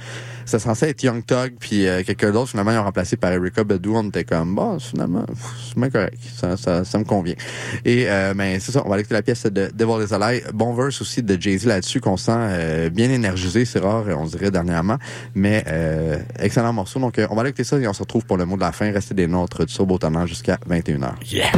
c'était 0.45 0.59
censé 0.59 0.86
être 0.86 1.03
Young 1.03 1.24
Thug 1.24 1.55
puis 1.59 1.86
euh, 1.86 2.03
quelqu'un 2.05 2.30
d'autre. 2.30 2.51
Finalement, 2.51 2.72
ils 2.72 2.78
ont 2.78 2.84
remplacé 2.84 3.16
par 3.16 3.32
Erika 3.32 3.64
Badu. 3.64 3.90
On 3.90 4.09
était 4.09 4.24
comme, 4.24 4.55
bon, 4.55 4.78
finalement, 4.78 5.24
c'est 5.66 5.78
bien 5.78 5.90
correct. 5.90 6.18
Ça, 6.36 6.57
ça, 6.57 6.84
ça 6.84 6.99
me 6.99 7.05
convient. 7.05 7.34
Et 7.84 8.07
euh, 8.09 8.34
ben, 8.34 8.59
c'est 8.61 8.72
ça, 8.72 8.82
on 8.84 8.88
va 8.88 8.99
écouter 8.99 9.14
la 9.14 9.22
pièce 9.22 9.45
de 9.45 9.70
Devil 9.74 10.05
is 10.05 10.14
a 10.14 10.18
Lie. 10.18 10.43
Bon 10.53 10.74
verse 10.74 11.01
aussi 11.01 11.22
de 11.22 11.40
Jay-Z 11.40 11.66
là-dessus 11.66 12.01
qu'on 12.01 12.16
sent 12.16 12.32
euh, 12.34 12.90
bien 12.90 13.11
énergisé. 13.11 13.64
C'est 13.64 13.80
rare, 13.80 14.05
on 14.16 14.24
dirait, 14.26 14.51
dernièrement. 14.51 14.99
Mais 15.34 15.64
euh, 15.66 16.18
excellent 16.38 16.72
morceau. 16.72 17.01
Donc, 17.01 17.18
euh, 17.18 17.26
on 17.30 17.34
va 17.34 17.43
aller 17.43 17.51
écouter 17.51 17.64
ça 17.64 17.78
et 17.78 17.86
on 17.86 17.93
se 17.93 18.03
retrouve 18.03 18.24
pour 18.24 18.36
le 18.36 18.45
mot 18.45 18.57
de 18.57 18.61
la 18.61 18.72
fin. 18.72 18.90
Restez 18.93 19.14
des 19.14 19.26
nôtres 19.26 19.64
du 19.66 19.74
Talent 19.99 20.26
jusqu'à 20.26 20.59
21h. 20.68 21.12
Yeah. 21.30 21.51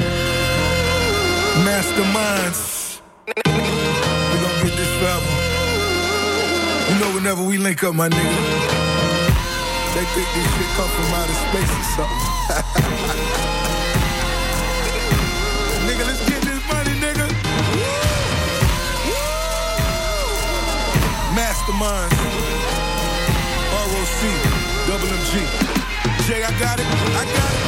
Masterminds. 1.65 3.01
We 3.27 3.43
gonna 3.45 4.65
get 4.65 4.77
this 4.77 4.91
forever. 4.99 5.55
You 6.91 6.99
know, 7.01 7.15
whenever 7.15 7.43
we 7.43 7.59
link 7.59 7.83
up, 7.85 7.95
my 7.95 8.09
nigga, 8.09 8.64
they 9.95 10.03
think 10.11 10.27
this 10.35 10.43
shit 10.59 10.67
come 10.75 10.91
from 10.91 11.07
outer 11.15 11.39
space 11.47 11.71
or 11.71 11.87
something. 11.95 12.19
nigga, 15.87 16.03
let's 16.11 16.19
get 16.29 16.43
this 16.43 16.59
money, 16.67 16.91
nigga. 16.99 17.31
Masterminds. 21.39 22.19
ROC, 23.71 24.21
double 24.89 25.07
MG. 25.07 25.47
Jay, 26.27 26.43
I 26.43 26.51
got 26.59 26.81
it, 26.81 26.87
I 26.87 27.25
got 27.39 27.53
it. 27.55 27.61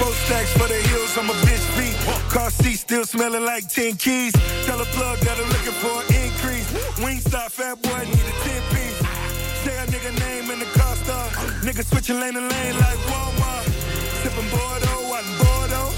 Four 0.00 0.12
stacks 0.26 0.50
for 0.54 0.66
the 0.66 0.74
heels, 0.88 1.16
I'm 1.16 1.30
a 1.30 1.34
bitch 1.46 1.62
beat. 1.78 1.94
Car 2.32 2.50
seat 2.50 2.78
still 2.78 3.04
smelling 3.04 3.44
like 3.44 3.68
10 3.68 3.96
keys. 3.96 4.32
Tell 4.66 4.80
a 4.80 4.84
plug 4.86 5.18
that 5.20 5.38
I'm 5.38 5.48
looking 5.48 5.72
for 5.78 6.02
an 6.02 6.08
increase. 6.24 6.66
Wingstop, 6.98 7.52
fat 7.52 7.80
boy, 7.80 8.04
need 8.06 8.26
a 8.26 8.32
10 8.42 8.62
piece. 8.74 8.89
Nigga 9.90 10.12
name 10.20 10.50
in 10.52 10.58
the 10.60 10.70
car 10.78 10.94
star. 11.02 11.26
Nigga 11.66 11.84
switching 11.84 12.20
lane 12.20 12.34
to 12.34 12.40
lane 12.40 12.76
like 12.78 12.98
Walmart. 13.10 13.66
Sipping 14.22 14.48
Bordeaux, 14.54 15.02
out 15.14 15.24
in 15.26 15.34
Bordeaux. 15.42 15.90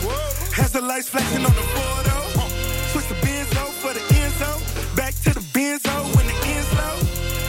Has 0.57 0.72
the 0.72 0.80
lights 0.80 1.11
flashing 1.11 1.45
on 1.45 1.53
the 1.53 1.66
Bordeaux. 1.76 2.49
Switch 2.93 3.09
the 3.12 3.18
Benzo 3.20 3.64
for 3.82 3.93
the 3.93 4.01
Enzo. 4.16 4.51
Back 4.97 5.12
to 5.24 5.34
the 5.34 5.45
Benzo 5.53 5.93
when 6.16 6.26
the 6.26 6.36
end's 6.57 6.72
low. 6.72 6.97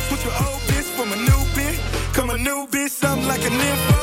Switch 0.07 0.23
your 0.27 0.35
old 0.43 0.59
bitch 0.67 0.89
from 0.97 1.13
a 1.13 1.15
new 1.15 1.41
bitch. 1.55 1.79
Come 2.13 2.29
a 2.29 2.37
new 2.37 2.67
bitch, 2.67 2.91
something 2.91 3.25
like 3.25 3.43
an 3.47 3.53
info. 3.53 4.01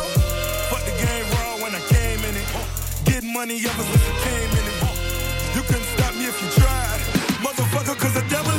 Fuck 0.72 0.82
the 0.88 0.96
game 0.96 1.26
raw 1.36 1.60
when 1.62 1.74
I 1.76 1.82
came 1.92 2.24
in 2.24 2.34
it. 2.40 2.48
Getting 3.04 3.32
money 3.34 3.60
ever 3.60 3.84
since 3.84 4.06
I 4.08 4.16
came 4.24 4.50
in 4.58 4.64
it. 4.64 4.78
You 5.56 5.62
couldn't 5.68 5.88
stop 5.92 6.14
me 6.16 6.24
if 6.24 6.40
you 6.40 6.48
tried. 6.56 7.00
Motherfucker, 7.44 7.96
cause 8.00 8.14
the 8.14 8.24
devil 8.32 8.49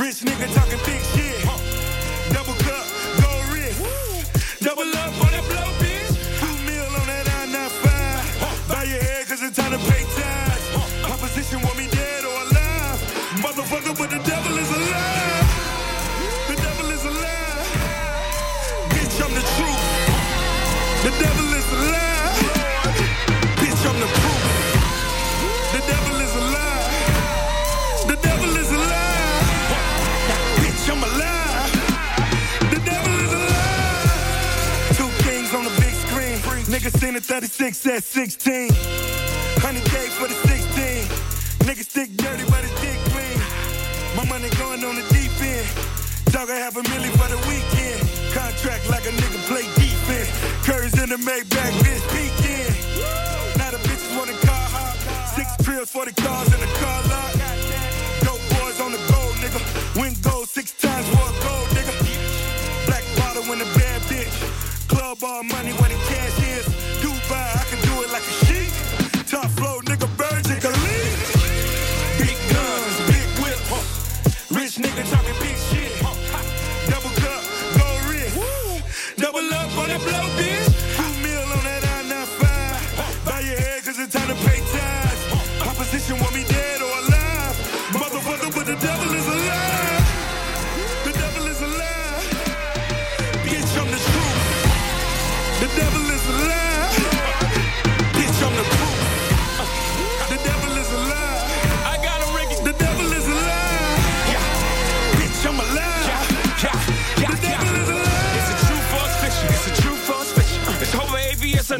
Rich 0.00 0.22
nigga 0.24 0.46
talking 0.54 0.78
big 0.86 1.02
shit. 1.12 1.19
36 37.30 37.86
at 37.86 38.02
16. 38.02 38.70
100K 39.62 39.94
for 40.18 40.26
the 40.26 40.34
16. 40.50 41.06
Niggas 41.62 41.86
stick 41.86 42.10
dirty, 42.16 42.42
but 42.50 42.58
it's 42.66 42.74
dick 42.82 42.98
clean. 43.14 43.38
My 44.18 44.26
money 44.26 44.50
going 44.58 44.82
on 44.82 44.98
the 44.98 45.06
deep 45.14 45.30
end. 45.38 45.62
Dog, 46.34 46.50
I 46.50 46.58
have 46.58 46.76
a 46.76 46.82
million 46.90 47.14
for 47.14 47.30
the 47.30 47.38
weekend. 47.46 48.02
Contract 48.34 48.90
like 48.90 49.06
a 49.06 49.14
nigga 49.14 49.38
play 49.46 49.62
defense. 49.78 50.26
Curry's 50.66 50.98
in 50.98 51.08
the 51.08 51.22
Maybach, 51.22 51.70
bitch, 51.86 52.02
peeking. 52.10 52.74
Now 53.62 53.70
the 53.70 53.78
bitches 53.86 54.10
want 54.18 54.34
a 54.34 54.36
car 54.42 54.66
hop. 54.74 54.98
Six 55.30 55.46
trills 55.62 55.88
for 55.88 56.04
the 56.04 56.12
cars 56.18 56.50
in 56.52 56.58
the 56.58 56.72
car 56.82 56.98
lot. 57.14 57.30
Dope 58.26 58.42
boys 58.58 58.82
on 58.82 58.90
the 58.90 59.02
gold, 59.06 59.38
nigga. 59.38 59.62
Win 59.94 60.18
gold 60.26 60.48
six 60.48 60.72
times 60.72 61.06
a 61.06 61.14
gold, 61.14 61.68
nigga. 61.78 61.94
Black 62.90 63.06
bottle 63.14 63.46
in 63.54 63.60
the 63.62 63.70
bad 63.78 64.02
bitch. 64.10 64.34
Club 64.90 65.22
all 65.22 65.44
money 65.44 65.70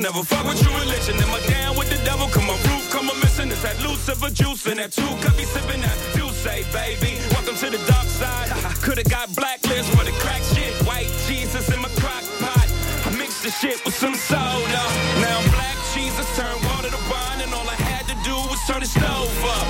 never 0.01 0.24
fuck 0.24 0.44
with 0.48 0.61
true 0.61 0.72
religion. 0.80 1.14
Am 1.20 1.30
I 1.30 1.40
down 1.46 1.76
with 1.76 1.90
the 1.92 2.01
devil? 2.05 2.26
Come 2.28 2.46
my 2.46 2.57
roof, 2.72 2.90
come 2.90 3.09
a 3.11 3.14
missing. 3.20 3.51
It's 3.53 3.62
that 3.62 3.76
Lucifer 3.84 4.30
juice 4.30 4.66
and 4.66 4.78
that 4.80 4.92
two 4.92 5.07
cup 5.20 5.36
be 5.36 5.44
sipping 5.44 5.80
that 5.82 5.98
juice, 6.16 6.42
baby. 6.72 7.20
Welcome 7.36 7.57
to 7.57 7.68
the 7.68 7.80
dark 7.84 8.09
side. 8.09 8.48
Coulda 8.82 9.05
got 9.05 9.28
blacklist 9.36 9.92
for 9.92 10.05
the 10.05 10.12
crack 10.24 10.42
shit. 10.57 10.72
White 10.88 11.12
Jesus 11.28 11.68
in 11.68 11.80
my 11.80 11.92
crock 12.01 12.24
pot. 12.40 12.66
I 13.07 13.11
mixed 13.16 13.44
the 13.44 13.51
shit 13.51 13.84
with 13.84 13.94
some 13.94 14.14
soda. 14.14 14.82
Now 15.20 15.36
I'm 15.36 15.48
black 15.53 15.76
Jesus 15.92 16.24
turned 16.36 16.62
water 16.64 16.88
to 16.88 17.03
wine, 17.11 17.40
and 17.44 17.53
all 17.53 17.68
I 17.68 17.76
had 17.76 18.09
to 18.09 18.16
do 18.24 18.34
was 18.48 18.61
turn 18.66 18.80
the 18.80 18.88
stove 18.88 19.28
up. 19.44 19.66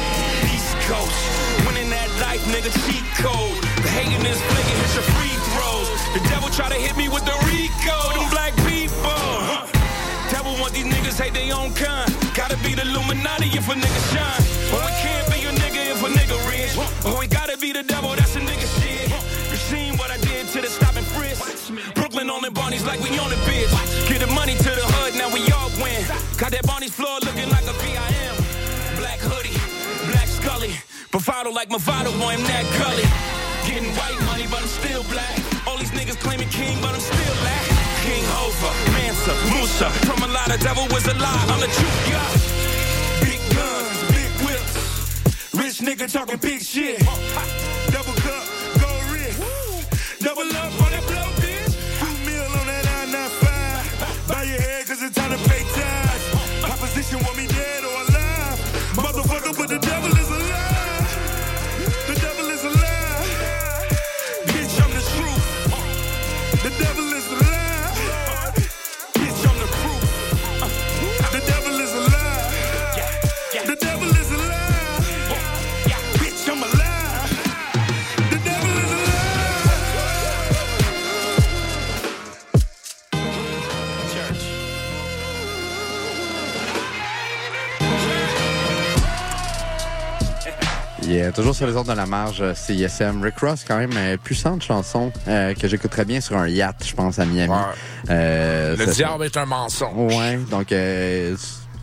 East 0.55 0.77
Coast, 0.87 1.19
winning 1.67 1.91
that 1.91 2.11
life, 2.23 2.43
nigga, 2.53 2.71
cheat 2.87 3.05
code. 3.19 3.57
The 3.83 3.91
hating 3.99 4.23
is 4.23 4.39
flaking, 4.39 4.79
hit 4.79 4.93
your 4.95 5.07
free 5.17 5.37
throws. 5.57 5.89
The 6.15 6.23
devil 6.29 6.51
try 6.51 6.69
to 6.69 6.79
hit 6.79 6.95
me 6.97 7.09
with 7.09 7.25
the 7.25 7.40
own 11.53 11.73
kind. 11.75 12.11
Gotta 12.35 12.57
be 12.59 12.75
the 12.75 12.83
Illuminati 12.83 13.49
if 13.57 13.69
a 13.69 13.75
nigga 13.75 14.03
shine. 14.13 14.43
Or 14.75 14.83
it 14.83 14.97
can't 15.03 15.27
be 15.33 15.39
a 15.47 15.53
nigga 15.53 15.83
if 15.93 16.01
a 16.03 16.09
nigga 16.09 16.37
rich. 16.49 16.75
Or 17.07 17.25
it 17.25 17.31
gotta 17.31 17.57
be 17.59 17.73
the 17.73 17.83
devil, 17.83 18.11
that's 18.15 18.37
a 18.37 18.41
nigga 18.41 18.69
shit. 18.81 19.11
You 19.51 19.57
seen 19.57 19.97
what 19.97 20.11
I 20.11 20.19
did 20.19 20.47
to 20.49 20.61
the 20.61 20.69
stop 20.69 20.97
and 20.97 21.07
frisk. 21.07 21.73
Brooklyn 21.95 22.31
on 22.31 22.43
the 22.43 22.51
Barneys 22.51 22.87
like 22.87 23.01
we 23.01 23.11
on 23.19 23.31
the 23.31 23.41
bitch. 23.49 23.71
Get 24.09 24.21
the 24.21 24.33
money 24.33 24.55
to 24.55 24.71
the 24.71 24.87
hood, 24.95 25.15
now 25.15 25.33
we 25.33 25.41
all 25.53 25.71
win. 25.83 26.03
Got 26.39 26.53
that 26.53 26.67
Barney's 26.67 26.95
floor 26.95 27.19
looking 27.23 27.49
like 27.51 27.67
a 27.67 27.75
VIM. 27.83 28.35
Black 28.99 29.21
hoodie, 29.21 29.59
black 30.11 30.27
Scully. 30.27 30.75
Bravado 31.11 31.51
like 31.51 31.69
Movado, 31.69 32.11
boy, 32.19 32.35
I'm 32.39 32.43
that 32.47 32.67
gully. 32.79 33.07
Getting 33.67 33.91
white 33.99 34.19
money, 34.27 34.47
but 34.51 34.63
I'm 34.63 34.69
still 34.69 35.03
black. 35.11 35.39
All 35.67 35.77
these 35.77 35.91
niggas 35.91 36.19
claiming 36.19 36.49
king, 36.49 36.79
but 36.81 36.95
I'm 36.95 37.01
still 37.01 37.35
black. 37.43 37.65
King 38.03 38.25
Hova, 38.35 38.71
Mansa, 38.97 39.35
Musa. 39.53 39.91
Of 40.51 40.59
devil 40.59 40.83
was 40.91 41.07
a 41.07 41.15
lie. 41.15 41.47
I'm 41.49 41.61
the 41.61 41.67
truth, 41.67 42.09
yeah. 42.11 42.27
Big 43.23 43.41
guns, 43.55 43.99
big 44.11 44.33
whips. 44.45 45.55
Rich 45.55 45.79
nigga 45.79 46.13
talking 46.13 46.39
big 46.39 46.61
shit. 46.61 46.99
Double 47.93 48.15
cup, 48.25 48.45
gold 48.81 49.05
wrist. 49.13 49.39
Double 50.19 50.43
up 50.43 50.83
on 50.83 50.91
that 50.91 51.05
blow, 51.07 51.31
bitch. 51.39 51.73
Two 52.01 52.15
mil 52.27 52.43
on 52.59 52.67
that 52.67 52.85
I-95. 52.85 54.29
Bow 54.29 54.43
your 54.43 54.61
head 54.61 54.87
cause 54.89 55.01
it's 55.03 55.15
time 55.15 55.31
to 55.31 55.49
pay 55.49 55.63
tax. 55.73 56.00
Yeah, 91.31 91.37
toujours 91.37 91.55
sur 91.55 91.67
les 91.69 91.77
ordres 91.77 91.93
de 91.93 91.97
la 91.97 92.07
marge, 92.07 92.41
euh, 92.41 92.55
CISM. 92.55 93.23
Rick 93.23 93.39
Ross, 93.39 93.65
quand 93.67 93.79
même, 93.79 93.93
euh, 93.95 94.17
puissante 94.17 94.63
chanson 94.63 95.13
euh, 95.29 95.55
que 95.55 95.69
j'écouterais 95.69 96.05
bien 96.05 96.21
sur 96.21 96.37
un 96.37 96.49
yacht, 96.49 96.85
je 96.85 96.93
pense, 96.93 97.21
à 97.21 97.25
Miami. 97.25 97.53
Euh, 98.09 98.77
Le 98.77 98.87
diable 98.87 99.25
est 99.25 99.37
un 99.37 99.47
mensonge. 99.47 100.13
Ouais, 100.13 100.39
donc 100.51 100.73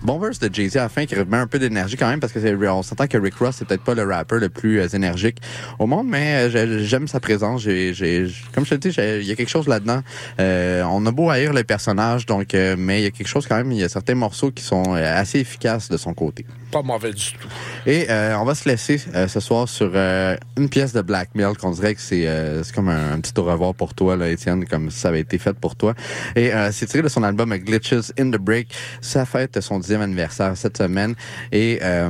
bon 0.04 0.20
verse 0.20 0.40
de 0.40 0.54
Jay-Z 0.54 0.78
à 0.78 0.82
la 0.84 0.90
fin 0.90 1.06
qui 1.06 1.16
remet 1.16 1.38
un 1.38 1.48
peu 1.48 1.60
d'énergie 1.60 1.98
quand 1.98 2.08
même 2.08 2.20
parce 2.20 2.32
que 2.32 2.40
c'est, 2.40 2.54
on 2.56 2.84
s'entend 2.84 3.08
que 3.08 3.18
Rick 3.18 3.36
Ross 3.36 3.56
c'est 3.58 3.66
peut-être 3.68 3.84
pas 3.84 3.96
le 3.96 4.04
rapper 4.04 4.38
le 4.40 4.50
plus 4.50 4.80
euh, 4.80 4.88
énergique 4.88 5.38
au 5.80 5.88
monde, 5.88 6.08
mais 6.08 6.48
euh, 6.48 6.50
j'ai- 6.50 6.86
j'aime 6.86 7.08
sa 7.08 7.20
présence. 7.20 7.62
J'ai, 7.62 7.94
j'ai, 7.94 8.28
comme 8.54 8.66
je 8.66 8.76
te 8.76 8.88
dis, 8.88 8.96
il 8.98 9.24
y 9.26 9.32
a 9.32 9.36
quelque 9.36 9.50
chose 9.50 9.68
là-dedans. 9.68 10.02
Euh, 10.40 10.84
on 10.84 11.06
a 11.06 11.12
beau 11.12 11.30
haïr 11.30 11.52
le 11.54 11.64
personnage, 11.64 12.26
donc, 12.26 12.54
euh, 12.54 12.76
mais 12.78 13.02
il 13.02 13.04
y 13.04 13.08
a 13.08 13.12
quelque 13.12 13.28
chose 13.28 13.48
quand 13.48 13.58
même. 13.58 13.72
Il 13.72 13.80
y 13.80 13.84
a 13.84 13.90
certains 13.90 14.16
morceaux 14.16 14.52
qui 14.52 14.64
sont 14.64 14.94
assez 14.94 15.40
efficaces 15.40 15.90
de 15.90 15.98
son 15.98 16.14
côté. 16.14 16.46
Pas 16.72 16.82
mauvais 16.82 17.12
du 17.14 17.24
tout. 17.34 17.48
Et 17.86 18.08
euh, 18.10 18.36
on 18.38 18.46
va 18.46 18.54
se 18.56 18.68
laisser 18.68 19.02
euh, 19.16 19.28
ce 19.28 19.40
soir 19.40 19.68
sur 19.70 19.92
euh, 19.96 20.36
une 20.58 20.70
pièce 20.70 20.94
de 20.94 21.02
blackmail 21.02 21.56
qu'on 21.56 21.72
dirait 21.72 21.96
que 21.96 22.02
c'est 22.02 22.28
euh, 22.28 22.62
c'est 22.64 22.74
comme 22.76 22.90
un, 22.90 23.14
un 23.14 23.20
petit 23.20 23.34
au 23.40 23.44
revoir 23.44 23.74
pour 23.74 23.94
toi, 23.94 24.16
là, 24.18 24.30
Étienne, 24.30 24.66
comme 24.66 24.92
ça 24.92 25.10
avait 25.10 25.22
été 25.22 25.38
fait 25.38 25.54
pour 25.54 25.76
toi. 25.76 25.94
Et 26.36 26.54
euh, 26.54 26.70
c'est 26.72 26.86
tiré 26.86 27.02
de 27.04 27.08
son 27.08 27.24
album 27.24 27.56
Glitches 27.58 28.12
in 28.20 28.30
the 28.32 28.38
Break. 28.38 28.68
Ça 29.02 29.26
fête 29.26 29.60
son 29.62 29.80
dixième 29.88 30.02
anniversaire 30.02 30.52
cette 30.56 30.78
semaine. 30.78 31.16
Et 31.52 31.80
euh, 31.82 32.10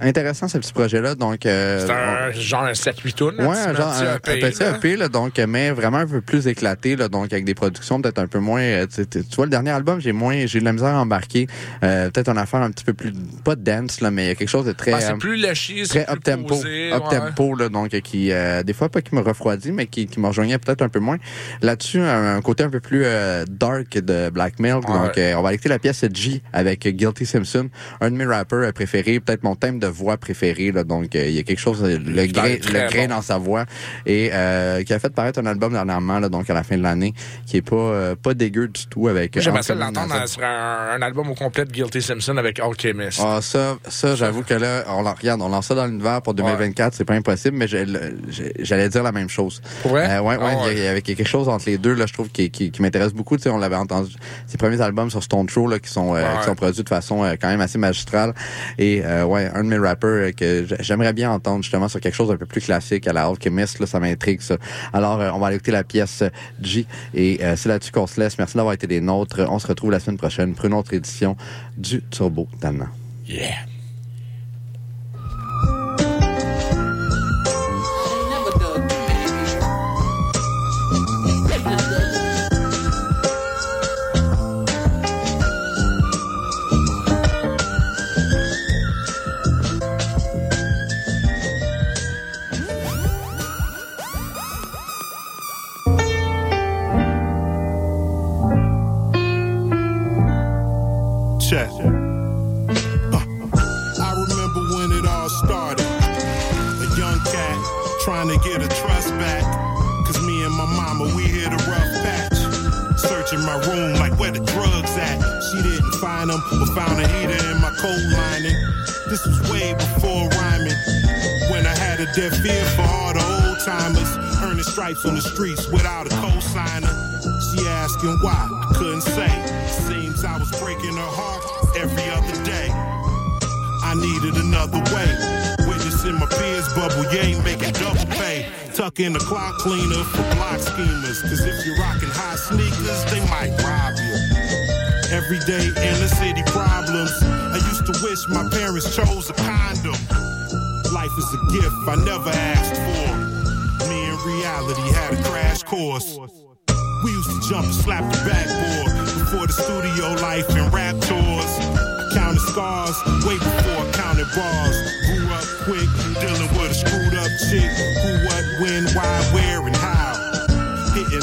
intéressant 0.00 0.48
ce 0.48 0.58
petit 0.58 0.72
projet-là. 0.72 1.14
Donc 1.14 1.46
euh, 1.46 1.84
C'est 1.86 1.92
un 1.92 2.32
genre 2.32 2.64
un 2.64 2.72
7-8 2.72 3.12
tunes. 3.12 3.46
Ouais, 3.46 3.56
un 3.58 3.74
genre 3.74 3.92
un, 3.92 4.14
un 4.14 4.18
petit. 4.18 4.62
EP, 4.62 4.96
là, 4.96 5.08
donc, 5.08 5.38
mais 5.38 5.70
vraiment 5.70 5.98
un 5.98 6.06
peu 6.06 6.20
plus 6.20 6.46
éclaté, 6.46 6.96
là, 6.96 7.08
donc 7.08 7.32
avec 7.32 7.44
des 7.44 7.54
productions 7.54 8.00
peut-être 8.00 8.18
un 8.18 8.26
peu 8.26 8.38
moins. 8.38 8.60
euh, 8.62 8.86
Tu, 8.92 9.06
tu- 9.06 9.24
tu 9.24 9.36
vois, 9.36 9.44
le 9.46 9.50
dernier 9.50 9.70
album, 9.70 10.00
j'ai 10.00 10.12
moins, 10.12 10.46
j'ai 10.46 10.58
eu 10.58 10.60
de 10.60 10.64
la 10.64 10.72
misère 10.72 10.88
à 10.94 11.00
embarquer. 11.00 11.46
Euh, 11.82 12.10
peut-être 12.10 12.28
une 12.28 12.38
affaire 12.38 12.60
un 12.62 12.70
petit 12.70 12.84
peu 12.84 12.94
plus, 12.94 13.12
pas 13.44 13.54
dance, 13.56 14.00
là, 14.00 14.10
mais 14.10 14.24
il 14.24 14.28
y 14.28 14.30
a 14.30 14.34
quelque 14.34 14.48
chose 14.48 14.64
de 14.66 14.72
très. 14.72 14.92
Ben, 14.92 15.00
c'est 15.00 15.14
plus 15.18 15.36
léché, 15.36 15.84
c'est 15.84 16.04
très 16.04 16.06
plus 16.06 16.12
up 16.14 16.22
tempo, 16.24 16.48
posé, 16.48 16.92
up 16.92 17.02
ouais. 17.10 17.18
tempo 17.18 17.54
là, 17.54 17.68
donc 17.68 17.92
euh, 17.94 18.00
qui 18.00 18.32
euh, 18.32 18.62
des 18.62 18.72
fois 18.72 18.88
pas 18.88 19.00
qui 19.02 19.14
me 19.14 19.20
refroidit, 19.20 19.72
mais 19.72 19.86
qui, 19.86 20.06
qui 20.06 20.20
me 20.20 20.26
rejoignait 20.26 20.58
peut-être 20.58 20.82
un 20.82 20.88
peu 20.88 21.00
moins. 21.00 21.18
Là-dessus, 21.62 22.00
un, 22.00 22.36
un 22.36 22.40
côté 22.40 22.64
un 22.64 22.70
peu 22.70 22.80
plus 22.80 23.02
euh, 23.04 23.44
dark 23.48 23.98
de 23.98 24.30
blackmail. 24.30 24.80
Donc, 24.86 25.18
euh, 25.18 25.34
on 25.34 25.42
va 25.42 25.52
écouter 25.52 25.68
la 25.68 25.78
pièce 25.78 26.04
G 26.14 26.42
avec 26.52 26.77
Guilty 26.86 27.26
Simpson, 27.26 27.68
un 28.00 28.10
de 28.10 28.16
mes 28.16 28.24
rappers 28.26 28.58
euh, 28.58 28.72
préférés, 28.72 29.20
peut-être 29.20 29.42
mon 29.42 29.54
thème 29.56 29.78
de 29.78 29.86
voix 29.86 30.16
préféré. 30.16 30.72
Là, 30.72 30.84
donc, 30.84 31.14
euh, 31.16 31.26
il 31.28 31.34
y 31.34 31.38
a 31.38 31.42
quelque 31.42 31.58
chose, 31.60 31.82
le 31.82 31.98
grain, 32.26 32.48
le 32.48 32.88
grain 32.90 33.08
bon. 33.08 33.14
dans 33.16 33.22
sa 33.22 33.38
voix, 33.38 33.64
et 34.06 34.30
euh, 34.32 34.82
qui 34.82 34.92
a 34.92 34.98
fait 34.98 35.12
paraître 35.12 35.38
un 35.40 35.46
album 35.46 35.72
dernièrement, 35.72 36.18
là, 36.18 36.28
donc 36.28 36.48
à 36.50 36.54
la 36.54 36.62
fin 36.62 36.76
de 36.76 36.82
l'année, 36.82 37.14
qui 37.46 37.56
est 37.58 37.62
pas 37.62 37.76
euh, 37.76 38.14
pas 38.14 38.34
dégueu 38.34 38.68
du 38.68 38.86
tout 38.86 39.08
avec. 39.08 39.38
J'aimerais 39.40 39.62
ça 39.62 39.74
l'entendre 39.74 40.14
sur 40.28 40.42
un, 40.42 40.96
un 40.96 41.02
album 41.02 41.30
au 41.30 41.34
complet 41.34 41.64
de 41.64 41.72
Guilty 41.72 42.02
Simpson 42.02 42.36
avec 42.36 42.60
Alchemist. 42.60 43.20
Ah, 43.24 43.40
ça, 43.42 43.76
ça 43.88 44.14
j'avoue 44.14 44.42
que 44.42 44.54
là, 44.54 44.84
on 44.88 45.02
la 45.02 45.12
regarde, 45.12 45.40
on 45.42 45.48
lance 45.48 45.66
ça 45.66 45.74
dans 45.74 45.86
l'univers 45.86 46.22
pour 46.22 46.34
2024, 46.34 46.94
c'est 46.94 47.04
pas 47.04 47.14
impossible, 47.14 47.56
mais 47.56 47.66
j'allais 47.68 48.88
dire 48.88 49.02
la 49.02 49.12
même 49.12 49.28
chose. 49.28 49.60
Euh, 49.86 49.90
ouais, 49.90 50.36
ouais, 50.36 50.36
Ah 50.40 50.52
il 50.52 50.56
y 50.56 50.60
a- 50.60 50.64
ouais. 50.66 50.72
il 50.76 50.82
y 50.84 50.86
avait 50.86 51.02
quelque 51.02 51.24
chose 51.26 51.48
entre 51.48 51.64
les 51.68 51.78
deux, 51.78 51.94
là, 51.94 52.06
je 52.06 52.12
trouve, 52.12 52.28
qui, 52.28 52.50
qui, 52.50 52.70
qui 52.70 52.82
m'intéresse 52.82 53.12
beaucoup. 53.12 53.36
Tu 53.36 53.44
sais, 53.44 53.50
on 53.50 53.58
l'avait 53.58 53.76
entendu, 53.76 54.14
ses 54.46 54.56
premiers 54.58 54.80
albums 54.80 55.10
sur 55.10 55.22
Stone 55.22 55.46
Throw, 55.46 55.68
là, 55.68 55.78
qui 55.78 55.90
sont, 55.90 56.14
euh, 56.14 56.18
Ouais. 56.18 56.38
qui 56.40 56.46
sont 56.46 56.54
produits 56.54 56.67
de 56.76 56.88
façon 56.88 57.24
euh, 57.24 57.34
quand 57.40 57.48
même 57.48 57.60
assez 57.60 57.78
magistrale. 57.78 58.34
Et, 58.78 59.02
euh, 59.04 59.24
ouais, 59.24 59.50
un 59.54 59.64
de 59.64 59.68
mes 59.68 59.78
rappers 59.78 60.08
euh, 60.08 60.32
que 60.32 60.66
j'aimerais 60.80 61.12
bien 61.12 61.30
entendre, 61.30 61.62
justement, 61.62 61.88
sur 61.88 62.00
quelque 62.00 62.14
chose 62.14 62.28
d'un 62.28 62.36
peu 62.36 62.46
plus 62.46 62.60
classique 62.60 63.06
à 63.06 63.12
la 63.12 63.26
Alchemist, 63.26 63.78
là, 63.78 63.86
ça 63.86 64.00
m'intrigue, 64.00 64.40
ça. 64.40 64.56
Alors, 64.92 65.18
on 65.34 65.38
va 65.38 65.52
écouter 65.52 65.72
la 65.72 65.84
pièce 65.84 66.22
G. 66.60 66.86
Et 67.14 67.40
c'est 67.56 67.68
là-dessus 67.68 67.92
qu'on 67.92 68.06
se 68.06 68.20
laisse. 68.20 68.38
Merci 68.38 68.56
d'avoir 68.56 68.74
été 68.74 68.86
des 68.86 69.00
nôtres. 69.00 69.46
On 69.48 69.58
se 69.58 69.66
retrouve 69.66 69.90
la 69.90 70.00
semaine 70.00 70.18
prochaine 70.18 70.54
pour 70.54 70.66
une 70.66 70.74
autre 70.74 70.94
édition 70.94 71.36
du 71.76 72.02
Turbo 72.10 72.48
Talent. 72.60 72.88
Yeah. 73.26 73.77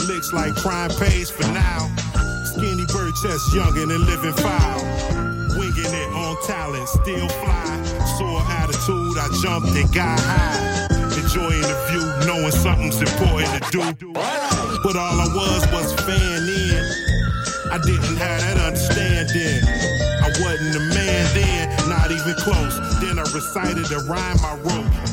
Licks 0.07 0.33
like 0.33 0.55
crime 0.55 0.89
pays 0.99 1.29
for 1.29 1.47
now. 1.51 1.89
Skinny 2.45 2.85
bird 2.93 3.13
chest, 3.21 3.53
youngin' 3.53 3.93
and 3.93 4.05
living 4.05 4.33
foul. 4.33 4.81
Winging 5.57 5.93
it 5.93 6.09
on 6.13 6.35
talent, 6.45 6.87
still 6.89 7.27
fly. 7.41 7.83
Sore 8.17 8.41
attitude, 8.61 9.17
I 9.17 9.27
jumped 9.41 9.69
and 9.75 9.93
got 9.93 10.19
high. 10.19 10.87
Enjoying 11.17 11.61
the 11.61 11.77
view, 11.89 12.05
knowing 12.27 12.51
something's 12.51 13.01
important 13.01 13.63
to 13.71 13.93
do. 13.97 14.13
But 14.83 14.95
all 14.95 15.17
I 15.19 15.29
was 15.33 15.61
was 15.71 15.93
fan 16.05 16.43
in. 16.47 16.85
I 17.71 17.79
didn't 17.79 18.17
have 18.17 18.41
that 18.41 18.57
understanding. 18.57 19.61
I 20.21 20.29
wasn't 20.39 20.75
a 20.75 20.83
man 20.93 21.25
then, 21.33 21.89
not 21.89 22.11
even 22.11 22.35
close. 22.35 22.77
Then 23.01 23.17
I 23.17 23.25
recited 23.33 23.91
a 23.91 23.99
rhyme 24.05 24.37
I 24.43 24.55
wrote. 24.63 25.05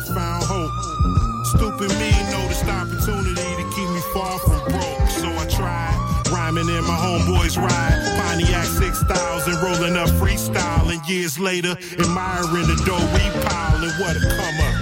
Life 0.00 0.14
found 0.14 0.44
hope. 0.44 1.44
Stupid 1.44 1.90
me 2.00 2.10
noticed 2.32 2.64
opportunity 2.64 3.50
to 3.60 3.64
keep 3.76 3.88
me 3.90 4.00
far 4.14 4.38
from 4.38 4.60
broke. 4.72 5.08
So 5.10 5.28
I 5.28 5.44
tried. 5.50 6.24
Rhyming 6.32 6.68
in 6.68 6.84
my 6.84 6.96
homeboy's 6.96 7.58
ride. 7.58 8.00
Pontiac 8.16 8.64
6000, 8.64 9.60
rolling 9.60 9.96
up 9.96 10.08
freestyling. 10.16 11.06
Years 11.06 11.38
later, 11.38 11.76
admiring 12.00 12.64
the 12.64 12.80
dough 12.86 13.04
we 13.12 13.24
piling. 13.44 13.92
What 14.00 14.16
a 14.16 14.20
come 14.24 14.60
up. 14.64 14.76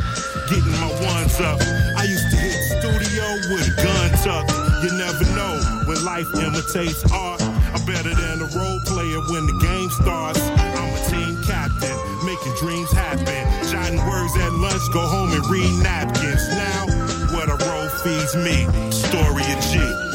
Getting 0.51 0.79
my 0.79 0.93
ones 1.03 1.41
up. 1.41 1.59
I 1.99 2.05
used 2.05 2.31
to 2.31 2.37
hit 2.37 2.55
studio 2.79 3.27
with 3.51 3.67
a 3.67 3.75
gun 3.75 4.11
tucked. 4.23 4.55
You 4.85 4.95
never 4.95 5.25
know 5.35 5.59
when 5.87 6.05
life 6.05 6.31
imitates 6.39 7.03
art. 7.11 7.43
I'm 7.43 7.85
better 7.87 8.15
than 8.15 8.39
a 8.39 8.49
role 8.55 8.81
player 8.87 9.19
when 9.35 9.47
the 9.51 9.59
game 9.59 9.91
starts. 9.91 10.39
I'm 10.39 10.95
a 10.95 11.01
team 11.11 11.43
captain, 11.43 11.99
making 12.39 12.59
dreams 12.59 12.93
happen. 12.93 13.71
Jotting 13.71 13.99
words 14.07 14.37
at 14.37 14.53
lunch, 14.53 14.83
go 14.93 15.01
home 15.01 15.33
and 15.33 15.47
read 15.47 15.83
napkins. 15.83 16.49
Now, 16.49 16.87
what 17.33 17.49
a 17.49 17.57
role 17.67 17.89
feeds 18.03 18.37
me. 18.37 18.67
Story 18.91 19.45
of 19.53 19.61
G. 19.61 20.08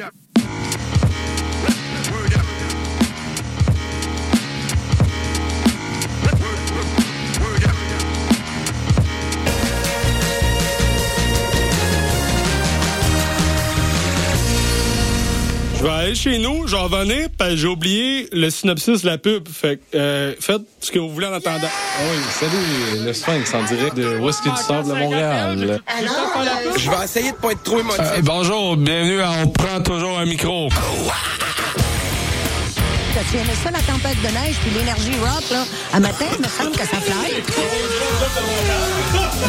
up. 0.00 0.12
Aller 16.08 16.16
chez 16.16 16.38
nous, 16.38 16.66
je 16.66 16.74
vais 16.74 16.80
revenir, 16.80 17.28
parce 17.36 17.50
que 17.50 17.56
j'ai 17.56 17.68
oublié 17.68 18.28
le 18.32 18.48
synopsis 18.48 19.02
de 19.02 19.06
la 19.06 19.18
pub. 19.18 19.46
Fait 19.46 19.76
que, 19.76 19.98
euh, 19.98 20.34
faites 20.40 20.62
ce 20.80 20.90
que 20.90 20.98
vous 20.98 21.10
voulez 21.10 21.26
en 21.26 21.34
attendant. 21.34 21.68
Ah 21.68 22.00
Oui, 22.10 22.18
salut, 22.30 23.04
le 23.04 23.12
Sphinx 23.12 23.52
en 23.54 23.62
direct 23.64 23.94
de 23.94 24.16
Whisky 24.18 24.48
du 24.48 24.56
Sable 24.56 24.88
de 24.88 24.94
Montréal? 24.94 25.80
Je 26.78 26.90
vais 26.90 27.04
essayer 27.04 27.32
de 27.32 27.36
pas 27.36 27.52
être 27.52 27.62
trop 27.62 27.80
émotif. 27.80 28.00
Euh, 28.00 28.20
bonjour, 28.22 28.76
bienvenue 28.78 29.20
à 29.20 29.32
On 29.44 29.48
prend 29.48 29.82
toujours 29.82 30.18
un 30.18 30.24
micro. 30.24 30.70
T'as-tu 33.18 33.36
aimé 33.38 33.52
ça, 33.64 33.70
la 33.72 33.80
tempête 33.80 34.16
de 34.22 34.28
neige 34.28 34.54
puis 34.62 34.70
l'énergie 34.78 35.10
rock, 35.20 35.42
là? 35.50 35.64
À 35.92 35.98
matin, 35.98 36.26
il 36.36 36.40
me 36.40 36.46
semble 36.48 36.70
que 36.70 36.86
ça 36.86 37.00
fly. 37.00 37.32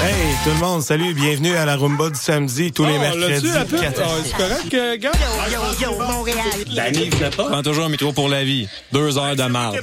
Hey, 0.03 0.35
tout 0.43 0.49
le 0.49 0.55
monde, 0.55 0.81
salut, 0.81 1.13
bienvenue 1.13 1.55
à 1.55 1.65
la 1.65 1.75
Rumba 1.75 2.09
du 2.09 2.19
samedi, 2.19 2.71
tous 2.71 2.85
les 2.85 2.95
Oh, 2.97 2.99
mercredis. 2.99 3.45
l'as-tu, 3.47 3.53
la 3.53 3.65
pub? 3.65 3.79
14. 3.79 4.07
Ah, 4.09 4.23
c'est 4.25 4.35
correct, 4.37 4.73
euh, 4.73 4.97
gars? 4.97 5.11
Yo, 5.51 5.59
yo, 5.87 5.91
yo, 5.99 6.03
Montréal. 6.03 6.37
La 6.73 6.89
Nive 6.89 7.29
pas. 7.37 7.43
Prends 7.43 7.61
toujours 7.61 7.85
un 7.85 7.89
micro 7.89 8.11
pour 8.11 8.27
la 8.27 8.43
vie. 8.43 8.67
Deux 8.91 9.19
heures 9.19 9.35
de 9.35 9.43
marde. 9.43 9.79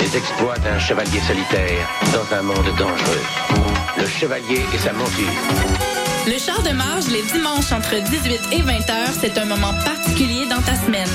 Les 0.00 0.16
exploits 0.18 0.58
d'un 0.58 0.78
chevalier 0.78 1.20
solitaire 1.26 1.88
dans 2.12 2.36
un 2.36 2.42
monde 2.42 2.66
dangereux. 2.78 3.22
Le 3.96 4.06
chevalier 4.06 4.66
et 4.74 4.78
sa 4.78 4.92
monture. 4.92 5.73
Le 6.26 6.38
char 6.38 6.62
de 6.62 6.70
marge 6.70 7.06
les 7.08 7.22
dimanches 7.22 7.70
entre 7.70 7.96
18 7.96 8.40
et 8.52 8.62
20 8.62 8.72
heures, 8.90 9.12
c'est 9.20 9.36
un 9.36 9.44
moment 9.44 9.74
particulier 9.84 10.46
dans 10.48 10.62
ta 10.62 10.74
semaine. 10.74 11.06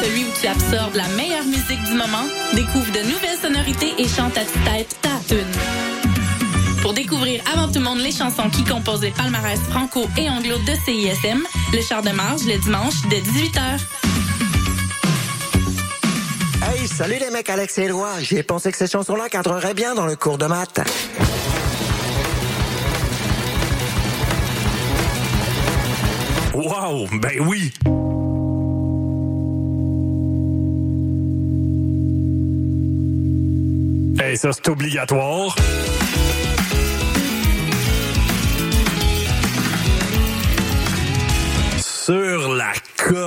Celui 0.00 0.22
où 0.22 0.28
tu 0.40 0.46
absorbes 0.46 0.94
la 0.94 1.08
meilleure 1.16 1.44
musique 1.44 1.82
du 1.86 1.94
moment, 1.94 2.24
découvre 2.54 2.92
de 2.92 3.00
nouvelles 3.00 3.38
sonorités 3.42 3.94
et 3.98 4.06
chante 4.06 4.36
à 4.38 4.44
tue-tête 4.44 4.96
ta 5.02 5.18
tune. 5.26 5.44
Pour 6.82 6.94
découvrir 6.94 7.42
avant 7.52 7.66
tout 7.66 7.80
le 7.80 7.84
monde 7.84 7.98
les 7.98 8.12
chansons 8.12 8.48
qui 8.48 8.62
composent 8.62 9.02
les 9.02 9.10
palmarès 9.10 9.58
franco 9.70 10.06
et 10.16 10.30
anglo 10.30 10.56
de 10.58 10.74
CISM, 10.84 11.42
le 11.72 11.82
char 11.82 12.02
de 12.02 12.10
marge 12.10 12.44
le 12.46 12.58
dimanche 12.58 12.94
dès 13.10 13.20
18h. 13.20 13.80
Hey, 16.62 16.86
salut 16.86 17.18
les 17.18 17.30
mecs, 17.30 17.50
Alex 17.50 17.76
et 17.78 17.82
Éloi. 17.82 18.20
J'y 18.20 18.36
ai 18.36 18.44
pensé 18.44 18.70
que 18.70 18.78
ces 18.78 18.86
chansons-là 18.86 19.28
cadreraient 19.28 19.74
bien 19.74 19.96
dans 19.96 20.06
le 20.06 20.14
cours 20.14 20.38
de 20.38 20.46
maths. 20.46 20.80
Wow, 26.54 27.06
ben 27.18 27.40
oui. 27.40 27.72
Hey, 34.20 34.36
ça 34.36 34.52
c'est 34.52 34.68
obligatoire. 34.68 35.56
Sur 41.78 42.54
la 42.54 42.72
colle. 42.98 43.22